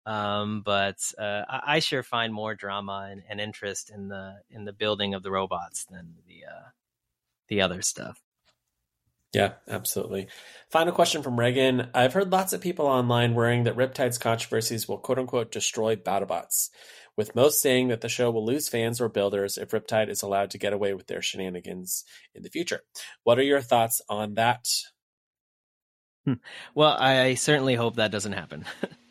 [0.06, 4.66] Um, but uh, I, I, sure find more drama and, and, interest in the in
[4.66, 6.68] the building of the robots than the uh,
[7.48, 8.20] the other stuff.
[9.32, 10.28] Yeah, absolutely.
[10.70, 11.88] Final question from Reagan.
[11.92, 16.68] I've heard lots of people online worrying that Riptide's controversies will quote unquote destroy BattleBots,
[17.16, 20.50] with most saying that the show will lose fans or builders if Riptide is allowed
[20.50, 22.04] to get away with their shenanigans
[22.34, 22.82] in the future.
[23.24, 24.68] What are your thoughts on that?
[26.74, 28.64] Well, I certainly hope that doesn't happen.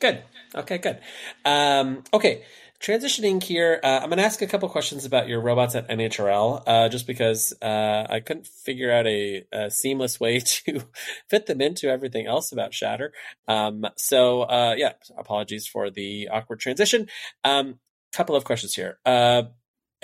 [0.00, 0.22] Good.
[0.54, 0.98] Okay, good.
[1.44, 2.44] Um, okay,
[2.80, 6.62] transitioning here, uh, I'm going to ask a couple questions about your robots at NHRL,
[6.66, 10.82] uh, just because uh, I couldn't figure out a, a, seamless way to
[11.28, 13.12] fit them into everything else about Shatter.
[13.48, 17.08] Um, so, uh, yeah, apologies for the awkward transition.
[17.42, 17.78] Um,
[18.12, 18.98] couple of questions here.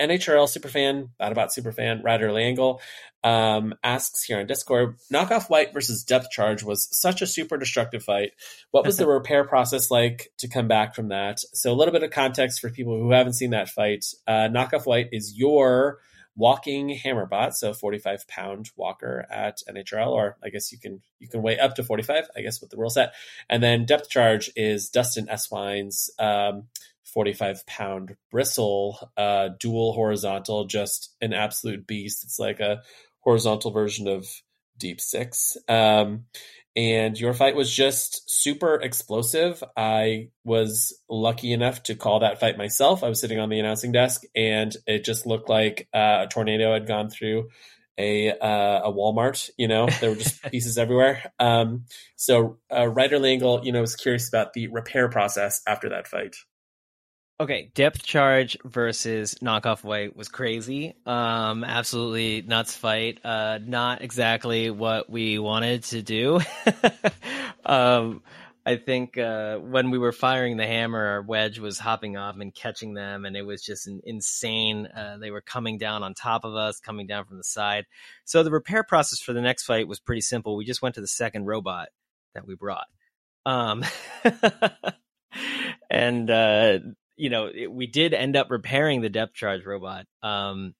[0.01, 2.81] NHRL superfan, about superfan, Ryder Langle
[3.23, 8.03] um, asks here on Discord Knockoff White versus Depth Charge was such a super destructive
[8.03, 8.31] fight.
[8.71, 11.39] What was the repair process like to come back from that?
[11.53, 14.05] So, a little bit of context for people who haven't seen that fight.
[14.27, 15.99] Uh, Knockoff White is your
[16.35, 21.43] walking hammerbot, so 45 pound walker at NHRL, or I guess you can you can
[21.43, 23.13] weigh up to 45, I guess with the rule set.
[23.49, 26.67] And then Depth Charge is Dustin Eswine's um,
[27.13, 32.23] 45 pound bristle, uh, dual horizontal, just an absolute beast.
[32.23, 32.81] It's like a
[33.21, 34.27] horizontal version of
[34.77, 35.57] Deep Six.
[35.67, 36.25] Um,
[36.75, 39.61] and your fight was just super explosive.
[39.75, 43.03] I was lucky enough to call that fight myself.
[43.03, 46.73] I was sitting on the announcing desk, and it just looked like uh, a tornado
[46.73, 47.49] had gone through
[47.97, 49.49] a uh, a Walmart.
[49.57, 51.31] You know, there were just pieces everywhere.
[51.39, 51.85] Um,
[52.15, 56.37] so, uh, Ryder Langle, you know, was curious about the repair process after that fight.
[57.41, 60.93] Okay, depth charge versus knockoff white was crazy.
[61.07, 63.17] Um, absolutely nuts fight.
[63.25, 66.39] Uh, not exactly what we wanted to do.
[67.65, 68.21] um,
[68.63, 72.53] I think uh, when we were firing the hammer, our wedge was hopping off and
[72.53, 74.85] catching them, and it was just an insane.
[74.85, 77.85] Uh, they were coming down on top of us, coming down from the side.
[78.23, 80.55] So the repair process for the next fight was pretty simple.
[80.55, 81.87] We just went to the second robot
[82.35, 82.85] that we brought.
[83.47, 83.83] Um,
[85.89, 86.79] and uh,
[87.17, 90.73] you know, it, we did end up repairing the depth charge robot um,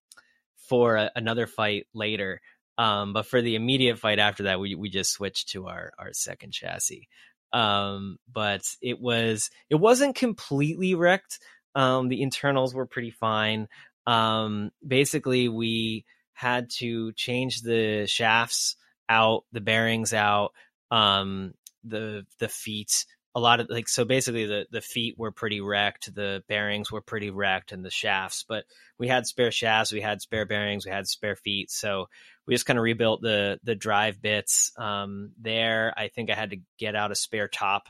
[0.70, 2.42] for a, another fight later.
[2.78, 6.14] Um, but for the immediate fight after that, we we just switched to our our
[6.14, 7.08] second chassis.
[7.54, 11.40] Um, but it was it wasn't completely wrecked.
[11.76, 13.68] Um, the internals were pretty fine.
[14.08, 18.76] Um, basically, we had to change the shafts
[19.08, 20.54] out, the bearings out,
[20.90, 21.54] um,
[21.84, 26.14] the the feet a lot of like so basically the the feet were pretty wrecked
[26.14, 28.66] the bearings were pretty wrecked and the shafts but
[28.98, 32.08] we had spare shafts we had spare bearings we had spare feet so
[32.46, 35.94] we just kind of rebuilt the the drive bits um, there.
[35.96, 37.88] I think i had to get out a spare top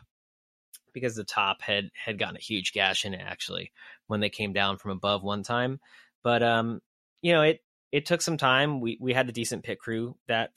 [0.94, 3.72] because the top had had gotten a huge gash in it actually
[4.08, 5.80] when they came down from above one time
[6.22, 6.82] but um
[7.22, 7.62] you know it
[7.92, 8.80] it took some time.
[8.80, 10.52] We we had a decent pit crew that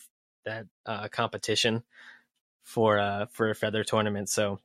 [0.45, 1.83] that uh, competition
[2.63, 4.59] for uh for a feather tournament so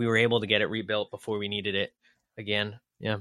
[0.00, 1.92] we were able to get it rebuilt before we needed it
[2.38, 2.80] again.
[2.98, 3.18] Yeah.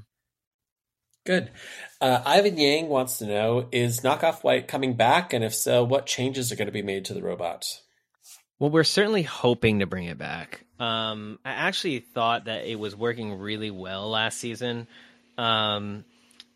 [1.26, 1.52] Good.
[2.00, 5.34] Uh, Ivan Yang wants to know Is Knockoff White coming back?
[5.34, 7.66] And if so, what changes are going to be made to the robot?
[8.60, 10.64] Well, we're certainly hoping to bring it back.
[10.80, 14.88] Um, I actually thought that it was working really well last season.
[15.38, 16.06] Um,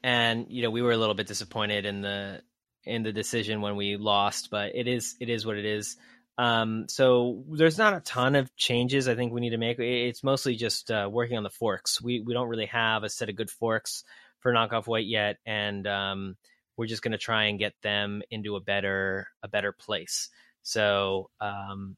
[0.03, 2.41] and you know we were a little bit disappointed in the
[2.85, 5.97] in the decision when we lost, but it is it is what it is.
[6.37, 9.79] Um, so there's not a ton of changes I think we need to make.
[9.79, 12.01] It's mostly just uh, working on the forks.
[12.01, 14.03] We we don't really have a set of good forks
[14.39, 16.35] for knockoff white yet, and um,
[16.75, 20.29] we're just going to try and get them into a better a better place.
[20.63, 21.97] So um,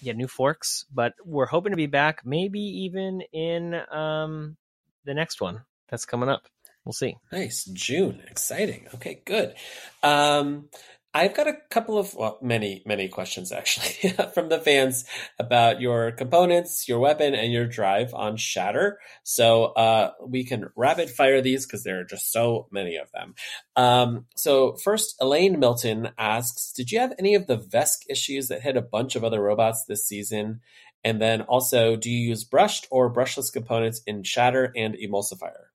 [0.00, 4.56] yeah, new forks, but we're hoping to be back, maybe even in um,
[5.04, 6.48] the next one that's coming up.
[6.84, 7.16] We'll see.
[7.30, 8.86] Nice June, exciting.
[8.94, 9.54] Okay, good.
[10.02, 10.70] Um,
[11.18, 15.04] I've got a couple of, well, many, many questions actually from the fans
[15.36, 19.00] about your components, your weapon, and your drive on Shatter.
[19.24, 23.34] So uh, we can rapid fire these because there are just so many of them.
[23.74, 28.62] Um, so first, Elaine Milton asks, did you have any of the VESC issues that
[28.62, 30.60] hit a bunch of other robots this season?
[31.02, 35.67] And then also, do you use brushed or brushless components in Shatter and Emulsifier?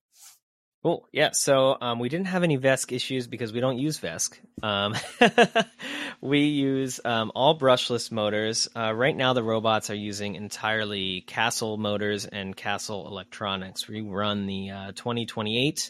[0.83, 1.07] Cool.
[1.13, 1.29] Yeah.
[1.31, 4.37] So um, we didn't have any VESC issues because we don't use VESC.
[4.61, 4.95] Um,
[6.21, 8.67] we use um, all brushless motors.
[8.75, 13.87] Uh, right now, the robots are using entirely Castle motors and Castle electronics.
[13.87, 15.89] We run the uh, 2028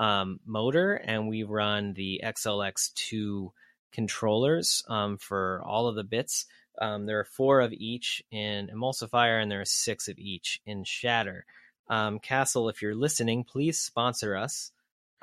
[0.00, 3.52] um, motor and we run the XLX2
[3.92, 6.46] controllers um, for all of the bits.
[6.80, 10.82] Um, there are four of each in Emulsifier and there are six of each in
[10.82, 11.46] Shatter.
[11.88, 14.70] Um, Castle, if you're listening, please sponsor us.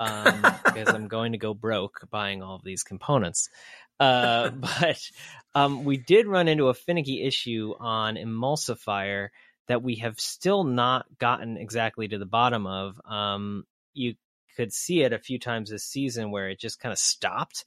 [0.00, 3.50] um, because I'm going to go broke buying all of these components.
[3.98, 4.48] Uh,
[4.80, 4.98] but
[5.54, 9.28] um, we did run into a finicky issue on emulsifier
[9.68, 12.98] that we have still not gotten exactly to the bottom of.
[13.04, 14.14] Um, you
[14.56, 17.66] could see it a few times this season where it just kind of stopped.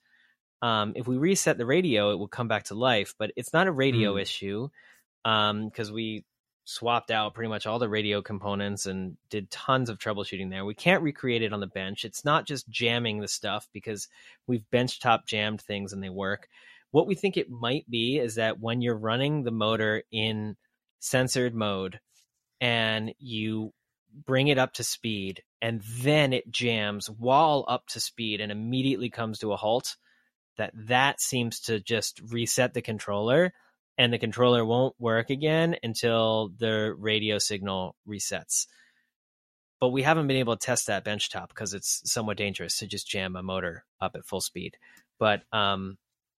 [0.63, 3.67] Um, if we reset the radio, it will come back to life, but it's not
[3.67, 4.21] a radio Mm.
[4.21, 4.69] issue
[5.23, 6.25] because we
[6.65, 10.65] swapped out pretty much all the radio components and did tons of troubleshooting there.
[10.65, 12.05] We can't recreate it on the bench.
[12.05, 14.07] It's not just jamming the stuff because
[14.47, 16.47] we've benchtop jammed things and they work.
[16.91, 20.55] What we think it might be is that when you're running the motor in
[20.99, 21.99] sensored mode
[22.61, 23.73] and you
[24.25, 29.09] bring it up to speed and then it jams while up to speed and immediately
[29.09, 29.97] comes to a halt
[30.57, 33.53] that that seems to just reset the controller
[33.97, 38.67] and the controller won't work again until the radio signal resets.
[39.79, 43.07] But we haven't been able to test that benchtop because it's somewhat dangerous to just
[43.07, 44.77] jam a motor up at full speed.
[45.19, 45.97] But um,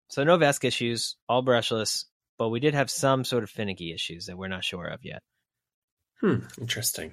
[0.09, 2.05] so no VESC issues, all brushless,
[2.39, 5.22] but we did have some sort of finicky issues that we're not sure of yet.
[6.24, 7.12] Hmm, interesting.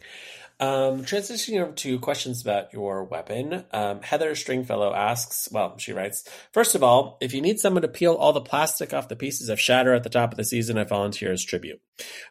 [0.61, 6.23] Um, transitioning over to questions about your weapon, um, Heather Stringfellow asks, well, she writes,
[6.53, 9.49] first of all, if you need someone to peel all the plastic off the pieces
[9.49, 11.81] of shatter at the top of the season, I volunteer as tribute.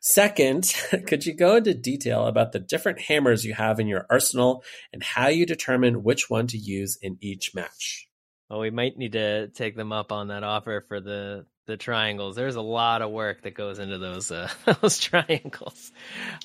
[0.00, 0.72] Second,
[1.06, 5.02] could you go into detail about the different hammers you have in your arsenal and
[5.02, 8.08] how you determine which one to use in each match?
[8.48, 12.36] Well, we might need to take them up on that offer for the the triangles.
[12.36, 14.50] There's a lot of work that goes into those uh,
[14.80, 15.92] those triangles.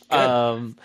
[0.10, 0.20] Good.
[0.20, 0.78] Um,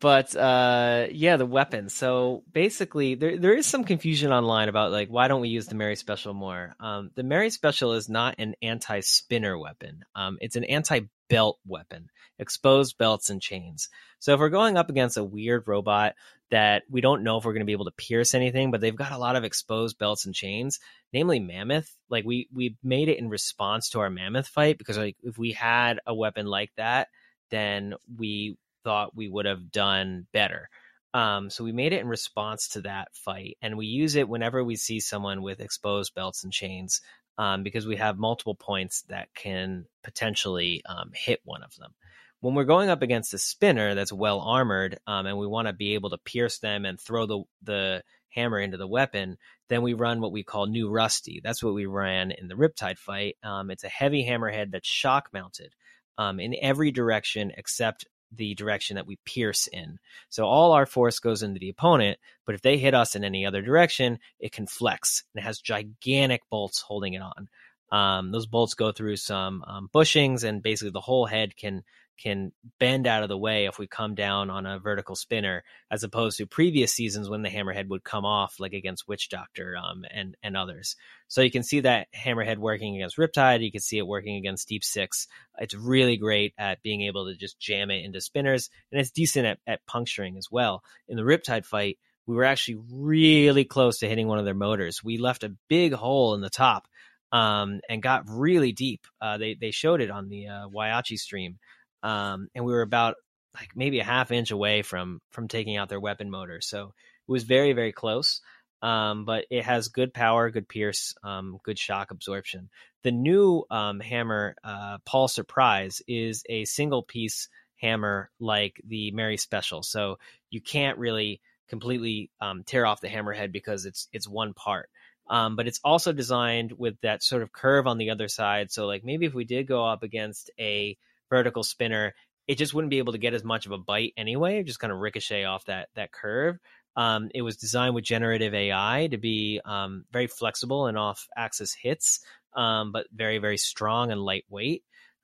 [0.00, 1.94] but uh, yeah, the weapons.
[1.94, 5.74] So basically, there there is some confusion online about like why don't we use the
[5.74, 6.74] Mary Special more?
[6.78, 10.04] Um, the Mary Special is not an anti-spinner weapon.
[10.14, 13.88] Um, it's an anti-belt weapon, exposed belts and chains.
[14.20, 16.14] So if we're going up against a weird robot
[16.50, 18.96] that we don't know if we're going to be able to pierce anything, but they've
[18.96, 20.78] got a lot of exposed belts and chains,
[21.12, 21.92] namely Mammoth.
[22.08, 25.52] Like we we made it in response to our Mammoth fight because like if we
[25.52, 27.08] had a weapon like that,
[27.50, 28.56] then we
[28.88, 30.70] thought we would have done better.
[31.12, 34.64] Um, so we made it in response to that fight, and we use it whenever
[34.64, 37.02] we see someone with exposed belts and chains,
[37.36, 41.92] um, because we have multiple points that can potentially um, hit one of them.
[42.40, 45.74] When we're going up against a spinner that's well armored, um, and we want to
[45.74, 49.36] be able to pierce them and throw the the hammer into the weapon,
[49.68, 51.42] then we run what we call New Rusty.
[51.44, 53.36] That's what we ran in the Riptide fight.
[53.42, 55.74] Um, it's a heavy hammerhead that's shock mounted
[56.16, 59.98] um, in every direction except the direction that we pierce in.
[60.28, 63.46] So all our force goes into the opponent, but if they hit us in any
[63.46, 67.48] other direction, it can flex and it has gigantic bolts holding it on.
[67.90, 71.84] Um, those bolts go through some um, bushings, and basically the whole head can
[72.18, 76.02] can bend out of the way if we come down on a vertical spinner, as
[76.02, 80.04] opposed to previous seasons when the hammerhead would come off, like against Witch Doctor um,
[80.10, 80.96] and and others.
[81.28, 83.64] So you can see that hammerhead working against Riptide.
[83.64, 85.26] You can see it working against Deep Six.
[85.58, 89.46] It's really great at being able to just jam it into spinners, and it's decent
[89.46, 90.82] at, at puncturing as well.
[91.08, 95.02] In the Riptide fight, we were actually really close to hitting one of their motors.
[95.02, 96.86] We left a big hole in the top
[97.32, 99.06] um, and got really deep.
[99.20, 101.58] Uh, they they showed it on the uh, Waiachi stream,
[102.02, 103.16] um, and we were about
[103.54, 106.60] like maybe a half inch away from from taking out their weapon motor.
[106.60, 106.94] So
[107.28, 108.40] it was very very close.
[108.80, 112.70] Um, but it has good power, good pierce, um, good shock absorption.
[113.02, 119.36] The new um, hammer, uh, Paul Surprise, is a single piece hammer like the Mary
[119.36, 119.82] Special.
[119.82, 120.18] So
[120.50, 124.90] you can't really completely um, tear off the hammerhead because it's it's one part.
[125.28, 128.70] Um, but it's also designed with that sort of curve on the other side.
[128.70, 130.96] So like maybe if we did go up against a
[131.30, 132.14] vertical spinner,
[132.46, 134.62] it just wouldn't be able to get as much of a bite anyway.
[134.62, 136.58] Just kind of ricochet off that that curve.
[136.96, 142.20] Um, it was designed with generative AI to be um, very flexible and off-axis hits,
[142.56, 144.82] um, but very very strong and lightweight.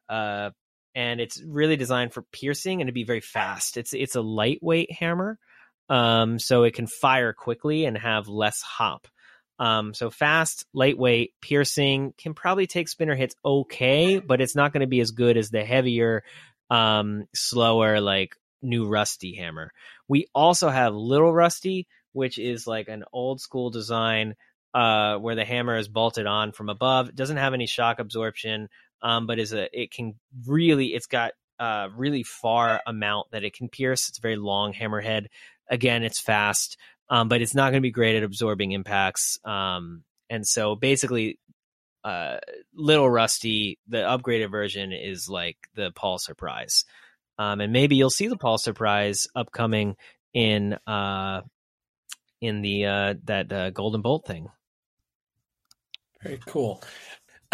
[0.09, 0.51] Uh,
[0.95, 3.77] and it's really designed for piercing and to be very fast.
[3.77, 5.39] It's it's a lightweight hammer,
[5.89, 9.09] um, so it can fire quickly and have less hop.
[9.59, 14.81] Um, so fast, lightweight, piercing can probably take spinner hits okay, but it's not going
[14.81, 16.25] to be as good as the heavier,
[16.71, 19.73] um, slower like new Rusty hammer.
[20.09, 24.35] We also have Little Rusty, which is like an old school design
[24.75, 27.11] uh, where the hammer is bolted on from above.
[27.11, 28.69] It doesn't have any shock absorption,
[29.03, 30.15] um, but is a it can
[30.47, 34.09] really it's got a really far amount that it can pierce.
[34.09, 35.27] It's a very long hammerhead.
[35.71, 36.77] Again, it's fast,
[37.09, 39.39] um, but it's not going to be great at absorbing impacts.
[39.45, 41.39] Um, and so basically,
[42.03, 42.39] uh,
[42.75, 46.85] Little Rusty, the upgraded version, is like the Paul Surprise.
[47.39, 49.97] Um, and maybe you'll see the Paul Surprise upcoming
[50.33, 51.43] in uh,
[52.41, 54.49] in the uh, that uh, golden bolt thing.
[56.23, 56.83] Very cool.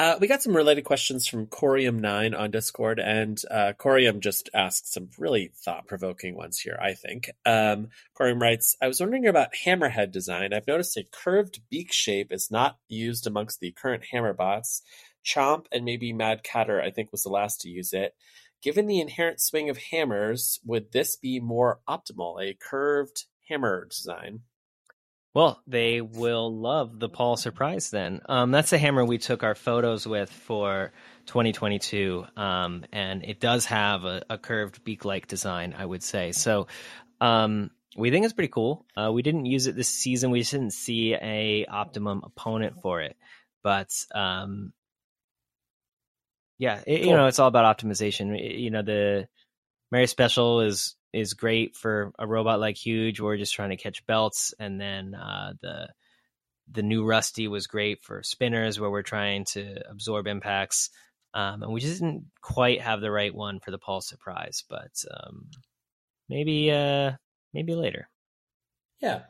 [0.01, 4.91] Uh, we got some related questions from Corium9 on Discord, and uh, Corium just asked
[4.91, 7.29] some really thought provoking ones here, I think.
[7.45, 10.55] Um, Corium writes I was wondering about hammerhead design.
[10.55, 14.81] I've noticed a curved beak shape is not used amongst the current hammer bots.
[15.23, 18.15] Chomp and maybe Mad Catter, I think, was the last to use it.
[18.63, 24.41] Given the inherent swing of hammers, would this be more optimal, a curved hammer design?
[25.33, 28.21] Well, they will love the Paul surprise then.
[28.29, 30.93] Um, that's the hammer we took our photos with for
[31.27, 36.33] 2022, um, and it does have a, a curved beak-like design, I would say.
[36.33, 36.67] So
[37.21, 38.85] um, we think it's pretty cool.
[38.97, 40.33] Uh, we didn't use it this season.
[40.33, 43.17] We just didn't see a optimum opponent for it,
[43.63, 44.73] but um,
[46.59, 47.07] yeah, it, cool.
[47.07, 48.61] you know, it's all about optimization.
[48.61, 49.29] You know, the
[49.93, 53.21] Mary Special is is great for a robot like Huge.
[53.21, 55.89] We're just trying to catch belts, and then uh, the
[56.73, 60.91] the new Rusty was great for spinners, where we're trying to absorb impacts.
[61.35, 64.93] Um, and we just didn't quite have the right one for the Pulse Surprise, but
[65.13, 65.47] um,
[66.29, 67.13] maybe uh,
[67.55, 68.09] maybe later.
[69.01, 69.23] Yeah.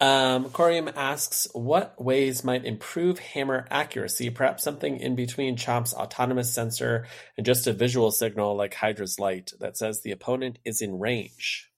[0.00, 4.30] Um, Corium asks, what ways might improve hammer accuracy?
[4.30, 9.52] Perhaps something in between Chomp's autonomous sensor and just a visual signal like Hydra's light
[9.58, 11.68] that says the opponent is in range.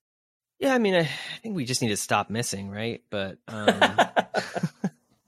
[0.59, 1.09] Yeah, I mean, I,
[1.43, 3.03] think we just need to stop missing, right?
[3.09, 3.69] But um,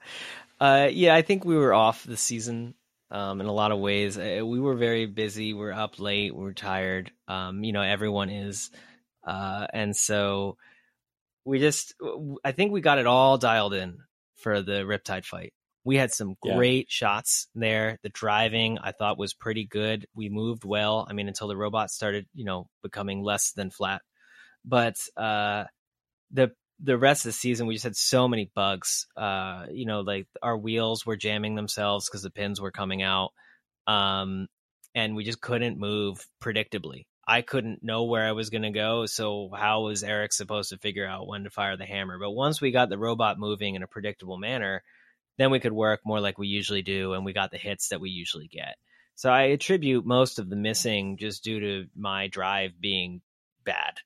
[0.60, 2.74] uh, yeah, I think we were off the season
[3.10, 4.18] um, in a lot of ways.
[4.18, 5.54] Uh, we were very busy.
[5.54, 6.36] We're up late.
[6.36, 7.10] We're tired.
[7.26, 8.70] Um, you know, everyone is,
[9.26, 10.58] uh, and so
[11.44, 11.94] we just
[12.44, 13.98] I think we got it all dialed in
[14.36, 15.52] for the Riptide fight.
[15.84, 16.90] We had some great yeah.
[16.90, 17.98] shots there.
[18.02, 20.06] The driving I thought was pretty good.
[20.14, 21.06] We moved well.
[21.08, 24.02] I mean, until the robots started, you know, becoming less than flat.
[24.64, 25.64] But uh,
[26.30, 29.06] the the rest of the season, we just had so many bugs.
[29.16, 33.30] Uh, you know, like our wheels were jamming themselves because the pins were coming out,
[33.88, 34.46] um,
[34.94, 37.06] and we just couldn't move predictably.
[37.26, 39.06] I couldn't know where I was going to go.
[39.06, 42.18] So how was Eric supposed to figure out when to fire the hammer?
[42.18, 44.82] But once we got the robot moving in a predictable manner,
[45.38, 48.00] then we could work more like we usually do, and we got the hits that
[48.00, 48.76] we usually get.
[49.14, 53.20] So I attribute most of the missing just due to my drive being
[53.64, 53.98] bad.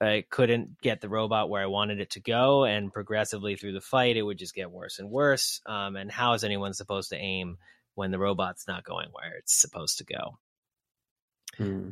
[0.00, 3.80] I couldn't get the robot where I wanted it to go, and progressively through the
[3.80, 5.60] fight, it would just get worse and worse.
[5.66, 7.58] Um, and how is anyone supposed to aim
[7.94, 10.38] when the robot's not going where it's supposed to go?
[11.56, 11.90] Hmm.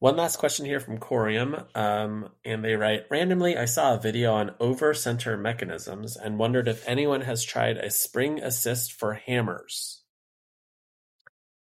[0.00, 3.58] One last question here from Corium, um, and they write randomly.
[3.58, 7.90] I saw a video on over center mechanisms and wondered if anyone has tried a
[7.90, 10.02] spring assist for hammers.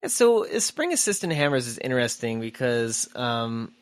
[0.07, 3.73] So, a spring assist in hammers is interesting because, um,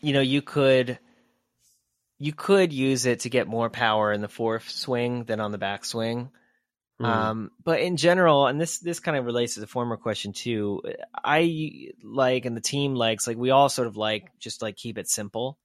[0.00, 0.98] you know, you could
[2.18, 5.58] you could use it to get more power in the fourth swing than on the
[5.58, 6.30] back swing.
[7.00, 7.04] Mm.
[7.04, 10.82] Um, but in general, and this this kind of relates to the former question too.
[11.22, 14.96] I like, and the team likes, like we all sort of like, just like keep
[14.96, 15.58] it simple.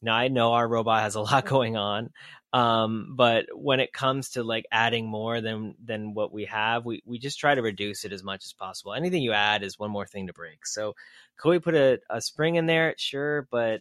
[0.00, 2.10] Now I know our robot has a lot going on,
[2.52, 7.02] um, but when it comes to like adding more than than what we have, we
[7.04, 8.94] we just try to reduce it as much as possible.
[8.94, 10.66] Anything you add is one more thing to break.
[10.66, 10.94] So
[11.36, 12.94] could we put a, a spring in there?
[12.96, 13.80] Sure, but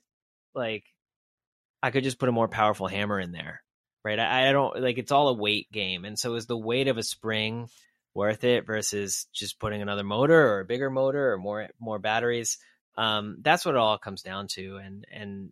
[0.56, 0.86] like
[1.84, 3.62] I could just put a more powerful hammer in there
[4.06, 4.20] right?
[4.20, 6.98] I, I don't like it's all a weight game, and so is the weight of
[6.98, 7.68] a spring
[8.14, 12.60] worth it versus just putting another motor or a bigger motor or more more batteries?
[12.96, 15.52] Um, that's what it all comes down to, and and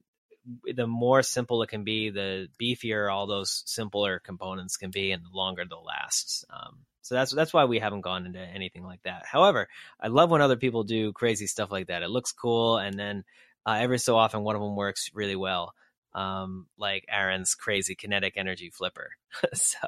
[0.76, 5.24] the more simple it can be, the beefier all those simpler components can be, and
[5.24, 6.46] the longer they'll last.
[6.50, 9.26] Um, so that's that's why we haven't gone into anything like that.
[9.26, 9.68] However,
[10.00, 12.04] I love when other people do crazy stuff like that.
[12.04, 13.24] It looks cool, and then
[13.66, 15.74] uh, every so often one of them works really well
[16.15, 19.11] um, like Aaron's crazy kinetic energy flipper.
[19.53, 19.80] so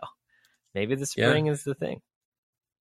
[0.73, 1.51] maybe the spring yeah.
[1.51, 2.01] is the thing.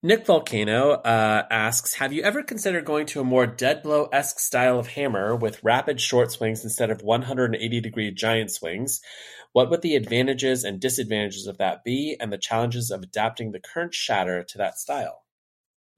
[0.03, 4.39] Nick Volcano uh, asks Have you ever considered going to a more dead blow esque
[4.39, 9.01] style of hammer with rapid short swings instead of 180 degree giant swings?
[9.51, 13.61] What would the advantages and disadvantages of that be, and the challenges of adapting the
[13.61, 15.23] current shatter to that style?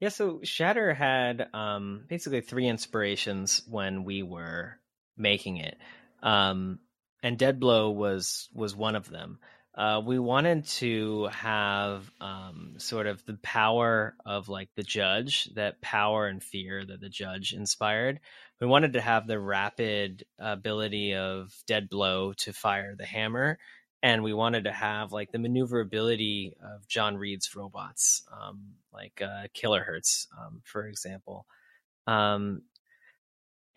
[0.00, 4.78] Yeah, so Shatter had um, basically three inspirations when we were
[5.16, 5.76] making it.
[6.22, 6.78] Um,
[7.22, 9.38] and Dead Blow was was one of them.
[9.74, 15.80] Uh, we wanted to have um, sort of the power of like the judge, that
[15.80, 18.18] power and fear that the judge inspired.
[18.60, 23.60] We wanted to have the rapid ability of Dead Blow to fire the hammer,
[24.02, 29.46] and we wanted to have like the maneuverability of John Reed's robots, um, like uh,
[29.54, 31.46] Kilohertz, um, for example.
[32.08, 32.62] Um,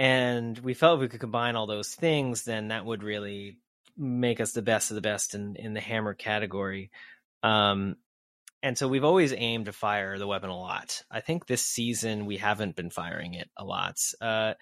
[0.01, 3.57] and we felt if we could combine all those things then that would really
[3.97, 6.91] make us the best of the best in in the hammer category.
[7.43, 7.95] Um,
[8.63, 11.03] and so we've always aimed to fire the weapon a lot.
[11.09, 13.97] I think this season we haven't been firing it a lot.
[14.19, 14.53] Uh,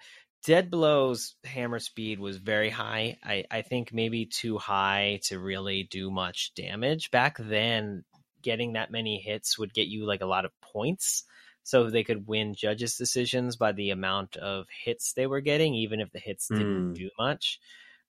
[0.44, 3.18] Dead Blow's hammer speed was very high.
[3.22, 7.10] I, I think maybe too high to really do much damage.
[7.10, 8.04] Back then,
[8.40, 11.24] getting that many hits would get you like a lot of points.
[11.62, 16.00] So they could win judges' decisions by the amount of hits they were getting, even
[16.00, 16.94] if the hits didn't Mm.
[16.94, 17.60] do much.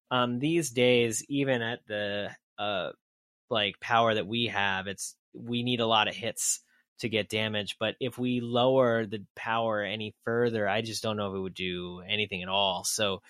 [0.10, 2.92] Um, these days, even at the uh,
[3.50, 6.62] like power that we have, it's we need a lot of hits
[7.00, 7.78] to get damage.
[7.80, 11.54] But if we lower the power any further, I just don't know if it would
[11.54, 12.84] do anything at all.
[12.84, 13.22] So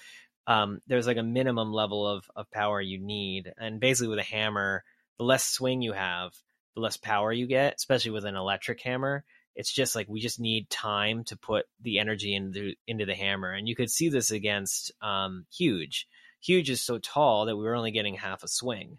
[0.47, 4.23] um, there's like a minimum level of of power you need, and basically with a
[4.23, 4.83] hammer,
[5.17, 6.33] the less swing you have,
[6.75, 9.23] the less power you get, especially with an electric hammer.
[9.55, 13.51] It's just like we just need time to put the energy into into the hammer,
[13.51, 16.07] and you could see this against um, huge.
[16.41, 18.97] Huge is so tall that we were only getting half a swing,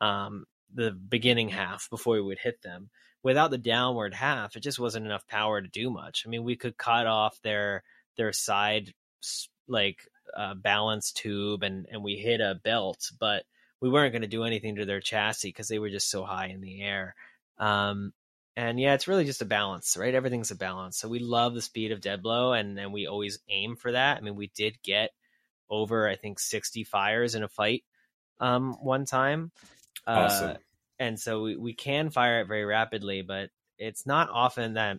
[0.00, 2.90] um, the beginning half before we would hit them.
[3.22, 6.24] Without the downward half, it just wasn't enough power to do much.
[6.26, 7.84] I mean, we could cut off their
[8.16, 8.92] their side
[9.68, 10.00] like
[10.36, 13.44] uh, balance tube, and and we hit a belt, but
[13.80, 16.46] we weren't going to do anything to their chassis because they were just so high
[16.46, 17.14] in the air.
[17.58, 18.12] Um,
[18.56, 20.14] and yeah, it's really just a balance, right?
[20.14, 20.98] Everything's a balance.
[20.98, 24.18] So we love the speed of dead blow, and and we always aim for that.
[24.18, 25.10] I mean, we did get
[25.70, 27.84] over I think sixty fires in a fight
[28.40, 29.52] um, one time.
[30.06, 30.50] Awesome.
[30.50, 30.54] Uh,
[30.98, 34.98] and so we, we can fire it very rapidly, but it's not often that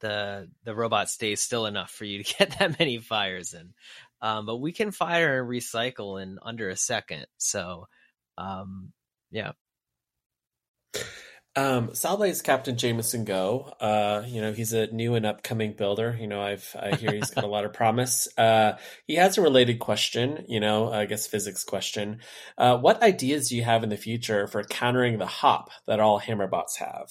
[0.00, 3.74] the the robot stays still enough for you to get that many fires in.
[4.20, 7.26] Um, but we can fire and recycle in under a second.
[7.36, 7.86] So
[8.38, 8.92] um,
[9.30, 9.52] yeah.
[11.54, 13.74] Um, SawBlaze's Captain Jamison Go.
[13.78, 16.16] Uh, you know, he's a new and upcoming builder.
[16.18, 18.26] You know, I've I hear he's got a lot of promise.
[18.38, 20.46] Uh, he has a related question.
[20.48, 22.20] You know, I guess physics question.
[22.56, 26.20] Uh, what ideas do you have in the future for countering the hop that all
[26.20, 27.08] hammerbots have?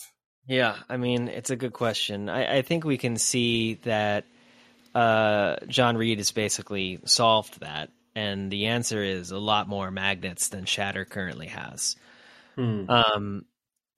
[0.47, 2.27] Yeah, I mean, it's a good question.
[2.27, 4.25] I, I think we can see that
[4.95, 10.49] uh, John Reed has basically solved that, and the answer is a lot more magnets
[10.49, 11.95] than Shatter currently has.
[12.55, 12.89] Hmm.
[12.89, 13.45] Um,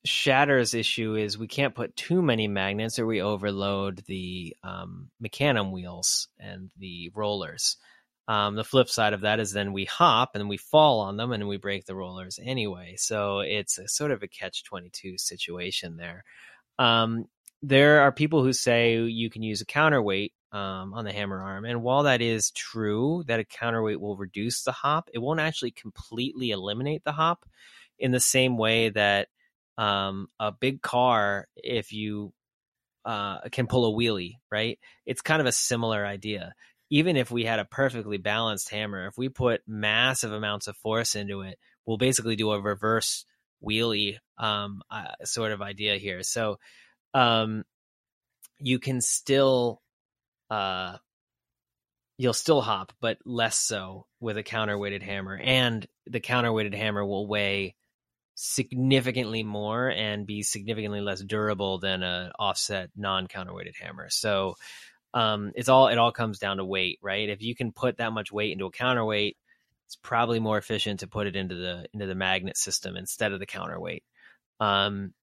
[0.06, 5.72] Shatter's issue is we can't put too many magnets, or we overload the um, mecanum
[5.72, 7.78] wheels and the rollers.
[8.28, 11.32] Um, the flip side of that is then we hop and we fall on them
[11.32, 12.96] and we break the rollers anyway.
[12.98, 16.24] So it's a sort of a catch 22 situation there.
[16.80, 17.26] Um,
[17.62, 21.66] there are people who say you can use a counterweight um, on the hammer arm.
[21.66, 25.72] And while that is true, that a counterweight will reduce the hop, it won't actually
[25.72, 27.46] completely eliminate the hop
[28.00, 29.28] in the same way that
[29.78, 32.34] um, a big car, if you
[33.06, 34.80] uh, can pull a wheelie, right?
[35.06, 36.54] It's kind of a similar idea
[36.94, 41.16] even if we had a perfectly balanced hammer, if we put massive amounts of force
[41.16, 43.26] into it, we'll basically do a reverse
[43.66, 46.22] wheelie um, uh, sort of idea here.
[46.22, 46.60] So
[47.16, 47.64] um,
[48.60, 49.82] you can still
[50.52, 50.98] uh,
[52.20, 57.26] you'll still hop, but less so with a counterweighted hammer, and the counterweighted hammer will
[57.26, 57.74] weigh
[58.36, 64.10] significantly more and be significantly less durable than a offset non counterweighted hammer.
[64.10, 64.56] So
[65.14, 67.30] um, it's all it all comes down to weight, right?
[67.30, 69.38] If you can put that much weight into a counterweight,
[69.86, 73.40] it's probably more efficient to put it into the into the magnet system instead of
[73.40, 74.04] the counterweight.
[74.60, 75.14] Um,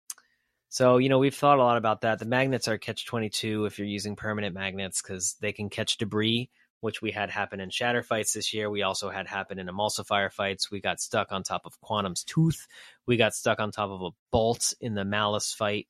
[0.69, 2.21] so you know we've thought a lot about that.
[2.21, 5.99] The magnets are catch twenty two if you're using permanent magnets because they can catch
[5.99, 6.51] debris,
[6.81, 8.71] which we had happen in shatter fights this year.
[8.71, 10.71] We also had happen in emulsifier fights.
[10.71, 12.67] We got stuck on top of Quantum's tooth.
[13.07, 15.89] We got stuck on top of a bolt in the Malice fight.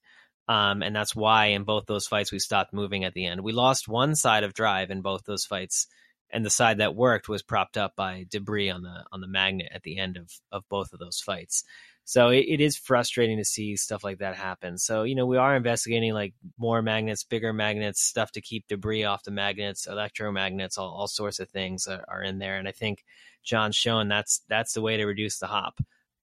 [0.49, 3.43] Um, and that's why in both those fights we stopped moving at the end.
[3.43, 5.87] We lost one side of drive in both those fights,
[6.29, 9.71] and the side that worked was propped up by debris on the on the magnet
[9.73, 11.63] at the end of of both of those fights.
[12.11, 14.79] So it, it is frustrating to see stuff like that happen.
[14.79, 19.05] So you know we are investigating like more magnets, bigger magnets, stuff to keep debris
[19.05, 22.59] off the magnets, electromagnets, all, all sorts of things are, are in there.
[22.59, 23.05] And I think
[23.45, 25.81] John's shown that's that's the way to reduce the hop.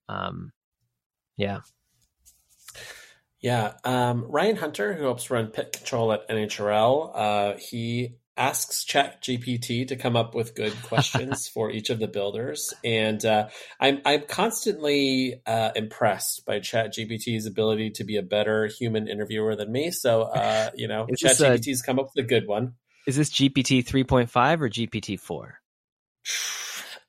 [0.10, 0.52] Um,
[1.38, 1.62] yeah.
[3.40, 9.88] Yeah, um, Ryan Hunter, who helps run pit control at NHRL, uh, he asks ChatGPT
[9.88, 13.50] to come up with good questions for each of the builders, and uh,
[13.80, 19.72] I'm I'm constantly uh, impressed by ChatGPT's ability to be a better human interviewer than
[19.72, 19.92] me.
[19.92, 22.74] So, uh, you know, a- ChatGPT's come up with a good one.
[23.08, 25.60] Is this GPT three point five or GPT four?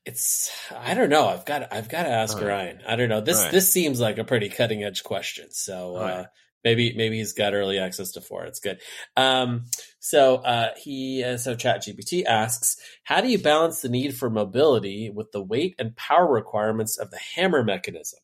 [0.05, 1.27] It's I don't know.
[1.27, 2.47] I've got I've got to ask right.
[2.47, 2.79] Ryan.
[2.87, 3.21] I don't know.
[3.21, 3.51] This right.
[3.51, 5.47] this seems like a pretty cutting edge question.
[5.51, 6.25] So All uh, right.
[6.63, 8.45] Maybe maybe he's got early access to four.
[8.45, 8.79] It's good.
[9.15, 9.65] Um,
[9.99, 15.09] So uh, he, uh, so ChatGPT asks, how do you balance the need for mobility
[15.09, 18.19] with the weight and power requirements of the hammer mechanism?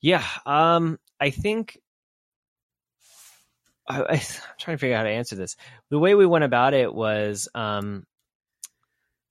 [0.00, 1.78] Yeah, um, I think
[3.88, 4.20] I, am
[4.58, 5.56] trying to figure out how to answer this.
[5.90, 8.04] The way we went about it was um,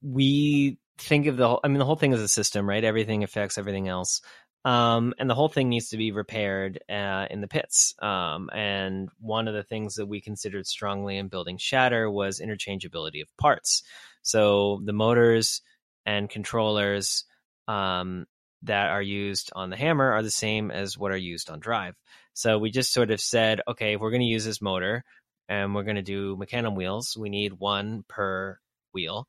[0.01, 2.83] we think of the whole, I mean, the whole thing is a system, right?
[2.83, 4.21] Everything affects everything else.
[4.65, 7.93] Um, and the whole thing needs to be repaired uh, in the pits.
[8.01, 13.21] Um, and one of the things that we considered strongly in building Shatter was interchangeability
[13.21, 13.83] of parts.
[14.23, 15.61] So the motors
[16.03, 17.25] and controllers
[17.67, 18.25] um,
[18.63, 21.95] that are used on the hammer are the same as what are used on drive.
[22.33, 25.03] So we just sort of said, okay, if we're going to use this motor
[25.47, 28.57] and we're going to do Mecanum wheels, we need one per
[28.93, 29.27] wheel.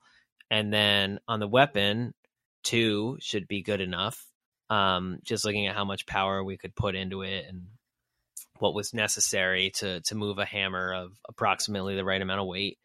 [0.51, 2.15] And then on the weapon,
[2.65, 4.25] two should be good enough.
[4.69, 7.67] Um, just looking at how much power we could put into it and
[8.59, 12.79] what was necessary to to move a hammer of approximately the right amount of weight.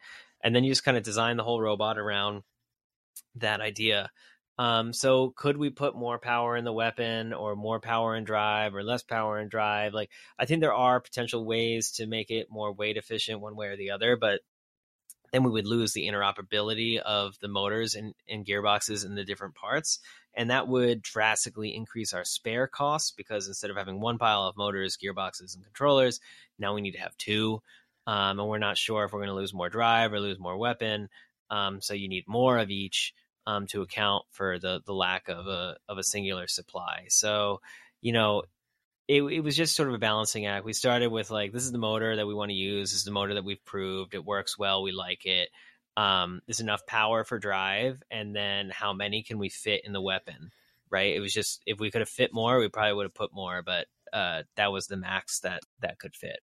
[0.43, 2.43] And then you just kind of design the whole robot around
[3.35, 4.09] that idea.
[4.57, 8.75] Um, so could we put more power in the weapon or more power in drive
[8.75, 9.93] or less power in drive?
[9.93, 13.67] Like I think there are potential ways to make it more weight efficient one way
[13.67, 14.41] or the other, but
[15.31, 19.55] then we would lose the interoperability of the motors and, and gearboxes and the different
[19.55, 19.99] parts.
[20.33, 24.57] And that would drastically increase our spare costs because instead of having one pile of
[24.57, 26.19] motors, gearboxes, and controllers,
[26.59, 27.61] now we need to have two.
[28.07, 30.57] Um, and we're not sure if we're going to lose more drive or lose more
[30.57, 31.09] weapon.
[31.49, 33.13] Um, so you need more of each
[33.45, 37.05] um, to account for the the lack of a of a singular supply.
[37.09, 37.61] So,
[38.01, 38.43] you know,
[39.11, 40.63] it, it was just sort of a balancing act.
[40.63, 42.91] We started with like, this is the motor that we want to use.
[42.91, 44.83] This is the motor that we've proved it works well.
[44.83, 45.49] We like it.
[45.97, 50.01] Um, there's enough power for drive, and then how many can we fit in the
[50.01, 50.51] weapon?
[50.89, 51.13] Right.
[51.13, 53.61] It was just if we could have fit more, we probably would have put more,
[53.61, 56.39] but uh, that was the max that that could fit.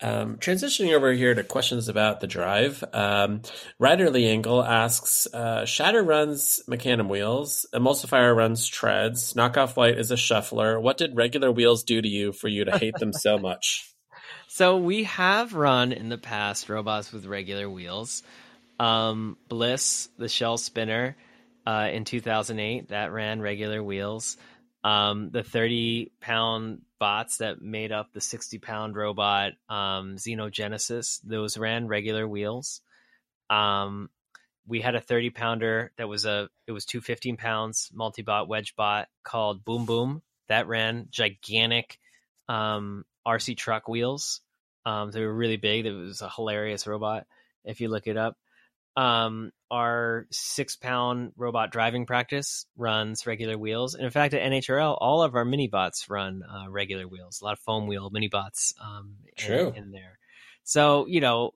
[0.00, 3.42] Um, transitioning over here to questions about the drive, um,
[3.80, 10.12] Ryder Lee Engel asks, uh, Shatter runs Mecanum wheels, Emulsifier runs treads, Knockoff White is
[10.12, 10.78] a shuffler.
[10.78, 13.92] What did regular wheels do to you for you to hate them so much?
[14.46, 18.22] So we have run in the past robots with regular wheels.
[18.78, 21.16] Um, Bliss, the shell spinner,
[21.66, 24.36] uh, in 2008, that ran regular wheels.
[24.84, 31.20] Um, the 30 pound bots that made up the 60 pound robot um, Xenogenesis.
[31.24, 32.80] Those ran regular wheels.
[33.50, 34.10] Um,
[34.66, 38.76] we had a 30 pounder that was a it was two 15 pounds multi-bot wedge
[38.76, 41.98] bot called Boom Boom that ran gigantic
[42.48, 44.40] um, RC truck wheels.
[44.84, 45.86] Um, they were really big.
[45.86, 47.26] It was a hilarious robot
[47.64, 48.36] if you look it up.
[48.96, 53.94] Um, our six pound robot driving practice runs regular wheels.
[53.94, 57.44] And in fact, at NHRL, all of our mini bots run uh, regular wheels, a
[57.44, 59.16] lot of foam wheel mini bots um.
[59.70, 60.18] In, in there.
[60.64, 61.52] So, you know,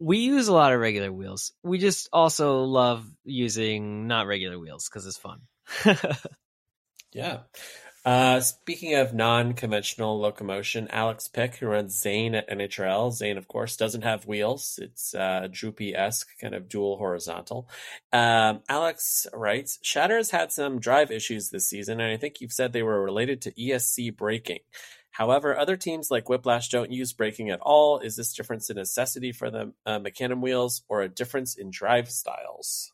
[0.00, 1.52] we use a lot of regular wheels.
[1.62, 5.40] We just also love using not regular wheels because it's fun.
[7.12, 7.40] yeah.
[8.08, 13.76] Uh, speaking of non-conventional locomotion, Alex Pick, who runs Zane at NHRL, Zane, of course,
[13.76, 14.78] doesn't have wheels.
[14.80, 17.68] It's uh, droopy-esque, kind of dual horizontal.
[18.10, 22.72] Um, Alex writes, Shatter's had some drive issues this season, and I think you've said
[22.72, 24.60] they were related to ESC braking.
[25.10, 27.98] However, other teams like Whiplash don't use braking at all.
[27.98, 32.08] Is this difference a necessity for the uh, Mecanum wheels or a difference in drive
[32.10, 32.90] styles?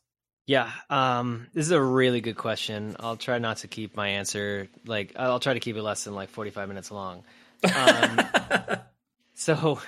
[0.47, 2.95] Yeah, um, this is a really good question.
[2.99, 6.13] I'll try not to keep my answer like I'll try to keep it less than
[6.13, 7.23] like forty five minutes long.
[7.63, 8.19] Um,
[9.33, 9.79] so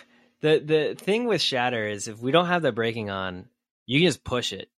[0.42, 3.46] the the thing with Shatter is if we don't have the braking on,
[3.86, 4.70] you can just push it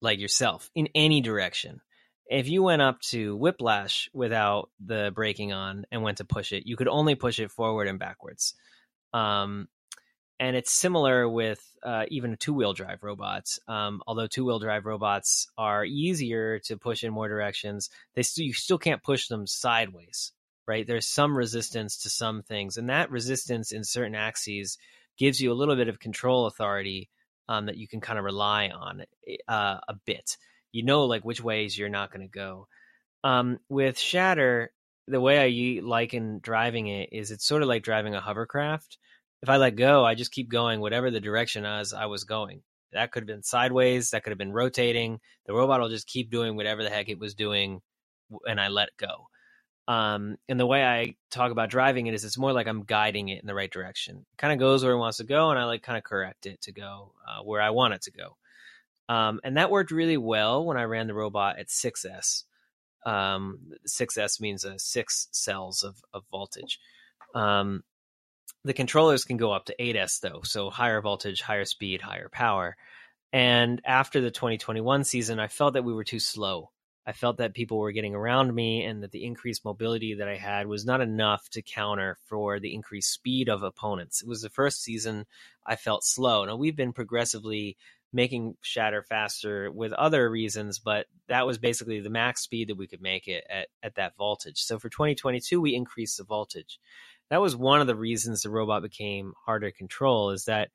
[0.00, 1.80] like yourself in any direction.
[2.26, 6.66] If you went up to Whiplash without the braking on and went to push it,
[6.66, 8.54] you could only push it forward and backwards.
[9.12, 9.66] Um,
[10.40, 13.60] and it's similar with uh, even two wheel drive robots.
[13.68, 18.54] Um, although two wheel drive robots are easier to push in more directions, they you
[18.54, 20.32] still can't push them sideways,
[20.66, 20.86] right?
[20.86, 24.78] There's some resistance to some things, and that resistance in certain axes
[25.18, 27.10] gives you a little bit of control authority
[27.50, 30.38] um, that you can kind of rely on eh, uh, a bit.
[30.72, 32.66] You know, like which ways you're not going to go.
[33.24, 34.72] Um, with Shatter,
[35.06, 38.96] the way I liken driving it is it's sort of like driving a hovercraft
[39.42, 42.62] if I let go, I just keep going whatever the direction as I was going.
[42.92, 45.20] That could have been sideways, that could have been rotating.
[45.46, 47.80] The robot will just keep doing whatever the heck it was doing
[48.46, 49.28] and I let go.
[49.88, 53.28] Um, and the way I talk about driving it is it's more like I'm guiding
[53.28, 54.18] it in the right direction.
[54.18, 56.46] It kind of goes where it wants to go, and I like kind of correct
[56.46, 58.36] it to go uh, where I want it to go.
[59.08, 62.44] Um, and that worked really well when I ran the robot at 6S.
[63.04, 66.78] Um, 6S means uh, six cells of, of voltage.
[67.34, 67.82] Um,
[68.64, 72.76] the controllers can go up to 8S though, so higher voltage, higher speed, higher power.
[73.32, 76.70] And after the 2021 season, I felt that we were too slow.
[77.06, 80.36] I felt that people were getting around me and that the increased mobility that I
[80.36, 84.22] had was not enough to counter for the increased speed of opponents.
[84.22, 85.26] It was the first season
[85.66, 86.44] I felt slow.
[86.44, 87.76] Now, we've been progressively
[88.12, 92.86] making Shatter faster with other reasons, but that was basically the max speed that we
[92.86, 94.62] could make it at, at that voltage.
[94.62, 96.78] So for 2022, we increased the voltage.
[97.30, 100.70] That was one of the reasons the robot became harder to control is that,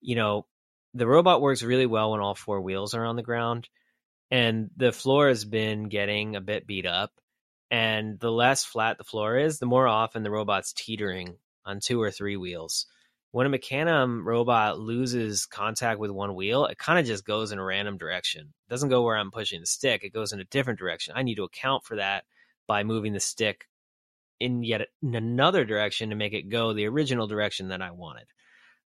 [0.00, 0.46] you know,
[0.94, 3.68] the robot works really well when all four wheels are on the ground
[4.30, 7.12] and the floor has been getting a bit beat up
[7.70, 12.00] and the less flat the floor is the more often the robot's teetering on two
[12.00, 12.86] or three wheels.
[13.30, 17.58] When a mecanum robot loses contact with one wheel it kind of just goes in
[17.58, 18.42] a random direction.
[18.42, 21.14] It doesn't go where i'm pushing the stick it goes in a different direction.
[21.16, 22.24] I need to account for that
[22.66, 23.66] by moving the stick
[24.40, 28.26] in yet another direction to make it go the original direction that i wanted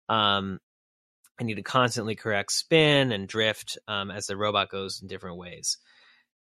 [0.08, 0.60] um,
[1.40, 5.36] I need to constantly correct spin and drift um, as the robot goes in different
[5.36, 5.78] ways.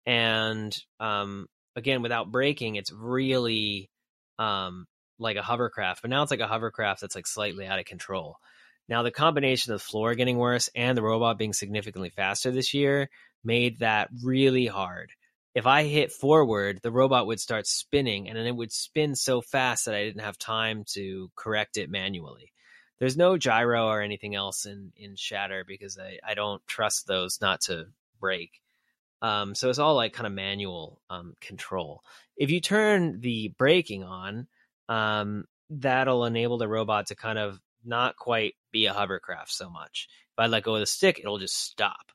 [0.04, 3.90] And um, again, without braking, it's really
[4.38, 4.86] um,
[5.18, 8.36] like a hovercraft, but now it's like a hovercraft that's like slightly out of control.
[8.88, 12.72] Now, the combination of the floor getting worse and the robot being significantly faster this
[12.72, 13.08] year
[13.42, 15.10] made that really hard.
[15.56, 19.40] If I hit forward, the robot would start spinning and then it would spin so
[19.40, 22.52] fast that I didn't have time to correct it manually.
[22.98, 27.40] There's no gyro or anything else in in shatter because i i don't trust those
[27.40, 27.86] not to
[28.20, 28.60] break.
[29.22, 32.02] Um so it's all like kind of manual um control.
[32.36, 34.48] If you turn the braking on
[34.90, 40.08] um that'll enable the robot to kind of not quite be a hovercraft so much.
[40.34, 42.12] If i let go of the stick it'll just stop.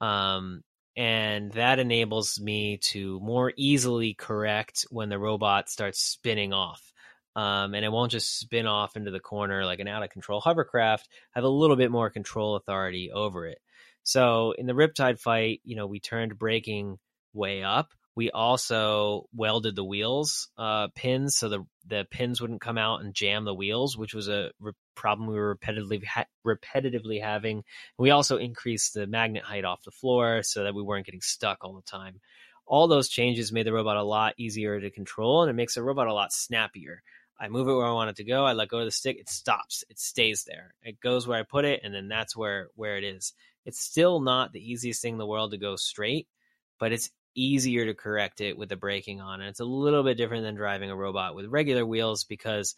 [0.00, 0.64] Um
[1.00, 6.92] and that enables me to more easily correct when the robot starts spinning off
[7.36, 10.42] um, and it won't just spin off into the corner like an out of control
[10.42, 11.08] hovercraft.
[11.30, 13.58] Have a little bit more control authority over it.
[14.02, 16.98] So in the Riptide fight, you know, we turned braking
[17.32, 17.94] way up.
[18.16, 23.14] We also welded the wheels uh, pins so the the pins wouldn't come out and
[23.14, 27.64] jam the wheels, which was a re- problem we were repetitively ha- repetitively having.
[27.98, 31.58] We also increased the magnet height off the floor so that we weren't getting stuck
[31.62, 32.20] all the time.
[32.66, 35.82] All those changes made the robot a lot easier to control, and it makes the
[35.82, 37.02] robot a lot snappier.
[37.40, 38.44] I move it where I want it to go.
[38.44, 39.18] I let go of the stick.
[39.18, 39.82] It stops.
[39.88, 40.74] It stays there.
[40.82, 43.32] It goes where I put it, and then that's where where it is.
[43.64, 46.28] It's still not the easiest thing in the world to go straight,
[46.78, 49.40] but it's easier to correct it with the braking on.
[49.40, 52.74] And it's a little bit different than driving a robot with regular wheels because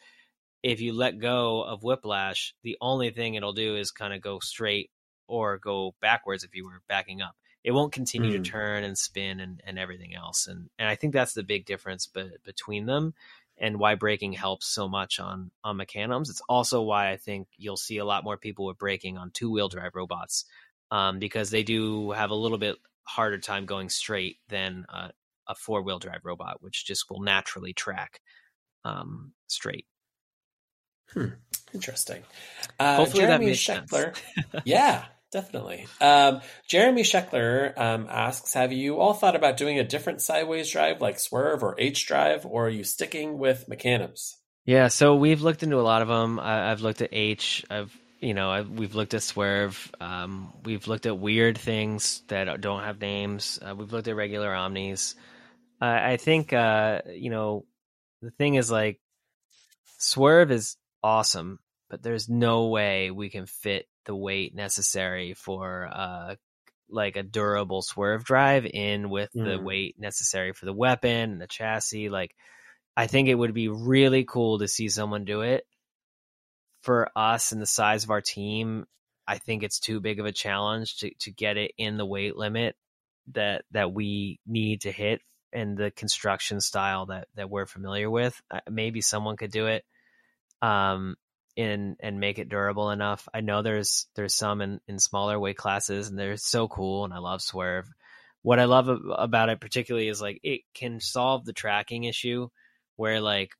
[0.62, 4.38] if you let go of whiplash, the only thing it'll do is kind of go
[4.38, 4.90] straight
[5.26, 7.34] or go backwards if you were backing up.
[7.64, 8.44] It won't continue mm.
[8.44, 10.46] to turn and spin and, and everything else.
[10.46, 13.14] And and I think that's the big difference be, between them
[13.58, 16.28] and why braking helps so much on on mecanums.
[16.28, 19.50] It's also why I think you'll see a lot more people with braking on two
[19.50, 20.44] wheel drive robots
[20.90, 25.08] um, because they do have a little bit harder time going straight than uh,
[25.48, 28.20] a four wheel drive robot, which just will naturally track
[28.84, 29.86] um, straight.
[31.12, 31.26] Hmm.
[31.74, 32.22] Interesting.
[32.78, 34.16] Uh, Hopefully Jeremy that makes Scheckler.
[34.16, 34.62] sense.
[34.64, 35.86] yeah, definitely.
[36.00, 41.00] Um, Jeremy Scheckler um, asks Have you all thought about doing a different sideways drive
[41.00, 44.34] like Swerve or H drive, or are you sticking with Mecanums?
[44.64, 46.38] Yeah, so we've looked into a lot of them.
[46.38, 47.64] I, I've looked at H.
[47.68, 49.92] I've you know I've, we've looked at Swerve.
[50.00, 53.58] Um, we've looked at weird things that don't have names.
[53.60, 55.16] Uh, we've looked at regular Omnis.
[55.80, 57.66] Uh, I think uh, you know
[58.22, 59.00] the thing is like
[59.98, 61.58] Swerve is awesome,
[61.90, 66.34] but there's no way we can fit the weight necessary for uh
[66.90, 69.44] like a durable swerve drive in with mm.
[69.44, 72.34] the weight necessary for the weapon and the chassis like
[72.96, 75.64] i think it would be really cool to see someone do it
[76.82, 78.86] for us and the size of our team
[79.26, 82.36] i think it's too big of a challenge to, to get it in the weight
[82.36, 82.76] limit
[83.32, 85.20] that that we need to hit
[85.52, 89.84] and the construction style that that we're familiar with uh, maybe someone could do it
[90.60, 91.16] um
[91.56, 93.28] in and make it durable enough.
[93.32, 97.12] I know there's there's some in, in smaller weight classes and they're so cool and
[97.12, 97.88] I love Swerve.
[98.42, 102.48] What I love about it particularly is like it can solve the tracking issue
[102.96, 103.50] where like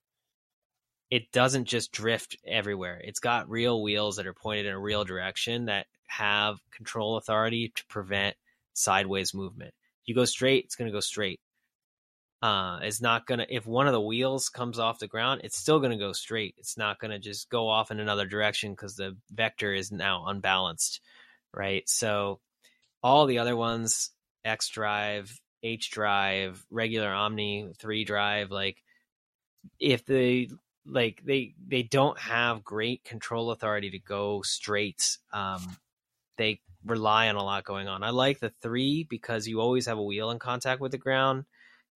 [1.12, 2.98] it doesn't just drift everywhere.
[3.04, 7.70] It's got real wheels that are pointed in a real direction that have control authority
[7.76, 8.34] to prevent
[8.72, 9.74] sideways movement.
[10.06, 11.38] You go straight, it's going to go straight
[12.40, 15.58] uh, is not going to, if one of the wheels comes off the ground, it's
[15.58, 16.54] still going to go straight.
[16.56, 20.24] It's not going to just go off in another direction because the vector is now
[20.26, 21.02] unbalanced,
[21.52, 21.86] right?
[21.90, 22.40] So
[23.02, 24.12] all the other ones,
[24.46, 28.82] X drive, H drive, regular Omni 3 drive, like
[29.78, 30.48] if the
[30.86, 35.18] like they they don't have great control authority to go straight.
[35.32, 35.76] Um,
[36.38, 38.02] they rely on a lot going on.
[38.02, 41.44] I like the three because you always have a wheel in contact with the ground.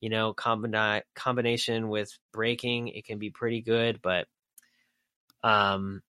[0.01, 4.27] You know, combina- combination with braking, it can be pretty good, but
[5.43, 6.03] um,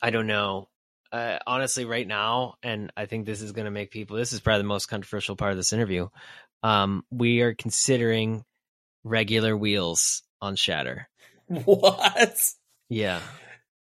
[0.00, 0.68] I don't know.
[1.12, 4.16] Uh, honestly, right now, and I think this is going to make people.
[4.16, 6.08] This is probably the most controversial part of this interview.
[6.62, 8.44] Um, we are considering
[9.04, 11.09] regular wheels on Shatter.
[11.64, 12.52] What?
[12.88, 13.20] Yeah.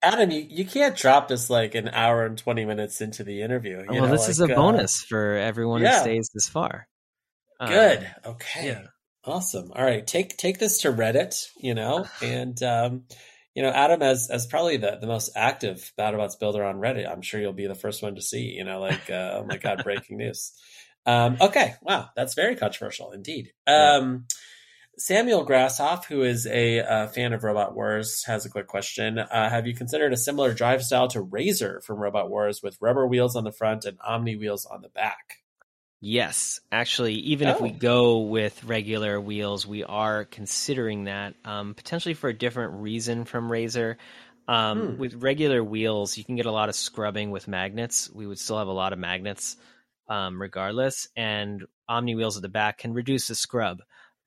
[0.03, 3.79] Adam, you, you can't drop this like an hour and 20 minutes into the interview.
[3.79, 5.99] You well, know, this is a uh, bonus for everyone yeah.
[5.99, 6.87] who stays this far.
[7.59, 8.11] Um, Good.
[8.27, 8.67] Okay.
[8.67, 8.83] yeah.
[9.25, 9.73] Awesome.
[9.75, 10.07] All right.
[10.07, 13.05] Take take this to Reddit, you know, and um,
[13.55, 17.23] you know, Adam as as probably the, the most active BattleBots builder on Reddit, I'm
[17.23, 19.83] sure you'll be the first one to see, you know, like uh, oh my god,
[19.85, 20.53] breaking news.
[21.07, 21.75] Um, okay.
[21.81, 23.53] Wow, that's very controversial indeed.
[23.67, 24.27] Um
[24.97, 29.19] Samuel Grasshoff, who is a uh, fan of Robot Wars, has a quick question.
[29.19, 33.07] Uh, have you considered a similar drive style to Razor from Robot Wars with rubber
[33.07, 35.43] wheels on the front and Omni wheels on the back?
[36.01, 37.77] Yes, actually, even if we Oh.
[37.79, 43.51] go with regular wheels, we are considering that um, potentially for a different reason from
[43.51, 43.97] Razor.
[44.47, 44.99] Um, Hmm.
[44.99, 48.11] With regular wheels, you can get a lot of scrubbing with magnets.
[48.11, 49.57] We would still have a lot of magnets
[50.07, 53.79] um, regardless, and Omni wheels at the back can reduce the scrub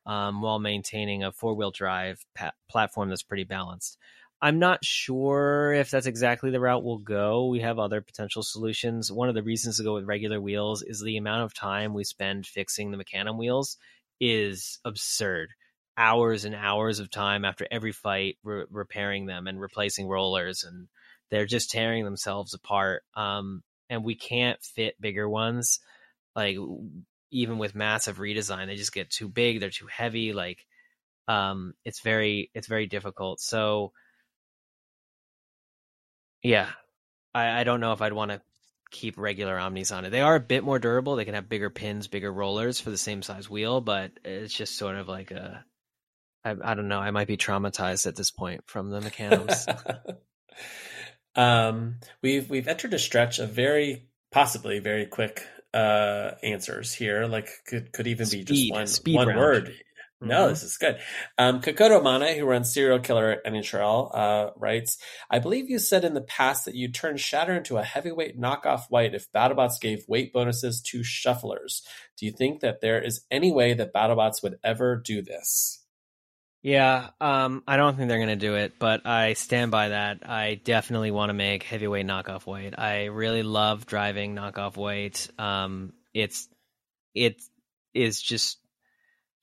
[0.07, 3.97] um, while maintaining a four wheel drive pa- platform that's pretty balanced.
[4.41, 7.47] I'm not sure if that's exactly the route we'll go.
[7.47, 9.11] We have other potential solutions.
[9.11, 12.03] One of the reasons to go with regular wheels is the amount of time we
[12.03, 13.77] spend fixing the Mecanum wheels
[14.21, 15.49] is absurd.
[15.97, 20.87] Hours and hours of time after every fight re- repairing them and replacing rollers, and
[21.31, 23.01] they're just tearing themselves apart.
[23.15, 25.79] Um, and we can't fit bigger ones.
[26.35, 26.57] Like
[27.31, 29.59] even with massive redesign, they just get too big.
[29.59, 30.33] They're too heavy.
[30.33, 30.65] Like
[31.27, 33.39] um, it's very it's very difficult.
[33.39, 33.91] So
[36.43, 36.69] yeah,
[37.33, 38.41] I, I don't know if I'd want to
[38.89, 40.11] keep regular Omnis on it.
[40.11, 41.15] They are a bit more durable.
[41.15, 44.77] They can have bigger pins, bigger rollers for the same size wheel, but it's just
[44.77, 45.65] sort of like a.
[46.45, 46.99] I, I don't know.
[46.99, 49.65] I might be traumatized at this point from the mechanics.
[51.35, 55.45] um, we've we've entered a stretch of very possibly very quick
[55.77, 57.25] uh, answers here.
[57.27, 59.39] Like could could even be just one one round.
[59.39, 59.73] word.
[60.19, 60.49] No, Mhm.
[60.49, 60.99] this is good.
[61.37, 64.97] Um, Kokoto Mana, who runs Serial Killer at NHL, uh, writes,
[65.29, 68.85] I believe you said in the past that you'd turn Shatter into a heavyweight knockoff
[68.89, 71.83] white if BattleBots gave weight bonuses to shufflers.
[72.17, 75.76] Do you think that there is any way that BattleBots would ever do this?
[76.63, 80.27] Yeah, um, I don't think they're going to do it, but I stand by that.
[80.27, 82.73] I definitely want to make heavyweight knockoff weight.
[82.77, 85.29] I really love driving knockoff weight.
[85.37, 86.49] Um, it's
[87.13, 87.41] it
[87.93, 88.57] is just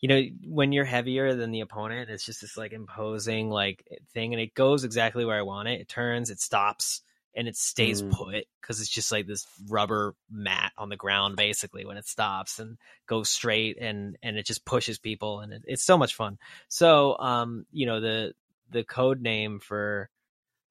[0.01, 4.35] you know when you're heavier than the opponent, it's just this like imposing like thing,
[4.35, 5.81] and it goes exactly where I want it.
[5.81, 7.01] It turns, it stops,
[7.37, 8.11] and it stays Mm.
[8.11, 12.59] put because it's just like this rubber mat on the ground basically when it stops
[12.59, 16.39] and goes straight and and it just pushes people and it, it's so much fun
[16.69, 18.33] so um you know the
[18.71, 20.09] the code name for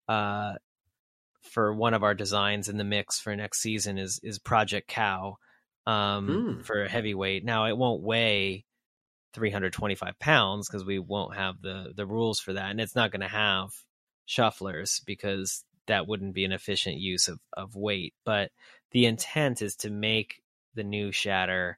[0.08, 0.54] uh
[1.42, 5.38] for one of our designs in the mix for next season is is project cow
[5.86, 6.66] um Mm.
[6.66, 8.66] for heavyweight now it won't weigh
[9.34, 13.22] 325 pounds because we won't have the the rules for that and it's not going
[13.22, 13.72] to have
[14.28, 18.52] shufflers because that wouldn't be an efficient use of, of weight but
[18.92, 20.42] the intent is to make
[20.76, 21.78] the new shatter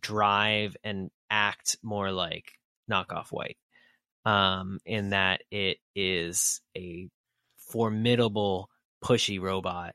[0.00, 2.52] drive and act more like
[2.90, 3.56] knockoff white
[4.24, 7.08] um in that it is a
[7.56, 8.70] formidable
[9.04, 9.94] pushy robot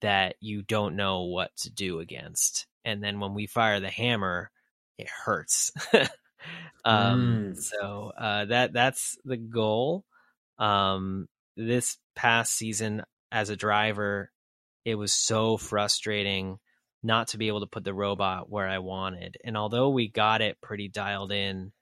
[0.00, 4.50] that you don't know what to do against and then when we fire the hammer
[4.98, 5.72] it hurts
[6.84, 7.56] um Mm.
[7.56, 10.04] so uh that that's the goal
[10.58, 14.30] um this past season as a driver
[14.84, 16.58] it was so frustrating
[17.02, 19.36] not to be able to put the robot where I wanted.
[19.44, 21.72] And although we got it pretty dialed in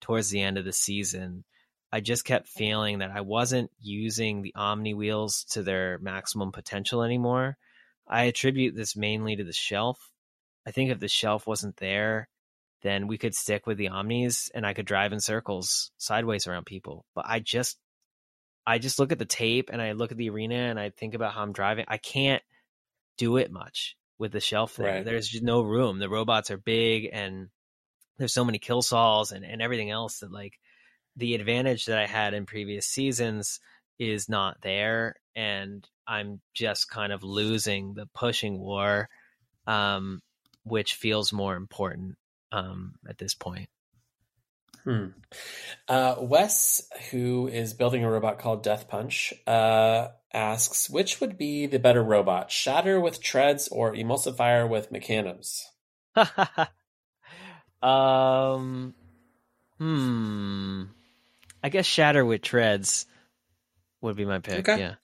[0.00, 1.44] towards the end of the season,
[1.92, 7.02] I just kept feeling that I wasn't using the Omni wheels to their maximum potential
[7.02, 7.56] anymore.
[8.06, 10.10] I attribute this mainly to the shelf.
[10.66, 12.28] I think if the shelf wasn't there,
[12.82, 16.64] then we could stick with the Omnis and I could drive in circles sideways around
[16.64, 17.04] people.
[17.14, 17.76] But I just
[18.66, 21.14] I just look at the tape and I look at the arena and I think
[21.14, 21.84] about how I'm driving.
[21.88, 22.42] I can't
[23.16, 24.86] do it much with the shelf there.
[24.86, 25.04] Right.
[25.04, 25.98] There's just no room.
[25.98, 27.48] The robots are big and
[28.18, 30.58] there's so many kill saws and, and everything else that like
[31.16, 33.60] the advantage that I had in previous seasons
[33.98, 39.08] is not there and I'm just kind of losing the pushing war
[39.66, 40.20] um
[40.64, 42.16] which feels more important
[42.52, 43.68] um at this point.
[44.84, 45.06] Hmm.
[45.88, 51.66] Uh, Wes, who is building a robot called Death Punch, uh, asks which would be
[51.66, 55.62] the better robot, Shatter with treads or Emulsifier with mecanums?
[57.82, 58.94] um,
[59.78, 60.82] hmm.
[61.62, 63.06] I guess Shatter with treads
[64.00, 64.68] would be my pick.
[64.68, 64.80] Okay.
[64.80, 64.94] Yeah.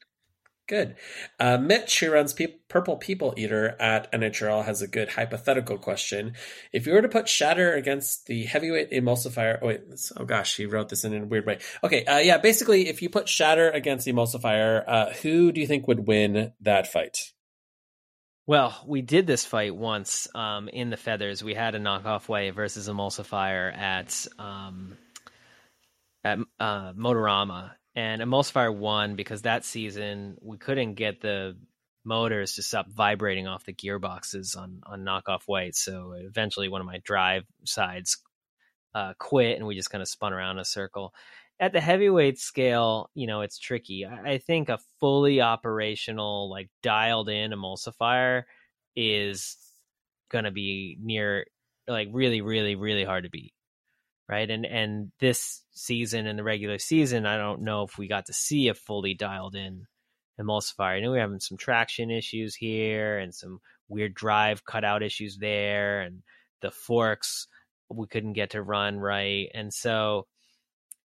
[0.69, 0.97] Good.
[1.39, 6.35] Uh, Mitch, who runs Pe- Purple People Eater at NHRL, has a good hypothetical question.
[6.73, 9.83] If you were to put Shatter against the heavyweight emulsifier, oh, wait,
[10.17, 11.61] oh gosh, he wrote this in a weird way.
[11.85, 15.87] Okay, uh, yeah, basically, if you put Shatter against emulsifier, uh, who do you think
[15.87, 17.33] would win that fight?
[18.49, 21.45] Well, we did this fight once um, in the feathers.
[21.45, 24.97] We had a knockoff way versus emulsifier at um,
[26.25, 31.57] at uh, Motorama, and Emulsifier won because that season we couldn't get the
[32.05, 35.75] motors to stop vibrating off the gearboxes on on knockoff white.
[35.75, 38.19] So eventually, one of my drive sides
[38.95, 41.15] uh, quit, and we just kind of spun around in a circle.
[41.59, 44.05] At the heavyweight scale, you know, it's tricky.
[44.05, 48.43] I, I think a fully operational, like dialed in emulsifier
[48.95, 49.57] is
[50.31, 51.47] going to be near,
[51.89, 53.55] like really, really, really hard to beat
[54.29, 54.51] right?
[54.51, 58.33] And and this season in the regular season, I don't know if we got to
[58.33, 59.87] see a fully dialed in
[60.41, 60.97] emulsifier.
[60.97, 66.01] I know we're having some traction issues here and some weird drive cutout issues there,
[66.01, 66.23] and
[66.61, 67.47] the forks
[67.89, 70.27] we couldn't get to run right, and so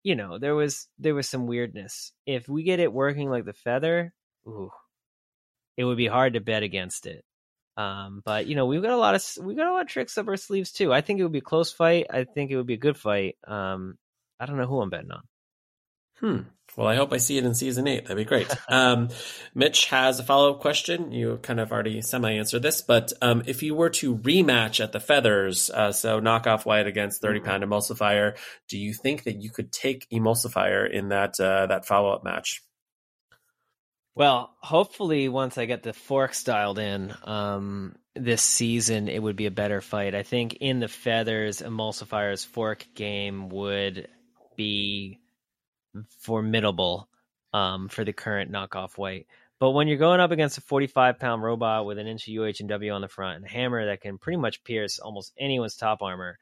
[0.03, 2.13] you know there was there was some weirdness.
[2.25, 4.13] If we get it working like the feather,
[4.47, 4.71] ooh,
[5.77, 7.25] it would be hard to bet against it.
[7.79, 10.17] Um, but you know, we've got a lot of we've got a lot of tricks
[10.17, 10.91] up our sleeves too.
[10.91, 12.07] I think it would be a close fight.
[12.09, 13.37] I think it would be a good fight.
[13.47, 13.97] Um,
[14.37, 15.21] I don't know who I'm betting on.
[16.19, 16.49] Hmm.
[16.75, 18.03] Well, I hope I see it in season eight.
[18.03, 18.53] That'd be great.
[18.69, 19.07] um,
[19.55, 21.13] Mitch has a follow up question.
[21.13, 24.91] You kind of already semi answered this, but um, if you were to rematch at
[24.91, 28.37] the Feathers, uh, so knock off White against 30 pound emulsifier,
[28.67, 32.61] do you think that you could take emulsifier in that uh, that follow up match?
[34.19, 39.45] Well, hopefully, once I get the forks dialed in um, this season, it would be
[39.45, 40.13] a better fight.
[40.13, 44.09] I think in the feathers, Emulsifier's fork game would
[44.57, 45.21] be
[46.19, 47.07] formidable
[47.53, 49.27] um, for the current knockoff weight.
[49.57, 52.55] But when you're going up against a 45 pound robot with an inch of UH
[52.59, 55.77] and W on the front and a hammer that can pretty much pierce almost anyone's
[55.77, 56.37] top armor,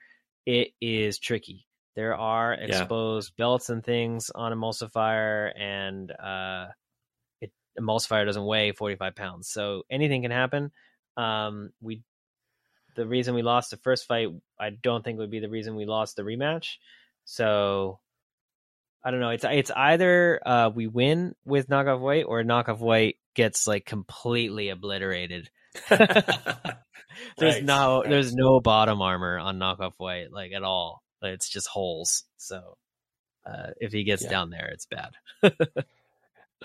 [0.47, 1.67] it is tricky.
[1.95, 3.43] There are exposed yeah.
[3.43, 6.69] belts and things on Emulsifier, and uh,
[7.79, 10.71] emulsifier doesn't weigh 45 pounds so anything can happen
[11.15, 12.01] um, we
[12.95, 14.29] the reason we lost the first fight
[14.59, 16.75] i don't think would be the reason we lost the rematch
[17.25, 17.99] so
[19.03, 23.17] i don't know it's it's either uh, we win with knockoff white or knockoff white
[23.35, 25.49] gets like completely obliterated
[25.89, 28.09] there's right, no right.
[28.09, 32.77] there's no bottom armor on knockoff white like at all it's just holes so
[33.45, 34.29] uh, if he gets yeah.
[34.29, 35.11] down there it's bad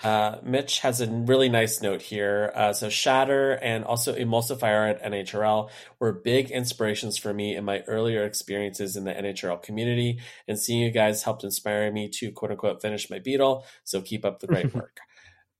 [0.02, 2.50] uh, Mitch has a really nice note here.
[2.54, 7.80] Uh, so Shatter and also Emulsifier at NHRL were big inspirations for me in my
[7.86, 12.50] earlier experiences in the NHRL community, and seeing you guys helped inspire me to quote
[12.50, 13.66] unquote finish my beetle.
[13.84, 14.98] So keep up the great work.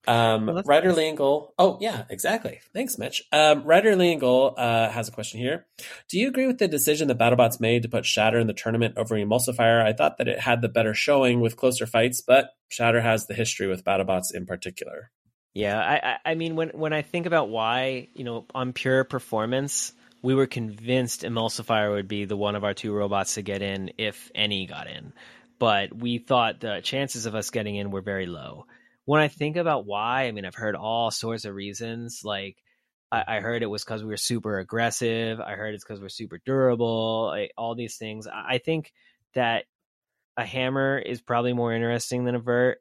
[0.05, 1.17] Um, well, Ryder nice.
[1.57, 2.59] Oh, yeah, exactly.
[2.73, 3.23] Thanks, Mitch.
[3.31, 5.65] Um, Ryder Leangle uh, has a question here.
[6.09, 8.95] Do you agree with the decision that BattleBots made to put Shatter in the tournament
[8.97, 9.81] over Emulsifier?
[9.81, 13.33] I thought that it had the better showing with closer fights, but Shatter has the
[13.33, 15.11] history with BattleBots in particular.
[15.53, 19.93] Yeah, I, I mean, when when I think about why, you know, on pure performance,
[20.23, 23.91] we were convinced Emulsifier would be the one of our two robots to get in
[23.99, 25.13] if any got in,
[25.59, 28.65] but we thought the chances of us getting in were very low
[29.05, 32.21] when I think about why, I mean, I've heard all sorts of reasons.
[32.23, 32.57] Like,
[33.11, 35.39] I, I heard it was because we were super aggressive.
[35.39, 37.27] I heard it's because we're super durable.
[37.27, 38.27] Like, all these things.
[38.27, 38.93] I, I think
[39.35, 39.65] that
[40.37, 42.79] a hammer is probably more interesting than a vert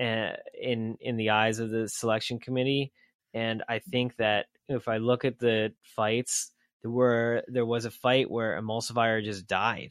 [0.00, 2.92] uh, in in the eyes of the selection committee.
[3.34, 6.50] And I think that if I look at the fights,
[6.82, 9.90] there were there was a fight where Emulsifier just died,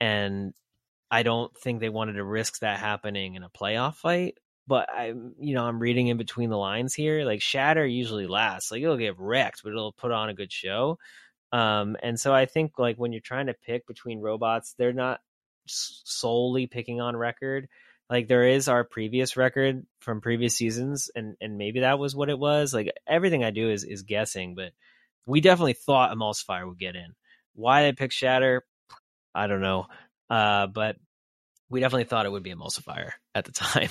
[0.00, 0.52] and
[1.10, 5.34] I don't think they wanted to risk that happening in a playoff fight but I'm
[5.38, 7.24] you know I'm reading in between the lines here.
[7.24, 8.70] Like Shatter usually lasts.
[8.70, 10.98] Like it'll get wrecked, but it'll put on a good show.
[11.52, 15.20] Um, and so I think like when you're trying to pick between robots, they're not
[15.66, 17.68] solely picking on record.
[18.08, 22.30] Like there is our previous record from previous seasons, and and maybe that was what
[22.30, 22.74] it was.
[22.74, 24.72] Like everything I do is is guessing, but
[25.26, 27.14] we definitely thought Emulsifier would get in.
[27.54, 28.64] Why they picked Shatter,
[29.34, 29.86] I don't know.
[30.28, 30.96] Uh, but
[31.70, 33.90] we definitely thought it would be Emulsifier at the time.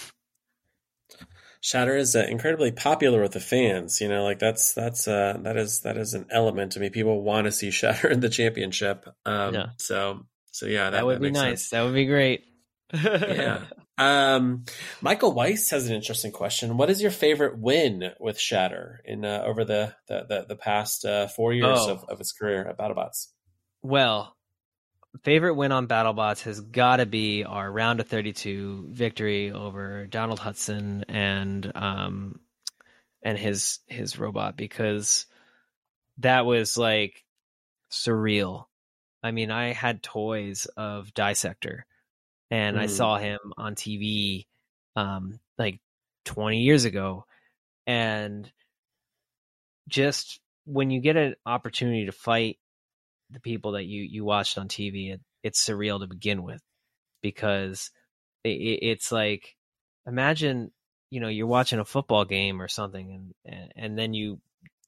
[1.64, 4.02] Shatter is uh, incredibly popular with the fans.
[4.02, 6.76] You know, like that's that's uh, that is that is an element.
[6.76, 9.06] I mean, people want to see Shatter in the championship.
[9.26, 9.66] Um, yeah.
[9.78, 11.60] So So yeah, that, that would that be nice.
[11.62, 11.70] sense.
[11.70, 12.44] That would be great.
[12.94, 13.62] yeah.
[13.98, 14.66] Um,
[15.02, 16.76] Michael Weiss has an interesting question.
[16.78, 21.06] What is your favorite win with Shatter in uh, over the the the, the past
[21.06, 21.92] uh, four years Oh.
[21.92, 23.28] of, of his career at BattleBots?
[23.84, 24.36] Well,
[25.24, 30.40] favorite win on BattleBots has got to be our round of 32 victory over Donald
[30.40, 32.40] Hutson and um
[33.24, 35.26] and his his robot because
[36.20, 37.26] that was like
[37.92, 38.66] surreal.
[39.24, 41.86] I mean, I had toys of Dissector
[42.52, 42.90] and I Mm.
[42.90, 44.48] saw him on TV
[44.96, 45.80] um like
[46.26, 47.26] 20 years ago
[47.88, 48.52] and
[49.88, 52.58] just when you get an opportunity to fight
[53.32, 56.62] the people that you you watched on TV, it, it's surreal to begin with
[57.22, 57.91] because
[58.44, 59.56] it, it's like
[60.06, 60.72] imagine
[61.10, 64.40] you know you're watching a football game or something and and, and then you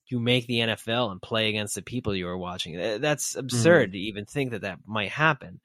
[0.08, 2.78] you make the NFL and play against the people you were watching.
[3.02, 3.40] That's mm-hmm.
[3.40, 5.60] absurd to even think that that might happen.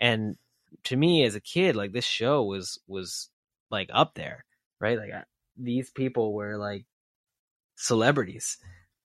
[0.00, 0.36] And
[0.84, 3.30] to me as a kid, like this show was was
[3.70, 4.44] like up there,
[4.80, 4.98] right?
[4.98, 5.22] Like I,
[5.56, 6.84] these people were like
[7.76, 8.58] celebrities.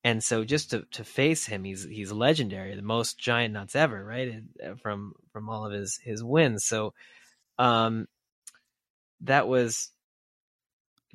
[0.03, 4.03] And so just to, to face him, he's he's legendary, the most giant nuts ever,
[4.03, 4.41] right?
[4.65, 6.65] Uh, From from all of his his wins.
[6.65, 6.93] So
[7.57, 8.07] um
[9.21, 9.91] that was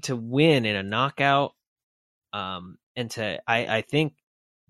[0.02, 1.55] to win in a knockout
[2.32, 4.15] um and to I I think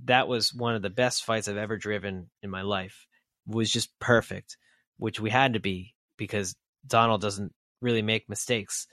[0.05, 3.07] that was one of the best fights I've ever driven in my life.
[3.47, 4.57] Was just perfect,
[4.97, 8.86] which we had to be because Donald doesn't really make mistakes.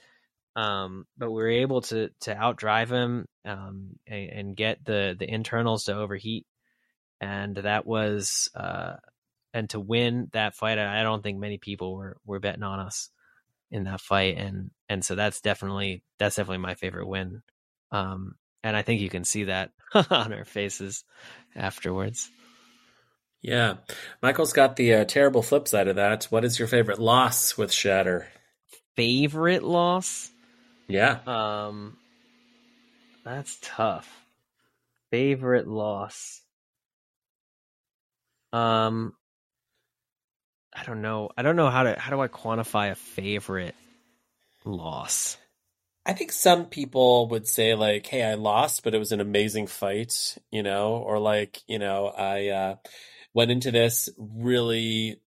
[0.54, 5.28] Um, but we were able to to outdrive him um, and, and get the the
[5.28, 6.46] internals to overheat,
[7.20, 8.96] and that was uh,
[9.54, 10.78] and to win that fight.
[10.78, 13.08] I don't think many people were were betting on us
[13.70, 17.42] in that fight, and and so that's definitely that's definitely my favorite win.
[17.90, 21.04] Um, and I think you can see that on our faces
[21.56, 22.30] afterwards.
[23.40, 23.78] Yeah,
[24.22, 26.24] Michael's got the uh, terrible flip side of that.
[26.24, 28.28] What is your favorite loss with Shatter?
[28.94, 30.31] Favorite loss?
[30.92, 31.96] Yeah, Um,
[33.24, 34.26] that's tough.
[35.10, 36.42] Favorite loss.
[38.52, 39.14] Um,
[40.74, 41.30] I don't know.
[41.36, 43.74] I don't know how to how do I quantify a favorite
[44.64, 45.36] loss.
[46.06, 49.66] I think some people would say like, "Hey, I lost, but it was an amazing
[49.68, 52.76] fight," you know, or like, you know, I uh,
[53.34, 55.20] went into this really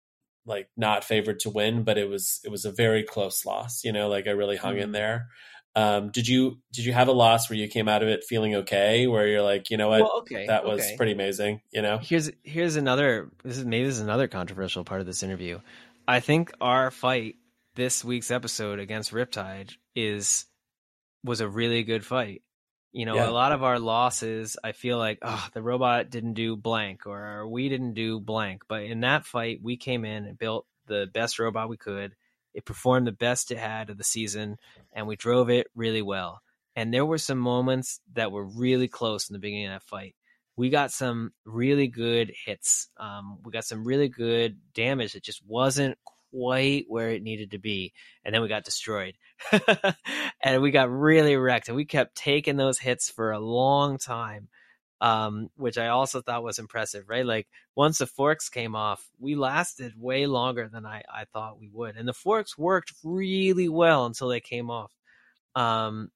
[0.46, 3.92] like not favored to win, but it was it was a very close loss, you
[3.94, 4.94] know, like I really hung in Mhm.
[4.94, 5.30] there.
[5.78, 8.56] Um, did you did you have a loss where you came out of it feeling
[8.56, 10.96] okay, where you're like, you know what, okay, that was okay.
[10.96, 11.98] pretty amazing, you know?
[11.98, 13.30] Here's here's another.
[13.44, 15.60] This is maybe this is another controversial part of this interview.
[16.08, 17.36] I think our fight
[17.76, 20.46] this week's episode against Riptide is
[21.26, 22.42] was a really good fight.
[22.94, 23.28] You know, Yeah.
[23.30, 27.46] a lot of our losses, I feel like, oh, the robot didn't do blank or
[27.50, 28.64] we didn't do blank.
[28.70, 32.16] But in that fight, we came in and built the best robot we could.
[32.56, 34.58] It performed the best it had of the season,
[34.94, 36.42] and we drove it really well.
[36.76, 40.16] And there were some moments that were really close in the beginning of that fight
[40.58, 42.90] we got some really good hits.
[42.98, 45.98] Um, we got some really good damage that just wasn't
[46.32, 49.16] quite where it needed to be, and then we got destroyed,
[50.42, 51.68] and we got really wrecked.
[51.68, 54.48] And we kept taking those hits for a long time,
[55.02, 57.06] um, which I also thought was impressive.
[57.08, 61.60] Right, like once the forks came off, we lasted way longer than I I thought
[61.60, 64.92] we would, and the forks worked really well until they came off.
[65.56, 66.12] Um,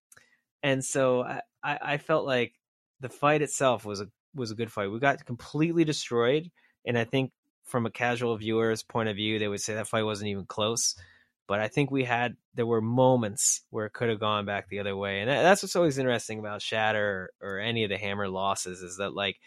[0.64, 2.54] and so I, I felt like
[3.00, 4.92] the fight itself was a was a good fight.
[4.92, 6.52] We got completely destroyed,
[6.86, 7.32] and I think
[7.64, 10.96] from a casual viewer's point of view, they would say that fight wasn't even close.
[11.50, 14.82] But I think we had there were moments where it could have gone back the
[14.82, 18.30] other way, and that's what's always interesting about Shatter or, or any of the Hammer
[18.30, 19.40] losses is that like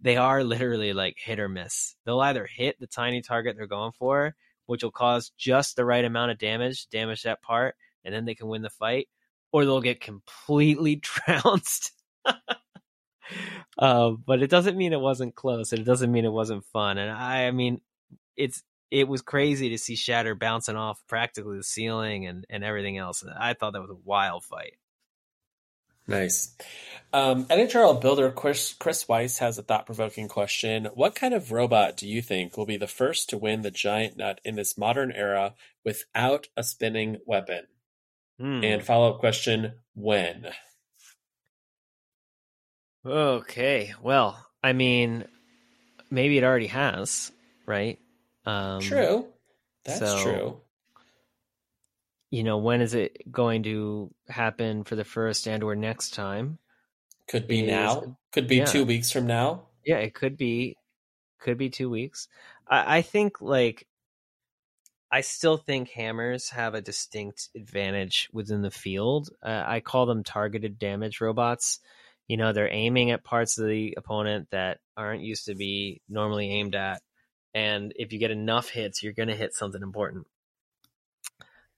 [0.00, 1.94] they are literally like hit or miss.
[2.06, 4.34] They'll either hit the tiny target they're going for,
[4.64, 8.34] which will cause just the right amount of damage, damage that part, and then they
[8.34, 9.10] can win the fight,
[9.52, 11.92] or they'll get completely trounced.
[13.78, 16.96] uh, but it doesn't mean it wasn't close, and it doesn't mean it wasn't fun.
[16.96, 17.82] And I, I mean,
[18.38, 18.62] it's
[18.92, 23.24] it was crazy to see Shatter bouncing off practically the ceiling and and everything else.
[23.38, 24.74] I thought that was a wild fight.
[26.06, 26.54] Nice.
[27.12, 30.88] Um, NHRL builder Chris, Chris Weiss has a thought provoking question.
[30.94, 34.16] What kind of robot do you think will be the first to win the giant
[34.16, 35.54] nut in this modern era
[35.84, 37.66] without a spinning weapon?
[38.38, 38.64] Hmm.
[38.64, 40.48] And follow up question when?
[43.06, 45.24] Okay, well, I mean,
[46.10, 47.30] maybe it already has,
[47.64, 47.98] right?
[48.44, 49.26] Um, True.
[49.84, 50.60] That's so- true.
[52.30, 56.58] You know, when is it going to happen for the first and or next time?
[57.28, 58.16] Could be is- now.
[58.32, 58.64] Could be yeah.
[58.64, 59.66] two weeks from now.
[59.84, 60.78] Yeah, it could be,
[61.40, 62.28] could be two weeks.
[62.66, 63.86] I, I think like
[65.10, 69.28] I still think hammers have a distinct advantage within the field.
[69.42, 71.80] Uh, I call them targeted damage robots.
[72.28, 76.50] You know, they're aiming at parts of the opponent that aren't used to be normally
[76.50, 77.02] aimed at.
[77.54, 80.26] And if you get enough hits, you're going to hit something important.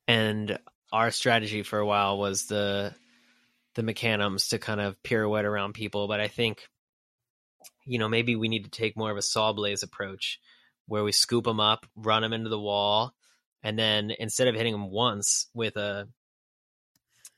[0.06, 0.58] And
[0.92, 2.94] our strategy for a while was the
[3.74, 6.68] the mecanums to kind of pirouette around people, but I think
[7.84, 10.38] you know maybe we need to take more of a SawBlaze approach
[10.86, 13.14] where we scoop them up, run them into the wall,
[13.62, 16.06] and then instead of hitting them once with a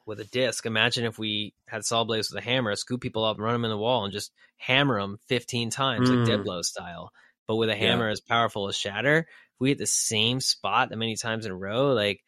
[0.04, 3.54] with a disc, imagine if we had SawBlaze with a hammer, scoop people up, run
[3.54, 6.18] them in the wall, and just hammer them 15 times, mm.
[6.18, 7.10] like dead blow style.
[7.46, 8.12] But with a hammer yeah.
[8.12, 11.56] as powerful as shatter, if we hit the same spot that many times in a
[11.56, 12.22] row, like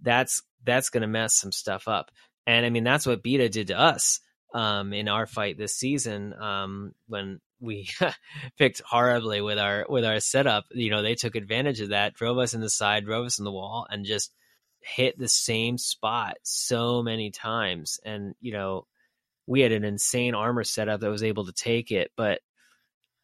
[0.00, 2.10] that's that's going to mess some stuff up.
[2.46, 4.20] And I mean, that's what Beta did to us
[4.52, 7.88] um, in our fight this season um, when we
[8.58, 10.66] picked horribly with our with our setup.
[10.70, 13.44] You know, they took advantage of that, drove us in the side, drove us in
[13.44, 14.32] the wall, and just
[14.80, 17.98] hit the same spot so many times.
[18.04, 18.86] And you know,
[19.46, 22.40] we had an insane armor setup that was able to take it, but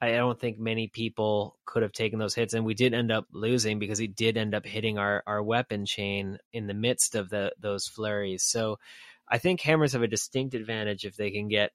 [0.00, 3.26] I don't think many people could have taken those hits, and we did end up
[3.32, 7.28] losing because he did end up hitting our our weapon chain in the midst of
[7.28, 8.42] the those flurries.
[8.42, 8.78] So,
[9.28, 11.72] I think hammers have a distinct advantage if they can get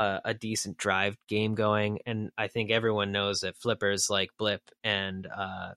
[0.00, 4.62] a, a decent drive game going, and I think everyone knows that flippers like Blip
[4.82, 5.74] and uh,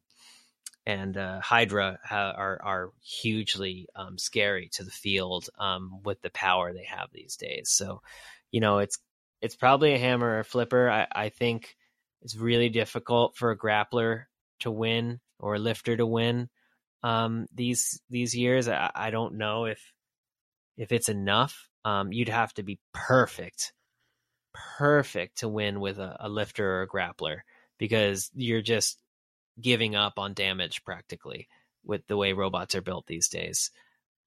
[0.85, 6.31] and uh, Hydra ha- are are hugely um, scary to the field um, with the
[6.31, 7.69] power they have these days.
[7.69, 8.01] So,
[8.51, 8.97] you know, it's
[9.41, 10.89] it's probably a hammer or flipper.
[10.89, 11.75] I, I think
[12.23, 14.23] it's really difficult for a grappler
[14.61, 16.49] to win or a lifter to win
[17.03, 18.67] um, these these years.
[18.67, 19.81] I, I, don't know if
[20.77, 21.69] if it's enough.
[21.83, 23.73] Um, you'd have to be perfect,
[24.53, 27.39] perfect to win with a, a lifter or a grappler
[27.77, 28.97] because you're just
[29.59, 31.49] giving up on damage practically
[31.83, 33.69] with the way robots are built these days.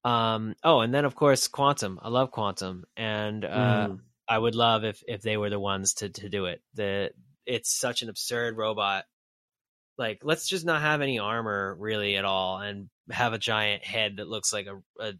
[0.03, 1.99] Um, oh, and then of course Quantum.
[2.01, 3.99] I love Quantum, and uh, mm.
[4.29, 6.61] I would love if if they were the ones to to do it.
[6.75, 7.09] The
[7.47, 9.05] it's such an absurd robot.
[9.97, 14.17] Like, let's just not have any armor really at all, and have a giant head
[14.17, 15.13] that looks like a a,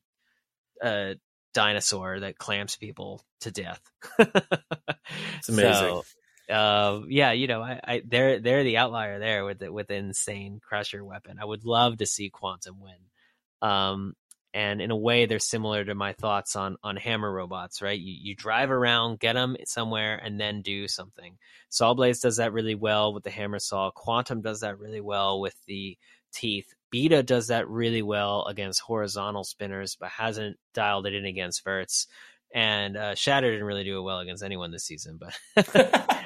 [0.84, 1.16] a
[1.54, 3.82] dinosaur that clamps people to death.
[4.20, 5.74] it's amazing.
[5.74, 6.04] So,
[6.49, 9.95] uh, yeah, you know, I, I, they're they're the outlier there with the, with the
[9.95, 11.38] insane crusher weapon.
[11.41, 13.68] I would love to see Quantum win.
[13.68, 14.14] Um,
[14.58, 18.00] and in a way they're similar to my thoughts on on hammer robots right?
[18.00, 21.38] You, you drive around get them somewhere and then do something.
[21.70, 23.92] Saw does that really well with the hammer saw.
[23.92, 25.96] Quantum does that really well with the
[26.34, 26.74] teeth.
[26.90, 32.08] Beta does that really well against horizontal spinners but hasn't dialed it in against verts.
[32.52, 35.38] And uh, shatter didn't really do it well against anyone this season but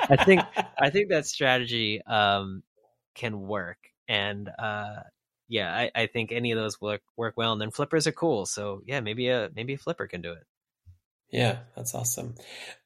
[0.09, 0.41] i think
[0.79, 2.63] i think that strategy um,
[3.15, 3.77] can work.
[4.07, 5.01] And uh,
[5.51, 7.51] yeah, I, I think any of those work work well.
[7.51, 8.45] And then flippers are cool.
[8.45, 10.43] So yeah, maybe a maybe a flipper can do it.
[11.29, 12.35] Yeah, that's awesome.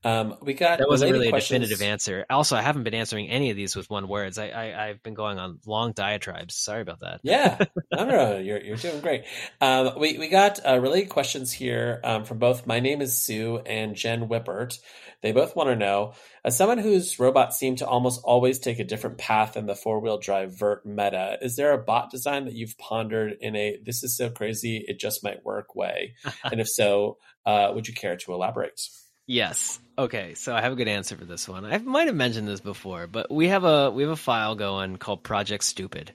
[0.04, 1.66] Um, we got that wasn't really questions.
[1.66, 2.26] a definitive answer.
[2.30, 4.38] Also, I haven't been answering any of these with one words.
[4.38, 6.56] I, I have been going on long diatribes.
[6.56, 7.22] Sorry about that.
[7.24, 7.58] Yeah,
[7.92, 9.26] no, no, you're you're doing great.
[9.62, 12.68] Um, we we got uh, related questions here um, from both.
[12.68, 14.78] My name is Sue and Jen Whippert.
[15.22, 16.14] They both want to know,
[16.46, 20.00] as someone whose robots seem to almost always take a different path than the four
[20.00, 24.04] wheel drive vert meta, is there a bot design that you've pondered in a "this
[24.04, 26.14] is so crazy it just might work" way?
[26.44, 27.18] and if so,
[27.48, 28.80] uh, would you care to elaborate?
[29.26, 29.80] Yes.
[29.98, 30.36] Okay.
[30.36, 31.66] So I have a good answer for this one.
[31.66, 34.98] I might have mentioned this before, but we have a we have a file going
[34.98, 36.14] called Project Stupid,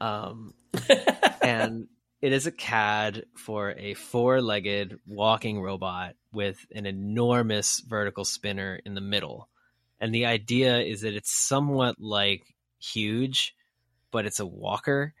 [0.00, 0.54] um,
[1.40, 1.86] and
[2.20, 8.94] it is a CAD for a four-legged walking robot with an enormous vertical spinner in
[8.94, 9.48] the middle.
[10.02, 12.42] And the idea is that it's somewhat like
[12.78, 13.54] huge,
[14.10, 15.14] but it's a walker,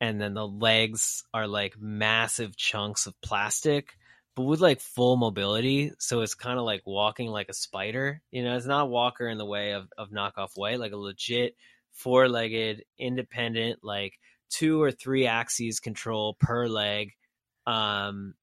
[0.00, 3.98] and then the legs are like massive chunks of plastic
[4.36, 5.92] but with like full mobility.
[5.98, 8.22] So it's kind of like walking like a spider.
[8.30, 10.96] You know, it's not a walker in the way of, of knockoff white, like a
[10.96, 11.56] legit
[11.92, 17.12] four legged, independent, like two or three axes control per leg.
[17.66, 18.34] Um,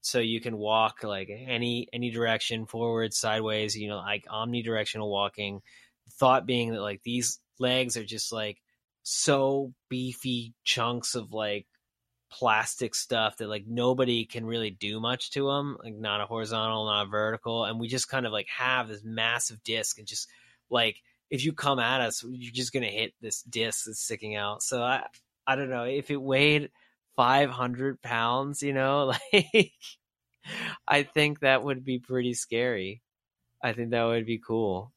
[0.00, 5.60] so you can walk like any any direction, forward, sideways, you know, like omnidirectional walking.
[6.18, 8.58] Thought being that like these legs are just like
[9.02, 11.66] so beefy chunks of like
[12.30, 16.84] plastic stuff that like nobody can really do much to them like not a horizontal
[16.84, 20.28] not a vertical and we just kind of like have this massive disc and just
[20.68, 21.00] like
[21.30, 24.82] if you come at us you're just gonna hit this disc that's sticking out so
[24.82, 25.02] i
[25.46, 26.70] i don't know if it weighed
[27.18, 29.72] 500 pounds you know like
[30.88, 33.02] i think that would be pretty scary
[33.62, 34.92] i think that would be cool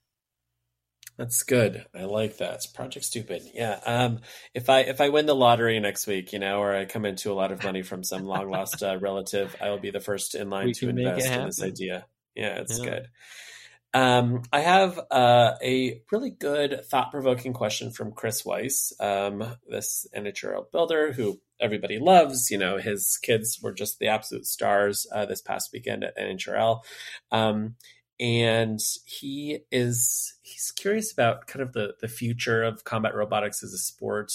[1.17, 1.85] That's good.
[1.95, 2.55] I like that.
[2.55, 3.43] It's Project Stupid.
[3.53, 3.79] Yeah.
[3.85, 4.21] Um,
[4.55, 7.31] if I if I win the lottery next week, you know, or I come into
[7.31, 10.35] a lot of money from some long lost uh, relative, I will be the first
[10.35, 12.07] in line We to can make it invest in this idea.
[12.35, 12.85] Yeah, it's Yeah.
[12.89, 13.07] good.
[13.93, 20.07] Um, I have uh, a really good, thought provoking question from Chris Weiss, um, this
[20.15, 22.49] NHRL builder who everybody loves.
[22.49, 26.81] You know, his kids were just the absolute stars uh, this past weekend at NHRL.
[27.31, 27.75] Um,
[28.19, 33.73] and he is he's curious about kind of the the future of combat robotics as
[33.73, 34.33] a sport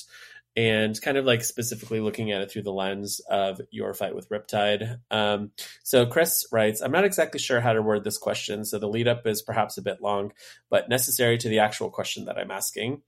[0.57, 4.29] and kind of like specifically looking at it through the lens of your fight with
[4.31, 4.99] Riptide.
[5.11, 5.51] Um,
[5.83, 9.07] so Chris writes, I'm not exactly sure how to word this question, so the lead
[9.07, 10.33] up is perhaps a bit long,
[10.71, 13.03] but necessary to the actual question that I'm asking.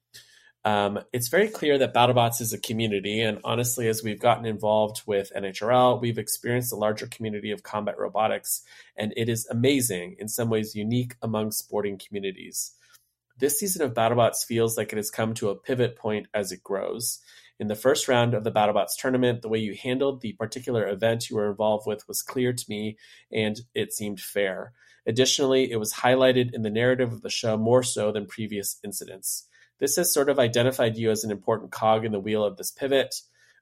[0.65, 5.03] Um, it's very clear that BattleBots is a community, and honestly, as we've gotten involved
[5.07, 8.63] with NHRL, we've experienced a larger community of combat robotics,
[8.95, 12.73] and it is amazing, in some ways unique among sporting communities.
[13.39, 16.65] This season of BattleBots feels like it has come to a pivot point as it
[16.65, 17.21] grows.
[17.61, 21.31] In the first round of the BattleBots tournament, the way you handled the particular event
[21.31, 22.99] you were involved with was clear to me,
[23.33, 24.73] and it seemed fair.
[25.07, 29.47] Additionally, it was highlighted in the narrative of the show more so than previous incidents.
[29.79, 32.73] This has sort of identified you as an important cog in the wheel of this
[32.73, 33.15] pivot.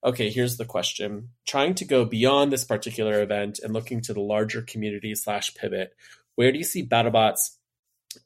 [0.03, 1.29] Okay, here's the question.
[1.47, 5.95] Trying to go beyond this particular event and looking to the larger community slash pivot,
[6.35, 7.57] where do you see BattleBots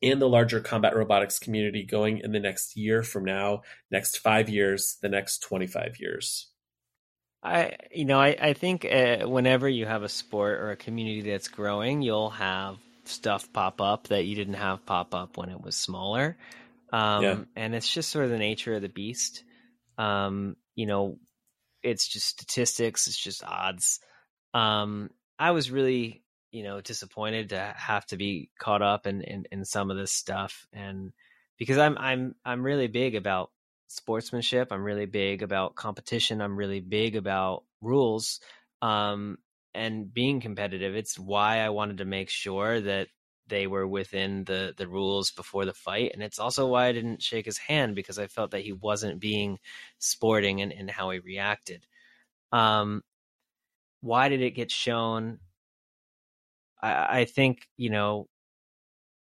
[0.02, 4.48] and the larger combat robotics community going in the next year from now, next five
[4.48, 6.48] years, the next 25 years?
[7.42, 11.22] I, you know, I, I think uh, whenever you have a sport or a community
[11.22, 15.60] that's growing, you'll have stuff pop up that you didn't have pop up when it
[15.60, 16.36] was smaller.
[16.92, 17.38] Um, Yeah.
[17.56, 19.42] And it's just sort of the nature of the beast.
[19.96, 21.18] Um, you know,
[21.82, 24.00] it's just statistics, it's just odds.
[24.52, 29.44] Um, I was really, you know, disappointed to have to be caught up in, in,
[29.52, 30.66] in some of this stuff.
[30.72, 31.12] And
[31.58, 33.50] because I'm, I'm, I'm really big about
[33.90, 34.68] sportsmanship.
[34.70, 36.40] I'm really big about competition.
[36.40, 38.40] I'm really big about rules
[38.82, 39.38] um,
[39.74, 40.94] and being competitive.
[40.94, 43.08] It's why I wanted to make sure that
[43.48, 47.20] they were within the the rules before the fight, and it's also why I didn't
[47.20, 49.58] shake his hand because I felt that he wasn't being
[49.98, 51.84] sporting in, in how he reacted.
[52.52, 53.02] Um,
[54.02, 55.40] why did it get shown?
[56.82, 58.28] I, I think you know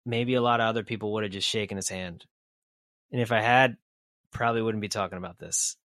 [0.06, 2.26] maybe a lot of other people would have just shaken his hand,
[3.11, 3.77] and if I had,
[4.32, 5.77] probably wouldn't be talking about this.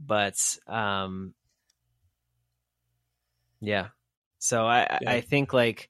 [0.00, 1.34] But um,
[3.60, 3.88] yeah.
[4.38, 5.10] So I I- Yeah.
[5.12, 5.88] I think like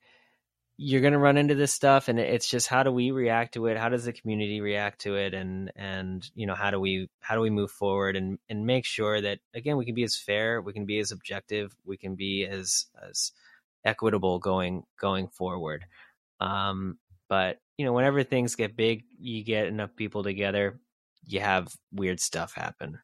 [0.80, 3.76] you're gonna run into this stuff, and it's just how do we react to it?
[3.76, 5.34] How does the community react to it?
[5.34, 8.84] And and you know how do we how do we move forward and and make
[8.86, 12.14] sure that again we can be as fair, we can be as objective, we can
[12.14, 13.32] be as as
[13.84, 15.84] equitable going going forward.
[16.40, 16.98] Um,
[17.28, 20.80] but you know whenever things get big, you get enough people together,
[21.24, 22.98] you have weird stuff happen.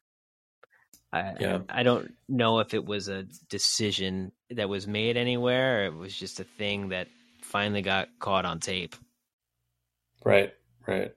[1.13, 1.59] I, Yeah.
[1.69, 5.95] I I don't know if it was a decision that was made anywhere, or it
[5.95, 7.07] was just a thing that
[7.41, 8.95] finally got caught on tape.
[10.23, 10.53] Right,
[10.87, 11.13] right.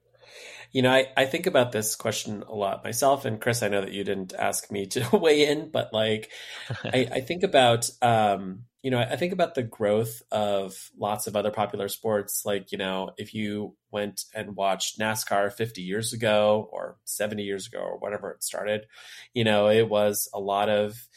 [0.72, 3.24] You know, I, I think about this question a lot myself.
[3.24, 6.30] And Chris, I know that you didn't ask me to weigh in, but like,
[6.84, 11.34] I, I think about, um, you know, I think about the growth of lots of
[11.34, 12.42] other popular sports.
[12.44, 17.66] Like, you know, if you went and watched NASCAR 50 years ago or 70 years
[17.66, 18.86] ago or whatever it started,
[19.34, 21.08] you know, it was a lot of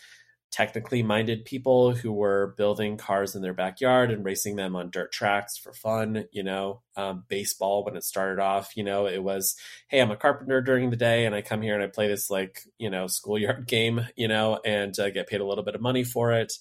[0.51, 5.11] technically minded people who were building cars in their backyard and racing them on dirt
[5.11, 6.25] tracks for fun.
[6.31, 9.55] You know, um, baseball when it started off, you know, it was,
[9.87, 12.29] hey, I'm a carpenter during the day and I come here and I play this
[12.29, 15.81] like, you know, schoolyard game, you know, and uh, get paid a little bit of
[15.81, 16.53] money for it.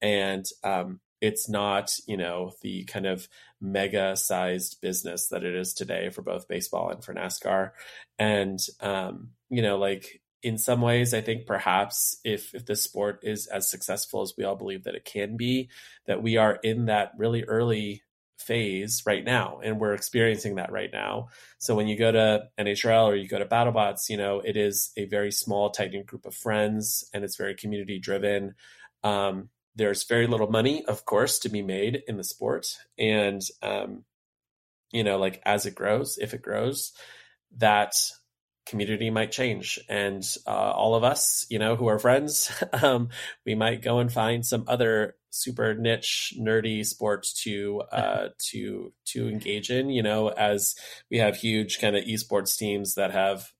[0.00, 3.28] And um, it's not, you know, the kind of
[3.60, 7.72] mega sized business that it is today for both baseball and for NASCAR.
[8.18, 13.20] And, um, you know, like, in some ways, I think perhaps if if this sport
[13.22, 15.70] is as successful as we all believe that it can be,
[16.06, 18.02] that we are in that really early
[18.38, 21.28] phase right now, and we're experiencing that right now.
[21.58, 24.90] So when you go to NHRL or you go to BattleBots, you know it is
[24.96, 28.54] a very small, tight knit group of friends, and it's very community driven.
[29.04, 32.66] Um, there's very little money, of course, to be made in the sport,
[32.98, 34.04] and um,
[34.90, 36.92] you know, like as it grows, if it grows,
[37.58, 37.94] that
[38.66, 42.50] community might change and uh, all of us you know who are friends
[42.82, 43.08] um,
[43.44, 49.28] we might go and find some other super niche nerdy sports to uh, to to
[49.28, 50.74] engage in you know as
[51.10, 53.50] we have huge kind of esports teams that have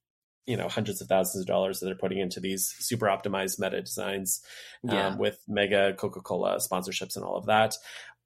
[0.47, 3.81] you know hundreds of thousands of dollars that they're putting into these super optimized meta
[3.81, 4.41] designs
[4.89, 5.17] um, Yeah.
[5.17, 7.75] with mega coca-cola sponsorships and all of that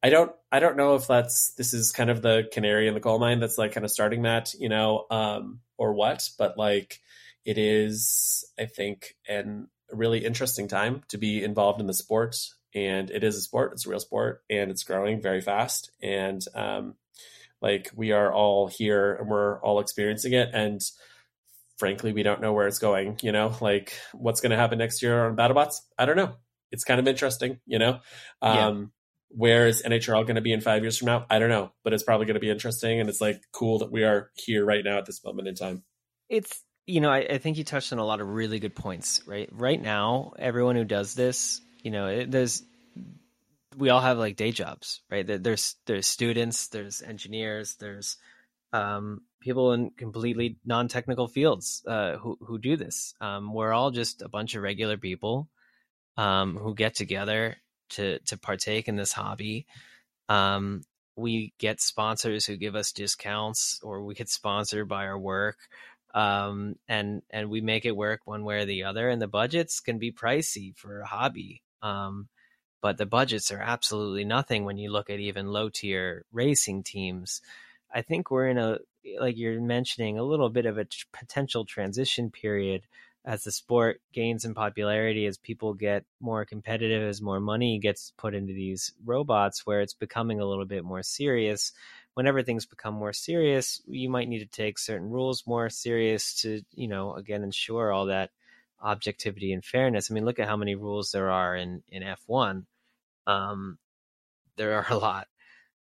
[0.03, 3.01] I don't I don't know if that's this is kind of the canary in the
[3.01, 5.07] coal mine that's like kind of starting that, you know.
[5.11, 7.01] Um or what, but like
[7.45, 12.37] it is, I think, an a really interesting time to be involved in the sport.
[12.75, 15.91] And it is a sport; it's a real sport, and it's growing very fast.
[16.03, 16.95] And um,
[17.63, 20.51] like we are all here, and we're all experiencing it.
[20.53, 20.81] And
[21.79, 23.19] frankly, we don't know where it's going.
[23.23, 25.77] You know, like what's going to happen next year on BattleBots?
[25.99, 26.35] I don't know.
[26.71, 27.61] It's kind of interesting.
[27.65, 28.01] You know,
[28.43, 28.85] um, yeah.
[29.29, 31.27] Where is NHRL going to be in five years from now?
[31.29, 33.93] I don't know, but it's probably going to be interesting, and it's like cool that
[33.93, 35.83] we are here right now at this moment in time.
[36.29, 39.21] It's you know, I, I, think you touched on a lot of really good points.
[39.27, 42.63] Right, right now, everyone who does this, you know, it, there's
[43.77, 45.27] we all have like day jobs, right?
[45.27, 48.17] There's there's students, there's engineers, there's
[48.73, 53.15] um, people in completely non-technical fields uh, who who do this.
[53.21, 55.49] Um, we're all just a bunch of regular people
[56.17, 57.57] um, who get together
[57.91, 59.67] to to partake in this hobby.
[60.29, 60.83] Um,
[61.17, 65.57] we get sponsors who give us discounts, or we get sponsored by our work
[66.17, 69.09] um, and and we make it work one way or the other.
[69.11, 72.29] And the budgets can be pricey for a hobby, um,
[72.81, 77.43] but the budgets are absolutely nothing when you look at even low tier racing teams.
[77.95, 78.79] I think we're in a
[79.21, 82.83] like you're mentioning a little bit of a t- potential transition period
[83.27, 88.13] as the sport gains in popularity, as people get more competitive, as more money gets
[88.17, 91.73] put into these robots, where it's becoming a little bit more serious
[92.17, 96.63] whenever things become more serious, you might need to take certain rules more serious to,
[96.73, 98.31] you know, again, ensure all that
[98.81, 100.11] objectivity and fairness.
[100.11, 102.65] I mean, look at how many rules there are in, in F1.
[103.27, 103.77] Um,
[104.57, 105.27] there are a lot.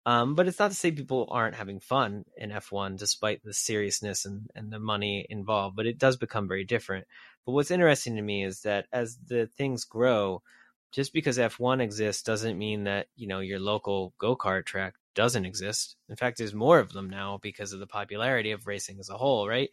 [0.06, 4.26] Um, but it's not to say people aren't having fun in F1 despite the seriousness
[4.26, 7.08] and, and the money involved, but it does become very different.
[7.50, 10.44] But what's interesting to me is that as the things grow,
[10.92, 15.96] just because F1 exists doesn't mean that, you know, your local go-kart track doesn't exist.
[16.10, 19.18] In fact, there's more of them now because of the popularity of racing as a
[19.18, 19.72] whole, right?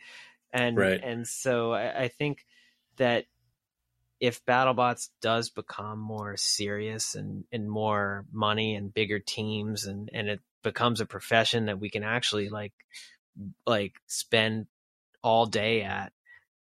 [0.54, 0.98] And right.
[1.04, 2.46] and so I, I think
[2.96, 3.26] that
[4.20, 10.28] if BattleBots does become more serious and, and more money and bigger teams and, and
[10.30, 12.72] it becomes a profession that we can actually like
[13.66, 14.66] like spend
[15.22, 16.14] all day at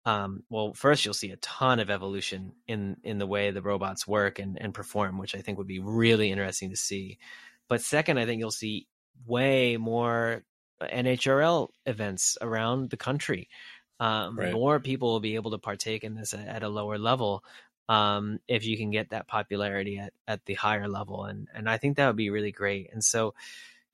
[0.05, 4.07] um, well first you'll see a ton of evolution in in the way the robots
[4.07, 7.19] work and, and perform which i think would be really interesting to see
[7.73, 8.87] but second, I think you'll see
[9.27, 10.45] way more
[10.83, 13.49] NHRL events around the country.
[13.99, 14.53] Um, right.
[14.53, 17.43] More people will be able to partake in this at, at a lower level
[17.89, 21.25] um, if you can get that popularity at, at the higher level.
[21.25, 22.91] And, and I think that would be really great.
[22.93, 23.33] And so,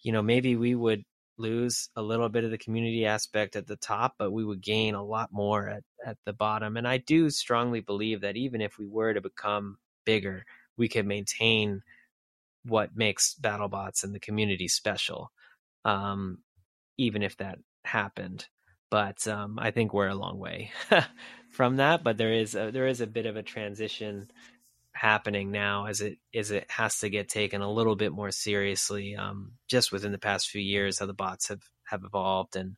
[0.00, 1.04] you know, maybe we would
[1.38, 4.94] lose a little bit of the community aspect at the top, but we would gain
[4.94, 6.76] a lot more at, at the bottom.
[6.76, 10.44] And I do strongly believe that even if we were to become bigger,
[10.76, 11.82] we could maintain–
[12.64, 15.32] what makes BattleBots and the community special,
[15.84, 16.38] um,
[16.96, 18.46] even if that happened.
[18.90, 20.70] But um, I think we're a long way
[21.50, 22.02] from that.
[22.02, 24.30] But there is a, there is a bit of a transition
[24.98, 29.16] happening now as it as it has to get taken a little bit more seriously.
[29.16, 32.76] Um, just within the past few years, how the bots have have evolved and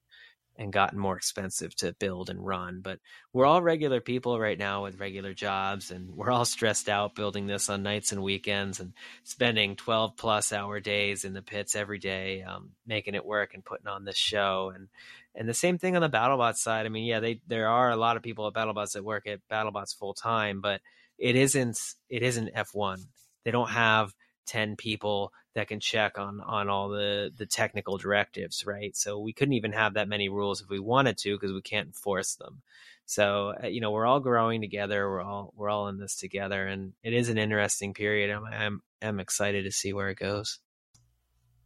[0.57, 2.81] and gotten more expensive to build and run.
[2.82, 2.99] But
[3.32, 7.47] we're all regular people right now with regular jobs, and we're all stressed out building
[7.47, 8.92] this on nights and weekends and
[9.24, 13.65] spending 12 plus hour days in the pits every day, um, making it work and
[13.65, 14.70] putting on this show.
[14.74, 14.89] And
[15.34, 16.84] and the same thing on the battlebot side.
[16.84, 19.40] I mean, yeah, they there are a lot of people at BattleBots that work at
[19.50, 20.81] BattleBots full time, but
[21.20, 22.99] it isn't it isn't F1.
[23.44, 24.12] They don't have
[24.47, 28.97] 10 people that can check on on all the the technical directives right?
[28.97, 31.89] So we couldn't even have that many rules if we wanted to because we can't
[31.89, 32.62] enforce them.
[33.05, 35.08] So uh, you know we're all growing together.
[35.08, 38.31] We're all we're all in this together and it is an interesting period.
[38.31, 40.58] I'm i'm, I'm excited to see where it goes.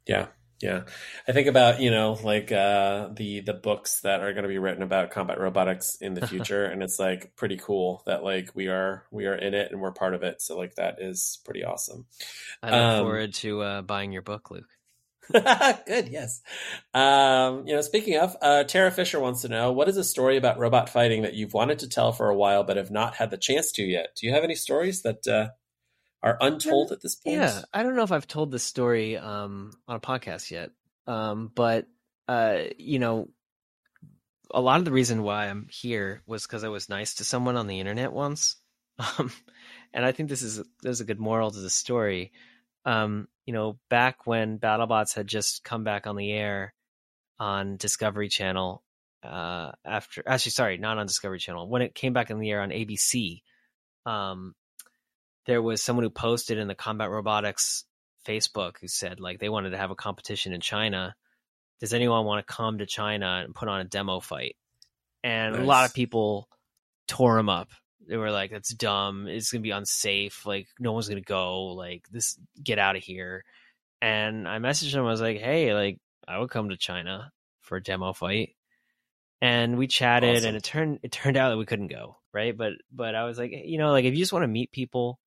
[0.06, 0.26] Yeah
[0.60, 0.84] yeah,
[1.28, 4.58] I think about you know like uh, the the books that are going to be
[4.58, 8.68] written about combat robotics in the future, and it's like pretty cool that like we
[8.68, 10.40] are we are in it and we're part of it.
[10.40, 12.06] So like that is pretty awesome.
[12.62, 14.68] I look um, forward to uh, buying your book, Luke.
[15.32, 16.42] Good, yes.
[16.92, 20.36] Um, you know, speaking of, uh, Tara Fisher wants to know what is a story
[20.36, 23.30] about robot fighting that you've wanted to tell for a while but have not had
[23.30, 24.16] the chance to yet.
[24.16, 25.48] Do you have any stories that uh,
[26.24, 27.36] are untold at this point.
[27.36, 30.70] Yeah, I don't know if I've told this story um, on a podcast yet,
[31.06, 31.86] um, but
[32.26, 33.28] uh, you know,
[34.50, 37.56] a lot of the reason why I'm here was because I was nice to someone
[37.56, 38.56] on the internet once,
[39.18, 39.30] um,
[39.92, 42.32] and I think this is there's a good moral to the story.
[42.86, 46.72] Um, you know, back when BattleBots had just come back on the air
[47.38, 48.82] on Discovery Channel,
[49.22, 52.62] uh, after actually, sorry, not on Discovery Channel, when it came back in the air
[52.62, 53.42] on ABC.
[54.06, 54.54] Um,
[55.46, 57.84] there was someone who posted in the combat robotics
[58.26, 61.14] Facebook who said like they wanted to have a competition in China.
[61.80, 64.56] Does anyone want to come to China and put on a demo fight?
[65.22, 66.48] and a lot of people
[67.08, 67.70] tore him up.
[68.06, 69.26] They were like, "That's dumb.
[69.26, 70.44] It's gonna be unsafe.
[70.44, 71.68] Like, no one's gonna go.
[71.68, 73.44] Like, this, get out of here."
[74.02, 75.00] And I messaged him.
[75.06, 75.98] I was like, "Hey, like,
[76.28, 77.32] I would come to China
[77.62, 78.54] for a demo fight."
[79.40, 80.48] And we chatted, Awesome.
[80.48, 82.54] and it turned it turned out that we couldn't go, right?
[82.56, 85.18] But but I was like, you know, like if you just want to meet people,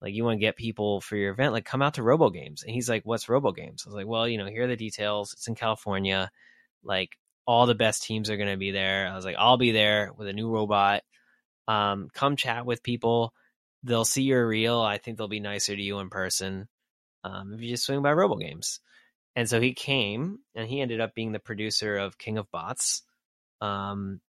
[0.00, 2.62] like you want to get people for your event, like come out to RoboGames.
[2.62, 5.32] And he's like, "What's RoboGames?" I was like, "Well, you know, here are the details.
[5.32, 6.30] It's in California.
[6.84, 7.10] Like
[7.46, 10.12] all the best teams are going to be there." I was like, "I'll be there
[10.16, 11.02] with a new robot.
[11.66, 13.34] Um, come chat with people.
[13.82, 14.80] They'll see you're real.
[14.80, 16.68] I think they'll be nicer to you in person
[17.24, 18.80] um, if you just swing by RoboGames."
[19.36, 23.02] And so he came, and he ended up being the producer of King of Bots.
[23.60, 24.20] Um,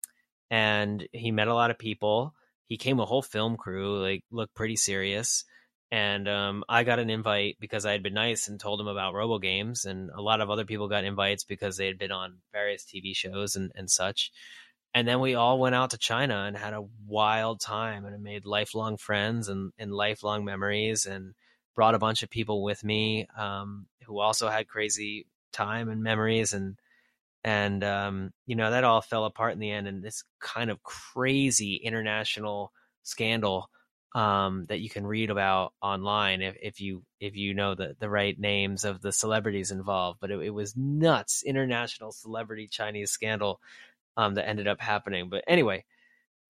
[0.51, 2.33] and he met a lot of people.
[2.67, 5.45] He came a whole film crew, like looked pretty serious.
[5.91, 9.15] And um, I got an invite because I had been nice and told him about
[9.15, 12.83] RoboGames, and a lot of other people got invites because they had been on various
[12.83, 14.31] TV shows and, and such.
[14.93, 18.45] And then we all went out to China and had a wild time and made
[18.45, 21.33] lifelong friends and, and lifelong memories and
[21.75, 26.53] brought a bunch of people with me um, who also had crazy time and memories
[26.53, 26.77] and
[27.43, 30.83] and um, you know that all fell apart in the end and this kind of
[30.83, 33.69] crazy international scandal
[34.15, 38.09] um, that you can read about online if, if you if you know the, the
[38.09, 43.59] right names of the celebrities involved but it, it was nuts international celebrity chinese scandal
[44.17, 45.83] um, that ended up happening but anyway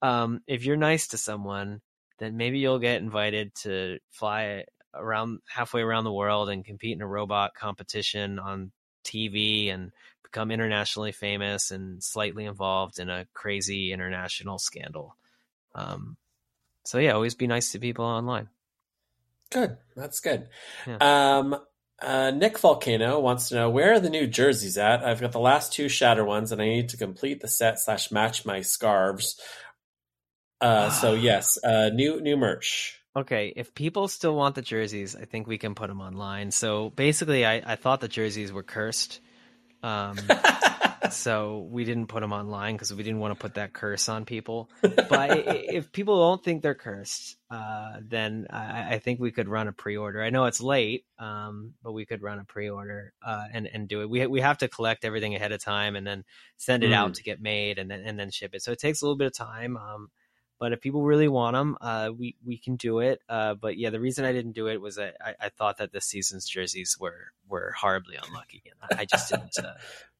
[0.01, 1.81] um, if you're nice to someone
[2.19, 4.63] then maybe you'll get invited to fly
[4.93, 8.71] around halfway around the world and compete in a robot competition on
[9.03, 9.91] TV and
[10.23, 15.15] become internationally famous and slightly involved in a crazy international scandal.
[15.73, 16.17] Um,
[16.89, 18.49] so yeah, always be nice to people online.
[19.51, 19.77] Good.
[19.95, 20.47] That's good.
[20.87, 20.97] Yeah.
[21.37, 21.55] Um,
[22.01, 25.05] uh, Nick Volcano wants to know where are the new jerseys at?
[25.05, 28.11] I've got the last two shatter ones, and I need to complete the set slash
[28.11, 29.39] match my scarves.
[30.59, 32.99] Uh, so yes, uh, new new merch.
[33.15, 36.49] Okay, if people still want the jerseys, I think we can put them online.
[36.49, 39.19] So basically, I, I thought the jerseys were cursed.
[39.83, 40.17] Um,
[41.11, 44.25] so we didn't put them online because we didn't want to put that curse on
[44.25, 44.69] people.
[45.09, 49.67] But if people don't think they're cursed, uh, then I, I think we could run
[49.67, 50.21] a pre-order.
[50.21, 54.01] I know it's late, um, but we could run a pre-order uh, and and do
[54.01, 54.09] it.
[54.09, 56.25] We we have to collect everything ahead of time and then
[56.57, 58.61] send it out to get made and then and then ship it.
[58.61, 59.77] So it takes a little bit of time.
[59.77, 60.09] Um,
[60.59, 63.21] but if people really want them, uh, we we can do it.
[63.29, 65.93] Uh, but yeah, the reason I didn't do it was that I, I thought that
[65.93, 69.75] this season's jerseys were were horribly unlucky, and I, I just didn't uh,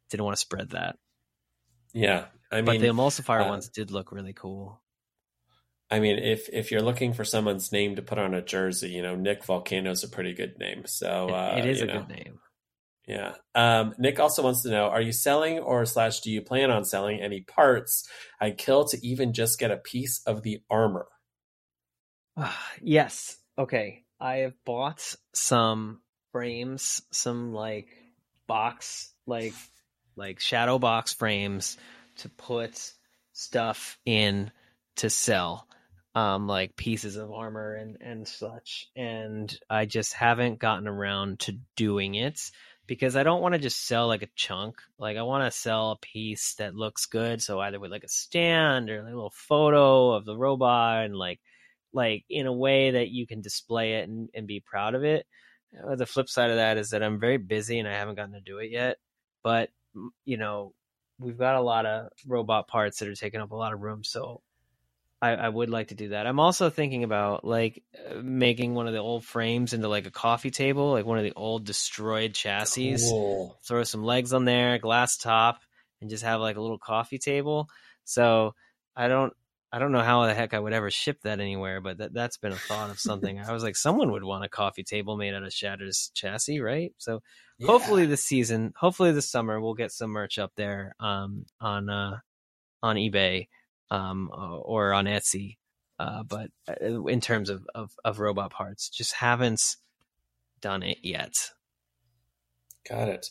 [0.10, 0.98] didn't want to spread that.
[1.94, 4.82] yeah, I but the emulsifier uh, ones did look really cool.
[5.92, 9.02] I mean, if if you're looking for someone's name to put on a jersey, you
[9.02, 10.84] know, Nick Volcano's a pretty good name.
[10.86, 11.94] So It- uh, it is a know.
[12.00, 12.40] good name.
[13.08, 13.34] Yeah.
[13.56, 16.86] Um, Nick also wants to know: Are you selling, or slash, do you plan on
[16.86, 18.08] selling any parts?
[18.40, 21.08] I'd kill to even just get a piece of the armor.
[22.82, 23.38] yes.
[23.58, 24.04] Okay.
[24.20, 27.88] I have bought some frames, some like
[28.48, 29.54] box, like
[30.20, 31.78] like shadow box frames
[32.18, 32.92] to put
[33.34, 34.52] stuff in
[34.98, 35.66] to sell,
[36.14, 38.88] um, like pieces of armor and and such.
[38.96, 42.52] And I just haven't gotten around to doing it
[42.86, 44.82] because I don't want to just sell like a chunk.
[44.98, 47.42] Like I want to sell a piece that looks good.
[47.42, 51.40] So either with like a stand or a little photo of the robot and like
[51.94, 55.26] like in a way that you can display it and, and be proud of it.
[55.88, 58.34] Uh, the flip side of that is that I'm very busy and I haven't gotten
[58.34, 58.98] to do it yet.
[59.44, 59.70] But
[60.26, 60.74] you know,
[61.20, 64.04] we've got a lot of robot parts that are taking up a lot of room,
[64.04, 64.42] so
[65.22, 66.28] I, I would like to do that.
[66.28, 70.12] I'm also thinking about like uh, making one of the old frames into like a
[70.12, 73.58] coffee table, like one of the old destroyed chassis Cool.
[73.64, 75.60] throw some legs on there, glass top,
[76.00, 77.70] and just have like a little coffee table.
[78.06, 78.56] So
[78.96, 79.34] I don't
[79.72, 82.38] I don't know how the heck I would ever ship that anywhere, but that that's
[82.38, 83.40] been a thought of something.
[83.40, 86.92] I was like, someone would want a coffee table made out of Shatter's chassis, right?
[86.98, 87.22] So
[87.66, 92.18] hopefully this season, hopefully this summer, we'll get some merch up there um, on uh,
[92.82, 93.48] on eBay
[93.92, 95.58] um, or on Etsy.
[96.00, 99.76] Uh, but uh, in terms of, of of robot parts, just haven't
[100.62, 101.34] done it yet.
[102.90, 103.30] Got it.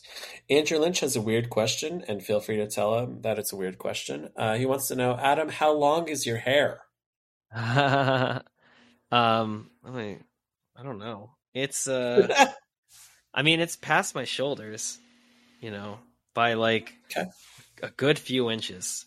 [0.49, 3.57] Andrew Lynch has a weird question, and feel free to tell him that it's a
[3.57, 4.29] weird question.
[4.35, 6.81] Uh, he wants to know, Adam, how long is your hair?
[9.11, 11.31] um, I don't know.
[11.53, 12.27] It's uh,
[13.33, 14.97] I mean, it's past my shoulders,
[15.61, 15.99] you know,
[16.33, 17.29] by like Okay.
[17.83, 19.05] a good few inches.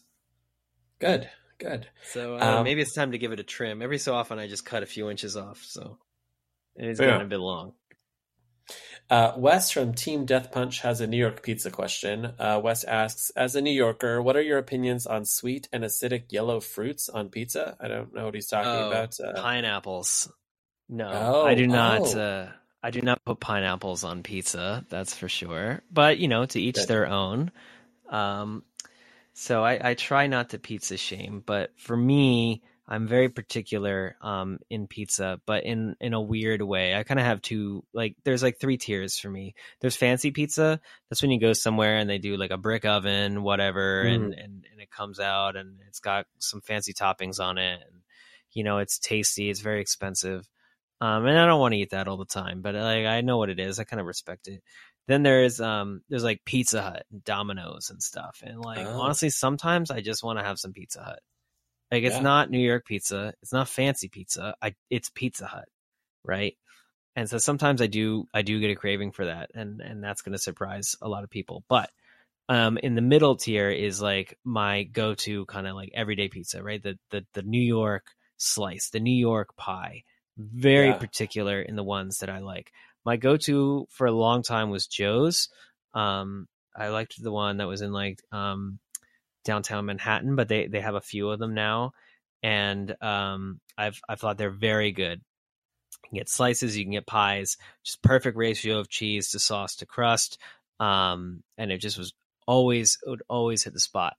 [0.99, 1.89] good, good.
[2.03, 3.83] So uh, Um, maybe it's time to give it a trim.
[3.83, 5.63] Every so often, I just cut a few inches off.
[5.65, 5.99] So
[6.77, 7.07] it is Yeah.
[7.07, 7.75] getting a bit long.
[9.11, 12.25] Uh, Wes from Team Death Punch has a New York pizza question.
[12.39, 16.33] Uh, Wes asks, as a New Yorker, what are your opinions on sweet and acidic
[16.33, 17.77] yellow fruits on pizza?
[17.79, 19.21] I don't know what he's talking Oh, about.
[19.21, 20.33] Uh, pineapples.
[20.89, 22.01] No, Oh, I do not.
[22.15, 22.19] oh.
[22.19, 22.51] Uh,
[22.83, 24.85] I do not put pineapples on pizza.
[24.89, 25.83] That's for sure.
[25.93, 26.89] But you know, to each Good.
[26.89, 27.53] their own.
[28.09, 28.65] Um,
[29.35, 34.59] so I, I try not to pizza shame, but for me, I'm very particular um,
[34.69, 36.95] in pizza, but in in a weird way.
[36.97, 39.55] I kind of have two like there's like three tiers for me.
[39.81, 40.81] There's fancy pizza.
[41.09, 44.67] That's when you go somewhere and they do like a brick oven, whatever, and, and
[44.71, 48.03] and it comes out and it's got some fancy toppings on it, and
[48.53, 49.49] you know it's tasty.
[49.49, 50.49] It's very expensive,
[51.01, 53.39] um, and I don't want to eat that all the time, but like I know
[53.39, 53.79] what it is.
[53.79, 54.61] I kind of respect it.
[55.07, 59.01] Then there's um there's like Pizza Hut, and Domino's, and stuff, and like Oh.
[59.01, 61.21] honestly, sometimes I just want to have some Pizza Hut.
[61.93, 62.23] Like it's Yeah.
[62.23, 64.57] not New York pizza, it's not fancy pizza.
[64.63, 65.69] I it's Pizza Hut,
[66.25, 66.57] right?
[67.17, 70.23] And so sometimes I do I do get a craving for that, and and that's
[70.23, 71.65] going to surprise a lot of people.
[71.69, 71.91] But
[72.49, 76.63] um, in the middle tier is like my go to kind of like everyday pizza,
[76.63, 76.83] right?
[76.83, 78.07] The the the New York
[78.39, 80.05] slice, the New York pie.
[80.39, 80.99] Very Yeah.
[80.99, 82.73] particular in the ones that I like.
[83.05, 85.51] My go to for a long time was Joe's.
[85.95, 88.79] Um, I liked the one that was in like um,
[89.45, 91.93] downtown Manhattan, but they they have a few of them now,
[92.43, 95.21] and um, I've I've thought they're very good.
[96.05, 99.77] You can get slices, you can get pies, just perfect ratio of cheese to sauce
[99.77, 100.39] to crust,
[100.81, 102.13] um, and it just was
[102.47, 104.17] always it would always hit the spot.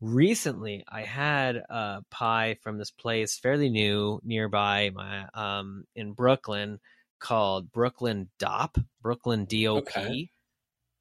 [0.00, 6.80] Recently, I had a pie from this place, fairly new, nearby my um, in Brooklyn,
[7.20, 10.30] called Brooklyn DOP, Brooklyn DOP Okay.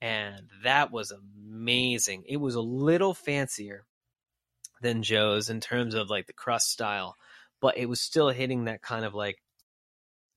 [0.03, 2.25] And that was amazing.
[2.27, 3.85] It was a little fancier
[4.81, 7.15] than Joe's in terms of like the crust style,
[7.61, 9.37] but it was still hitting that kind of like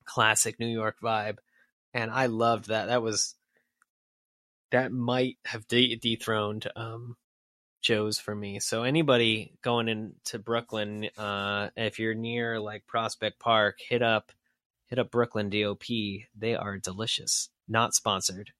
[0.05, 1.39] classic New York vibe,
[1.93, 2.85] and I loved that.
[2.85, 3.35] That was
[4.71, 7.17] that might have de- dethroned um,
[7.81, 8.61] Joe's for me.
[8.61, 14.31] So anybody going into Brooklyn, uh, if you're near like Prospect Park, hit up
[14.85, 15.83] hit up Brooklyn DOP.
[16.37, 17.49] They are delicious.
[17.67, 18.53] Not sponsored,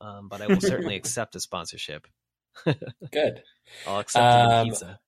[0.00, 2.06] um, but I will certainly accept a sponsorship.
[2.64, 3.42] Good.
[3.86, 5.00] I'll accept Um, pizza.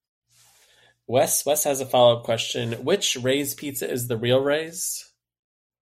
[1.06, 2.72] Wes Wes has a follow up question.
[2.84, 5.04] Which Ray's pizza is the real Ray's?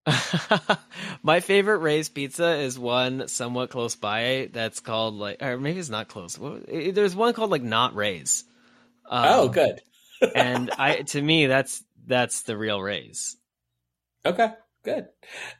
[1.23, 5.89] My favorite Ray's pizza is one somewhat close by that's called like, or maybe it's
[5.89, 6.37] not close.
[6.67, 8.43] There's one called like Not Ray's.
[9.09, 9.81] oh, Um, good.
[10.35, 13.35] and I, to me, that's that's the real Ray's.
[14.25, 14.49] Okay,
[14.85, 15.07] good.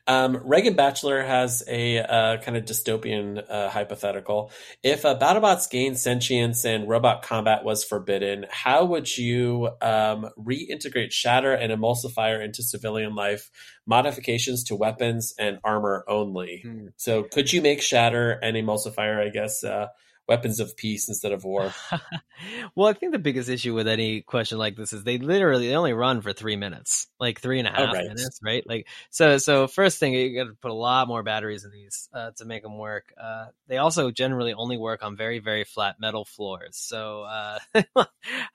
[0.08, 4.52] Um, Reagan Bachelor has a uh, kind of dystopian uh, hypothetical.
[4.84, 11.12] If uh, BattleBots gained sentience and robot combat was forbidden, how would you um, reintegrate
[11.12, 13.50] Shatter and Emulsifier into civilian life?
[13.86, 16.62] Modifications to weapons and armor only.
[16.64, 16.88] Hmm.
[16.96, 19.88] So, could you make Shatter and Emulsifier, I guess, uh,
[20.28, 21.72] weapons of peace instead of war?
[22.76, 25.76] well, I think the biggest issue with any question like this is they literally they
[25.76, 28.06] only run for three minutes, like three and a half Oh, right.
[28.06, 28.64] minutes, right?
[28.68, 29.38] Like so.
[29.38, 32.46] So first thing you got to put a lot more batteries in these uh, to
[32.46, 33.14] make them work.
[33.22, 37.60] Uh, they also generally only work on very very flat metal floors, so uh,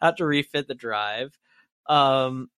[0.03, 1.39] have to refit the drive.
[1.87, 2.51] Um,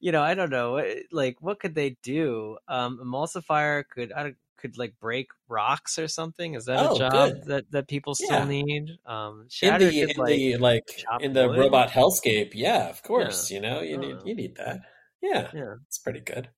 [0.00, 2.58] you know, I don't know, eh, like what could they do?
[2.68, 6.54] Um, emulsifier could I don't, could like break rocks or something.
[6.54, 7.42] Is that Oh, a job good.
[7.46, 8.44] that that people still Yeah.
[8.44, 8.98] need?
[9.06, 11.58] Um, in Shatter the could, in like, the like in the wood?
[11.58, 14.80] robot hellscape yeah of course you know you need you need that
[15.22, 15.74] yeah Yeah.
[15.86, 16.48] it's pretty good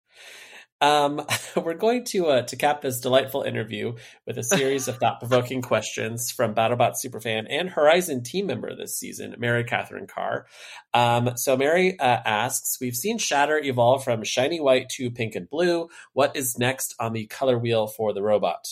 [0.80, 1.20] um
[1.56, 3.94] we're going to uh to cap this delightful interview
[4.26, 9.34] with a series of thought-provoking questions from battlebot superfan and horizon team member this season
[9.38, 10.46] mary catherine carr
[10.94, 15.50] um so mary uh, asks we've seen shatter evolve from shiny white to pink and
[15.50, 18.66] blue what is next on the color wheel for the robot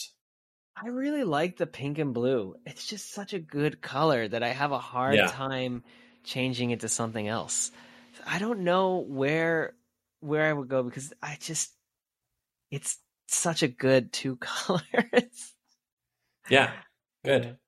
[0.76, 2.56] I really like the pink and blue.
[2.66, 5.26] It's just such a good color that I have a hard Yeah.
[5.26, 5.84] time
[6.22, 7.70] changing it to something else.
[8.26, 9.74] I don't know where
[10.20, 11.75] where I would go because I just
[12.70, 15.54] it's such a good two colors.
[16.48, 16.72] yeah
[17.24, 17.58] good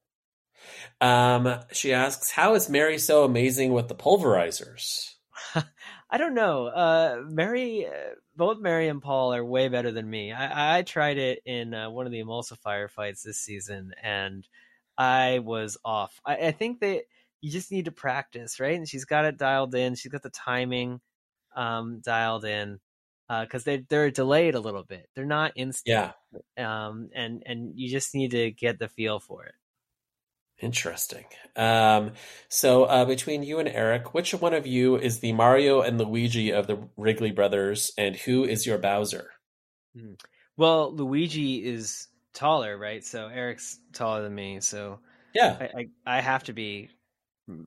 [1.00, 5.14] Um, she asks, "How is Mary so amazing with the pulverizers?"
[6.10, 6.66] I don't know.
[6.66, 10.32] Uh, Mary, uh, both Mary and Paul are way better than me.
[10.32, 14.46] I, I tried it in uh, one of the emulsifier fights this season, and
[14.96, 16.20] I was off.
[16.24, 17.02] I, I think that
[17.40, 18.76] you just need to practice, right?
[18.76, 19.94] And she's got it dialed in.
[19.94, 21.00] She's got the timing
[21.54, 22.80] um, dialed in
[23.28, 25.08] because they they're delayed a little bit.
[25.14, 25.84] They're not instant.
[25.86, 26.12] Yeah,
[26.56, 29.54] Um, and and you just need to get the feel for it.
[30.60, 31.24] interesting.
[31.56, 32.12] Um,
[32.48, 36.50] so uh, between you and Eric, which one of you is the Mario and Luigi
[36.52, 39.30] of the Wrigley brothers, and who is your Bowser?
[40.56, 43.04] Well, Luigi is taller, right?
[43.04, 45.00] So Eric's taller than me, so
[45.34, 45.56] Yeah.
[45.60, 45.64] I
[46.06, 46.90] I, I have to be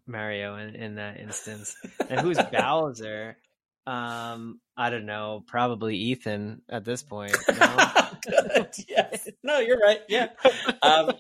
[0.08, 1.76] Mario in, in that instance.
[2.10, 3.38] And who's Bowser?
[3.88, 5.44] Um, I don't know.
[5.48, 7.36] Probably Ethan at this point.
[7.48, 8.48] No?
[8.54, 8.68] Good.
[8.88, 9.28] Yes.
[9.42, 10.02] No, you're right.
[10.08, 10.28] Yeah.
[10.84, 11.14] Um,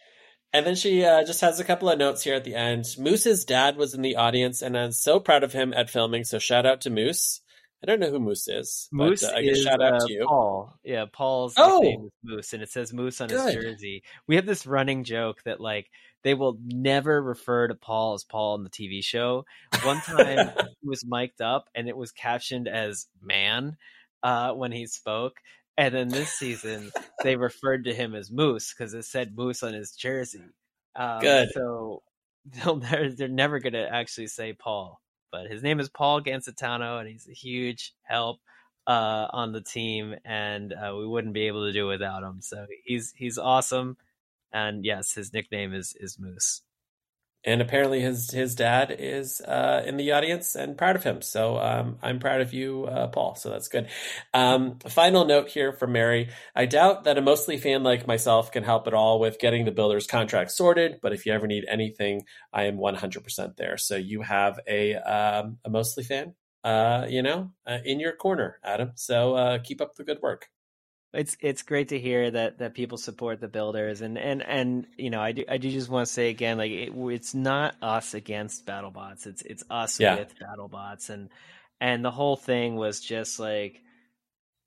[0.52, 2.84] and then she uh, just has a couple of notes here at the end.
[2.98, 6.24] Moose's dad was in the audience, and I'm so proud of him at filming.
[6.24, 7.42] So shout out to Moose.
[7.80, 8.88] I don't know who Moose is.
[8.90, 10.24] Moose but, uh, I guess is shout out uh, to you.
[10.26, 10.74] Paul.
[10.82, 11.78] Yeah, Paul's Oh!
[11.80, 13.54] nickname is Moose, and it says Moose on Good.
[13.54, 14.02] his jersey.
[14.26, 15.88] We have this running joke that like
[16.24, 19.44] they will never refer to Paul as Paul in the TV show.
[19.82, 23.76] One time he was mic'd up, and it was captioned as "man"
[24.22, 25.36] uh, when he spoke.
[25.76, 26.90] And then this season,
[27.22, 30.42] they referred to him as Moose because it said Moose on his jersey.
[30.96, 31.50] Um, Good.
[31.52, 32.02] So
[32.44, 36.98] they'll never, they're never going to actually say Paul, but his name is Paul Gansitano,
[36.98, 38.40] and he's a huge help
[38.88, 42.40] uh, on the team, and uh, we wouldn't be able to do it without him.
[42.40, 43.98] So he's he's awesome,
[44.52, 46.62] and yes, his nickname is is Moose.
[47.44, 51.22] and apparently his his dad is uh, in the audience and proud of him.
[51.22, 53.36] So um, I'm proud of you, uh, Paul.
[53.36, 53.88] So that's good.
[54.34, 58.64] Um, final note here from Mary: I doubt that a mostly fan like myself can
[58.64, 60.98] help at all with getting the builder's contract sorted.
[61.00, 63.76] But if you ever need anything, I am 100% there.
[63.78, 68.58] So you have a um, a mostly fan, uh, you know, uh, in your corner,
[68.64, 68.92] Adam.
[68.96, 70.48] So uh, keep up the good work.
[71.14, 75.08] It's it's great to hear that that people support the builders, and and and you
[75.08, 78.12] know I do I do just want to say again like it, it's not us
[78.12, 80.16] against BattleBots, it's it's us Yeah.
[80.16, 81.30] with BattleBots, and
[81.80, 83.80] and the whole thing was just like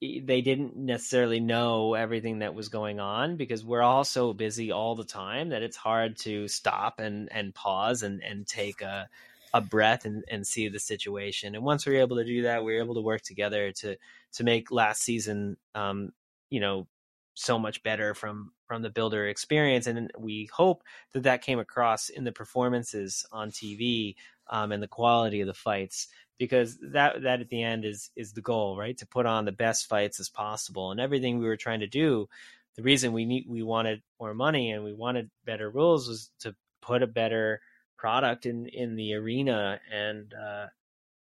[0.02, 4.96] they didn't necessarily know everything that was going on because we're all so busy all
[4.96, 9.08] the time that it's hard to stop and and pause and and take a
[9.54, 11.56] a breath and, and see the situation.
[11.56, 13.98] And once we were able to do that, we were able to work together to
[14.34, 16.12] to make last season um,
[16.52, 16.88] you know
[17.34, 22.10] so much better from from the builder experience and we hope that that came across
[22.10, 24.16] in the performances on tv
[24.52, 26.08] um, and the quality of the fights
[26.38, 28.98] because that that at the end is is the goal right?
[28.98, 32.28] To put on the best fights as possible and everything we were trying to do
[32.76, 36.56] the reason we need we wanted more money and we wanted better rules was to
[36.82, 37.62] put a better
[37.98, 40.66] product in in the arena and uh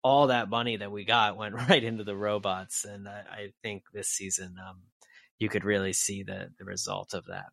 [0.03, 3.85] all that money that we got went right into the robots and i, I think
[3.93, 4.79] this season um
[5.39, 7.47] you could really see the the result of that.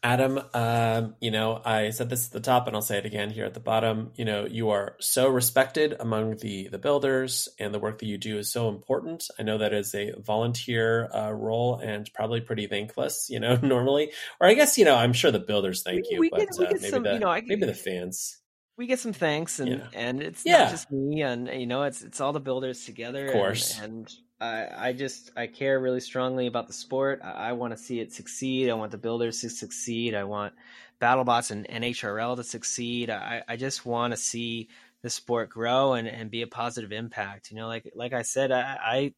[0.00, 3.30] Adam, um, you know, I said this at the top and I'll say it again
[3.30, 4.12] here at the bottom.
[4.14, 8.16] You know, you are so respected among the the builders and the work that you
[8.16, 9.24] do is so important.
[9.40, 14.12] I know that is a volunteer uh, role and probably pretty thankless, you know, normally.
[14.40, 16.48] Or I guess, you know, I'm sure the builders thank We- you, we but get-
[16.60, 18.38] uh, get maybe some, the you know, I- maybe the fans.
[18.76, 19.86] We get some thanks and Yeah.
[19.94, 20.58] and it's Yeah.
[20.58, 23.26] not just me and you know it's it's all the builders together.
[23.26, 23.76] Of course.
[23.80, 27.20] and, and I I just I care really strongly about the sport.
[27.22, 28.70] I, I want to see it succeed.
[28.70, 30.14] I want the builders to succeed.
[30.14, 30.54] I want
[31.00, 33.10] BattleBots and NHRL to succeed.
[33.10, 34.68] I I just want to see
[35.02, 37.50] the sport grow and and be a positive impact.
[37.50, 39.14] You know, like like I said, I, I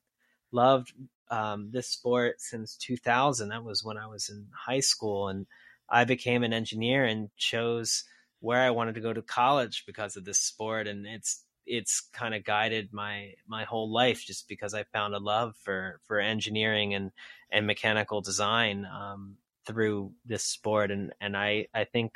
[0.53, 0.93] loved
[1.31, 3.49] um, this sport since 2000.
[3.51, 5.47] That was when I was in high school, and
[5.89, 8.05] I became an engineer and chose
[8.41, 10.87] where I wanted to go to college because of this sport.
[10.87, 15.19] And it's it's kind of guided my my whole life just because I found a
[15.19, 17.13] love for for engineering and
[17.51, 20.91] and mechanical design um, through this sport.
[20.91, 22.13] And and I I think.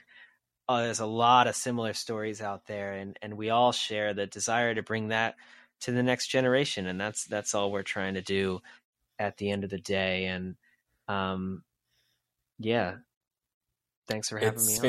[0.66, 4.26] Uh, there's a lot of similar stories out there, and, and we all share the
[4.26, 5.34] desire to bring that
[5.80, 8.60] to the next generation, and that's that's all we're trying to do
[9.18, 10.24] at the end of the day.
[10.24, 10.56] And
[11.08, 11.62] um,
[12.58, 12.96] yeah,
[14.08, 14.72] thanks for having me.
[14.72, 14.80] It's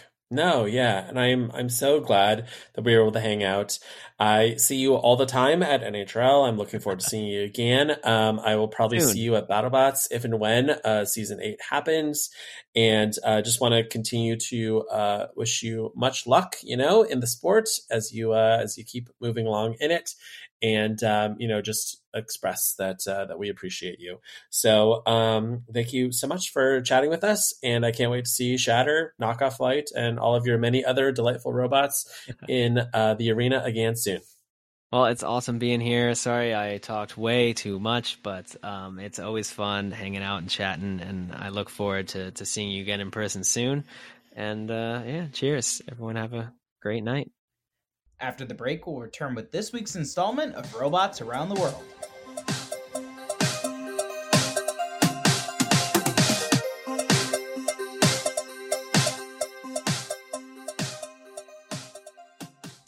[0.00, 0.11] on.
[0.32, 3.78] No, yeah, and I'm I'm so glad that we were able to hang out.
[4.18, 6.48] I see you all the time at NHRL.
[6.48, 7.96] I'm looking forward to seeing you again.
[8.02, 9.10] Um, I will probably Soon.
[9.10, 12.30] see you at BattleBots if and when uh, season eight happens,
[12.74, 16.56] and uh, just want to continue to uh, wish you much luck.
[16.62, 20.14] You know, in the sport as you uh, as you keep moving along in it,
[20.62, 24.18] and um, you know, just express that uh, that we appreciate you.
[24.50, 28.30] So um, thank you so much for chatting with us, and I can't wait to
[28.30, 33.32] see Shatter, Knockoff Light, and all of your many other delightful robots in uh, the
[33.32, 34.20] arena again soon.
[34.92, 36.14] Well, it's awesome being here.
[36.14, 41.00] Sorry I talked way too much, but um, it's always fun hanging out and chatting,
[41.00, 43.84] and I look forward to, to seeing you again in person soon.
[44.36, 45.80] And uh, yeah, cheers.
[45.90, 47.30] Everyone have a great night.
[48.22, 51.82] After the break, we'll return with this week's installment of Robots Around the World.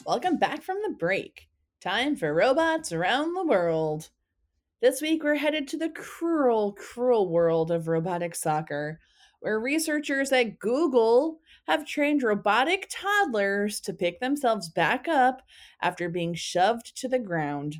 [0.05, 1.49] Welcome back from the break.
[1.81, 4.11] Time for robots around the world.
[4.81, 9.01] This week, we're headed to the cruel, cruel world of robotic soccer,
[9.45, 15.43] where researchers at Google have trained robotic toddlers to pick themselves back up
[15.83, 17.75] after being shoved to the ground.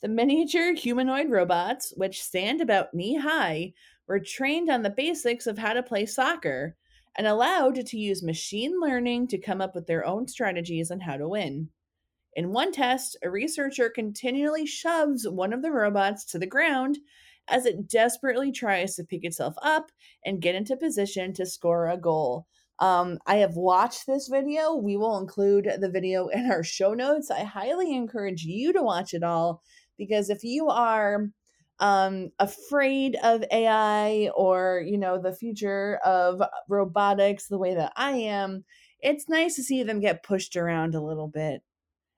[0.00, 3.74] The miniature humanoid robots, which stand about knee high,
[4.08, 6.74] were trained on the basics of how to play soccer
[7.16, 11.16] and allowed to use machine learning to come up with their own strategies on how
[11.16, 11.68] to win.
[12.34, 16.98] In one test, a researcher continually shoves one of the robots to the ground
[17.52, 19.92] as it desperately tries to pick itself up
[20.24, 22.46] and get into position to score a goal.
[22.78, 24.74] Um, I have watched this video.
[24.74, 27.30] We will include the video in our show notes.
[27.30, 29.62] I highly encourage you to watch it all
[29.98, 31.28] because if you are
[31.78, 38.12] um, afraid of AI or, you know, the future of robotics the way that I
[38.12, 38.64] am,
[39.00, 41.62] it's nice to see them get pushed around a little bit.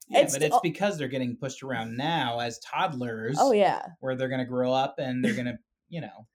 [0.08, 3.36] Yeah, It's but it's because they're getting pushed around now as toddlers.
[3.41, 3.83] Oh, yeah.
[4.00, 5.58] where they're gonna grow up and they're gonna,
[5.89, 6.26] you know,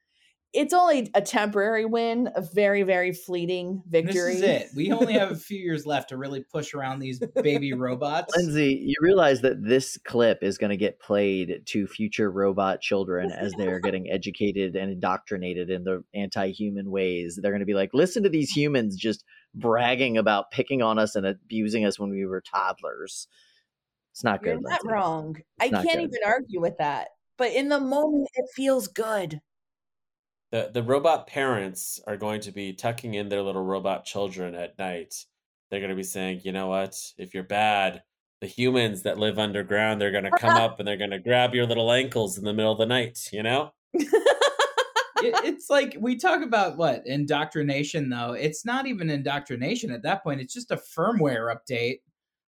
[0.51, 4.33] It's only a temporary win, a very, very fleeting victory.
[4.33, 4.67] this is it.
[4.75, 8.35] We only have a few years left to really push around these baby robots.
[8.35, 13.31] Lindsay, you realize that this clip is going to get played to future robot children
[13.31, 17.37] as they are getting educated and indoctrinated in the anti-human ways.
[17.39, 19.23] They're going to be like, "Listen to these humans just
[19.53, 23.27] bragging about picking on us and abusing us when we were toddlers."
[24.19, 24.63] It's not You're good.
[24.63, 24.87] not Lindsay.
[24.93, 25.37] wrong.
[25.61, 26.09] I not can't good.
[26.09, 27.07] even argue with that.
[27.37, 29.39] But in the moment, it feels good.
[30.51, 34.77] The the robot parents are going to be tucking in their little robot children at
[34.77, 35.15] night.
[35.71, 36.97] They're going to be saying, "You know what?
[37.17, 38.03] If you're bad,
[38.41, 41.55] the humans that live underground, they're going to come up and they're going to grab
[41.55, 43.71] your little ankles in the middle of the night, you know?"
[45.21, 50.39] it's like we talk about what indoctrination though it's not even indoctrination at that point
[50.39, 51.99] it's just a firmware update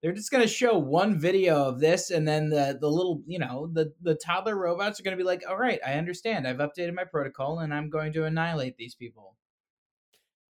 [0.06, 3.40] they're just going to show one video of this and then the the little you
[3.40, 6.58] know the the toddler robots are going to be like all right i understand i've
[6.58, 9.35] updated my protocol and i'm going to annihilate these people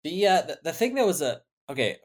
[0.04, 1.96] The uh the, the thing that was a okay,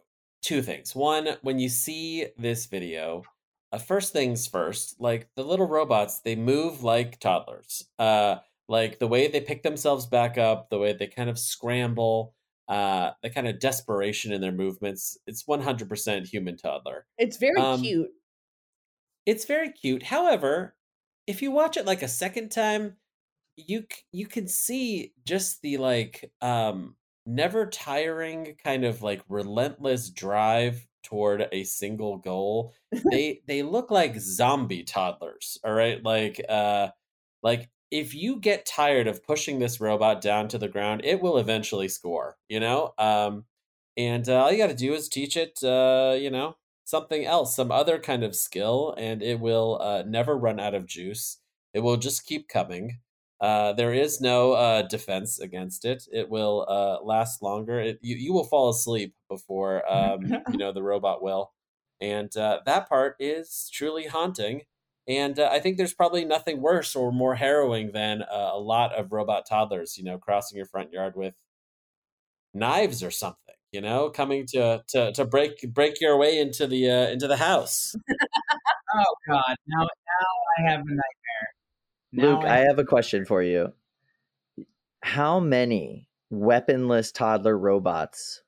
[0.41, 0.95] two things.
[0.95, 3.23] One, when you see this video,
[3.71, 7.87] uh, first things first, like the little robots, they move like toddlers.
[7.99, 12.33] Uh like the way they pick themselves back up, the way they kind of scramble,
[12.67, 17.05] uh the kind of desperation in their movements, it's 100% human toddler.
[17.17, 18.11] It's very Um, cute.
[19.25, 20.03] It's very cute.
[20.03, 20.75] However,
[21.27, 22.97] if you watch it like a second time,
[23.57, 30.87] you you can see just the like um never tiring kind of like relentless drive
[31.03, 32.73] toward a single goal.
[33.11, 36.03] they they look like zombie toddlers, all right?
[36.03, 36.89] Like uh
[37.43, 41.37] like if you get tired of pushing this robot down to the ground, it will
[41.37, 42.93] eventually score, you know?
[42.97, 43.45] Um
[43.97, 47.55] and uh, all you got to do is teach it uh you know, something else,
[47.55, 51.39] some other kind of skill, and it will uh, never run out of juice.
[51.73, 52.99] It will just keep coming.
[53.41, 56.07] Uh, there is no uh, defense against it.
[56.11, 57.79] It will uh, last longer.
[57.79, 61.53] It, you you will fall asleep before um, you know the robot will,
[61.99, 64.63] and uh, that part is truly haunting.
[65.07, 68.93] And uh, I think there's probably nothing worse or more harrowing than uh, a lot
[68.93, 71.35] of robot toddlers, you know, crossing your front yard with
[72.53, 76.89] knives or something, you know, coming to to to break break your way into the
[76.89, 77.95] uh, into the house.
[78.95, 79.87] oh god now now
[80.57, 81.55] i have a nightmare
[82.11, 83.73] now Luke, I have a question for you.
[85.01, 88.41] How many weaponless toddler robots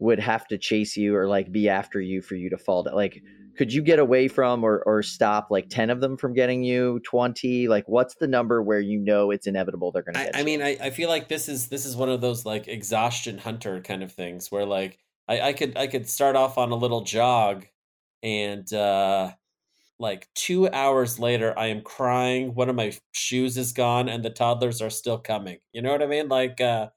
[0.00, 2.94] would have to chase you or like be after you for you to fall down?
[2.94, 3.22] Like,
[3.56, 7.00] could you get away from or or stop like ten of them from getting you?
[7.04, 7.68] Twenty?
[7.68, 10.62] Like, what's the number where you know it's inevitable they're going to I, I mean,
[10.62, 14.02] I, I feel like this is this is one of those like exhaustion hunter kind
[14.02, 14.98] of things where like
[15.28, 17.66] I, I could I could start off on a little jog
[18.22, 19.32] and uh
[19.98, 24.30] like two hours later I am crying, one of my shoes is gone and the
[24.30, 25.58] toddlers are still coming.
[25.72, 26.28] You know what I mean?
[26.28, 26.88] Like uh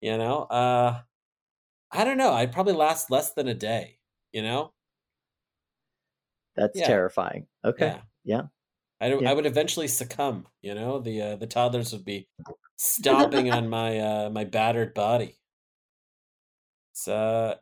[0.00, 1.00] you know, uh
[1.90, 2.32] I don't know.
[2.32, 3.98] I'd probably last less than a day,
[4.32, 4.72] you know?
[6.56, 6.86] That's yeah.
[6.86, 7.46] terrifying.
[7.64, 7.86] Okay.
[7.86, 8.00] Yeah.
[8.24, 8.42] Yeah.
[9.00, 9.30] I don't, Yeah.
[9.30, 10.98] I would eventually succumb, you know?
[10.98, 12.28] The uh, the toddlers would be
[12.76, 15.38] stomping on my uh my battered body.
[16.92, 17.54] It's uh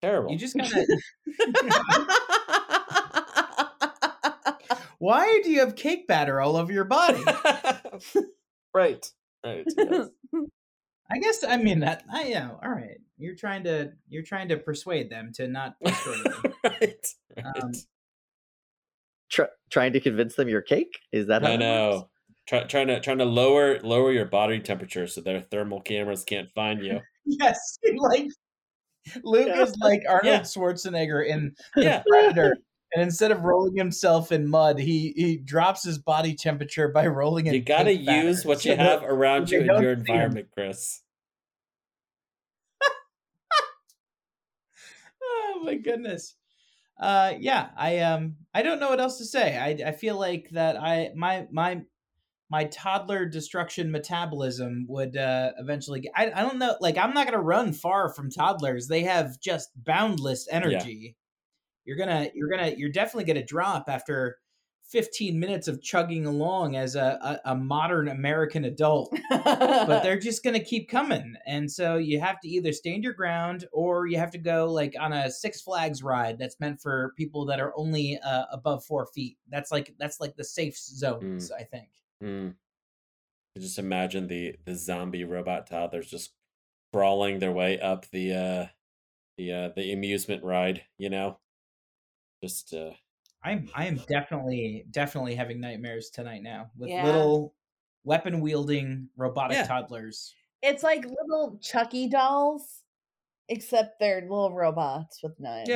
[0.00, 0.30] terrible.
[0.32, 0.86] you just gotta
[4.98, 7.22] why do you have cake batter all over your body
[8.74, 9.10] right.
[9.44, 9.64] Right.
[9.76, 10.08] yes.
[11.10, 14.56] I guess i mean that i yeah all right you're trying to you're trying to
[14.56, 17.06] persuade them to not destroy you right.
[17.36, 17.54] right.
[17.62, 17.72] Um,
[19.28, 21.00] Try, trying to convince them you're cake?
[21.12, 22.08] Is that how I know.
[22.46, 26.48] Try, trying to trying to lower lower your body temperature so their thermal cameras can't
[26.54, 27.00] find you.
[27.24, 28.28] yes like
[29.24, 29.62] luke Yeah.
[29.62, 30.40] is like arnold Yeah.
[30.40, 32.02] schwarzenegger in Yeah.
[32.06, 32.56] predator
[32.94, 37.46] And instead of rolling himself in mud, he he drops his body temperature by rolling
[37.46, 37.54] in.
[37.54, 40.00] You got to use what so you that- have around you in your him.
[40.00, 41.02] environment, Chris.
[45.22, 46.34] oh my goodness
[47.00, 50.48] uh yeah i um i don't know what else to say i i feel like
[50.50, 51.82] that i my my
[52.48, 57.26] my toddler destruction metabolism would uh eventually get, I, I don't know like i'm not
[57.26, 61.16] gonna run far from toddlers they have just boundless energy
[61.86, 64.38] you're gonna you're gonna you're definitely gonna drop after
[64.90, 69.16] 15 minutes of chugging along as a, a, a modern american adult
[69.86, 71.34] but they're just going to keep coming.
[71.46, 74.94] And so you have to either stand your ground or you have to go like
[74.98, 79.06] on a Six Flags ride that's meant for people that are only uh, above four
[79.06, 79.38] feet.
[79.48, 81.88] That's like that's like the safe zones, I think.
[83.54, 86.32] You Just imagine the the zombie robot toddlers just
[86.92, 88.66] crawling their way up the uh
[89.38, 91.38] the uh the amusement ride, you know?
[92.42, 92.90] Just uh
[93.44, 97.04] I'm I am definitely definitely having nightmares tonight now with Yeah.
[97.04, 97.54] little
[98.04, 99.66] weapon wielding robotic Yeah.
[99.66, 100.34] toddlers.
[100.62, 102.82] it's like little Chucky dolls,
[103.48, 105.68] except they're little robots with knives.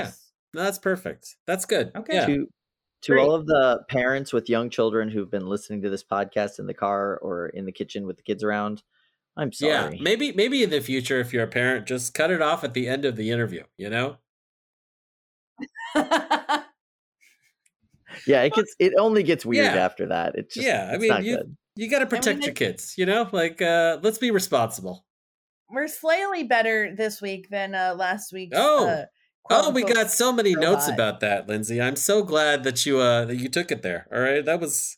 [0.55, 1.37] no, that's perfect.
[1.47, 1.93] That's good.
[1.97, 2.15] Okay.
[2.15, 2.27] Yeah.
[2.27, 2.49] To
[3.03, 3.23] to Great.
[3.23, 6.75] all of the parents with young children who've been listening to this podcast in the
[6.75, 8.83] car or in the kitchen with the kids around,
[9.37, 9.73] I'm sorry.
[9.73, 9.81] Yeah.
[9.85, 9.99] sorry.
[10.01, 12.89] Maybe maybe in the future if you're a parent, just cut it off at the
[12.89, 14.19] end of the interview, you know?
[18.27, 19.85] Yeah, it gets it only gets weird Yeah.
[19.85, 20.35] after that.
[20.37, 21.57] It's just Yeah, I mean, not you- good.
[21.77, 23.29] You got to protect your kids, you know?
[23.33, 25.05] Like uh let's be responsible.
[25.71, 28.51] We're slightly better this week than uh, last week.
[28.55, 28.89] Oh.
[28.89, 29.05] uh,
[29.53, 31.81] Oh, we got so many notes about that, Lindsay.
[31.81, 34.07] I'm so glad that you uh that you took it there.
[34.13, 34.97] All right, that was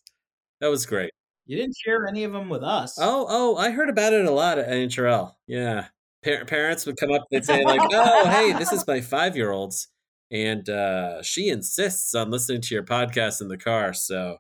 [0.61, 1.11] that was great.
[1.47, 2.97] You didn't share any of them with us.
[3.01, 5.33] Oh, oh, I heard about it a lot at NHRL.
[5.47, 5.87] Yeah,
[6.25, 9.51] Par- parents would come up and say like, "Oh, hey, this is my five year
[9.53, 9.89] old's,
[10.33, 14.39] and uh, she insists on listening to your podcast in the car." So,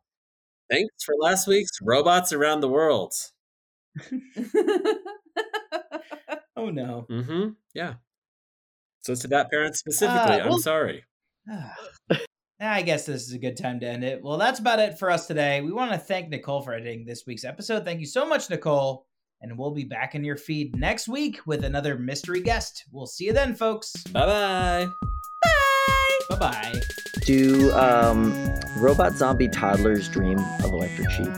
[0.70, 3.12] thanks for last week's robots around the world.
[6.54, 7.06] Oh no.
[7.10, 7.48] Mm-hmm.
[7.74, 7.94] Yeah.
[9.00, 11.04] So to that parent specifically, Uh, I'm well- sorry.
[12.60, 14.22] I guess this is a good time to end it.
[14.22, 15.60] Well, that's about it for us today.
[15.62, 17.84] We want to thank Nicole for editing this week's episode.
[17.84, 19.06] Thank you so much, Nicole.
[19.40, 22.84] And we'll be back in your feed next week with another mystery guest.
[22.92, 23.92] We'll see you then, folks.
[24.12, 25.08] Bye bye.
[26.50, 26.80] Bye.
[27.20, 31.28] Do um, robot zombie toddlers dream of electric sheep?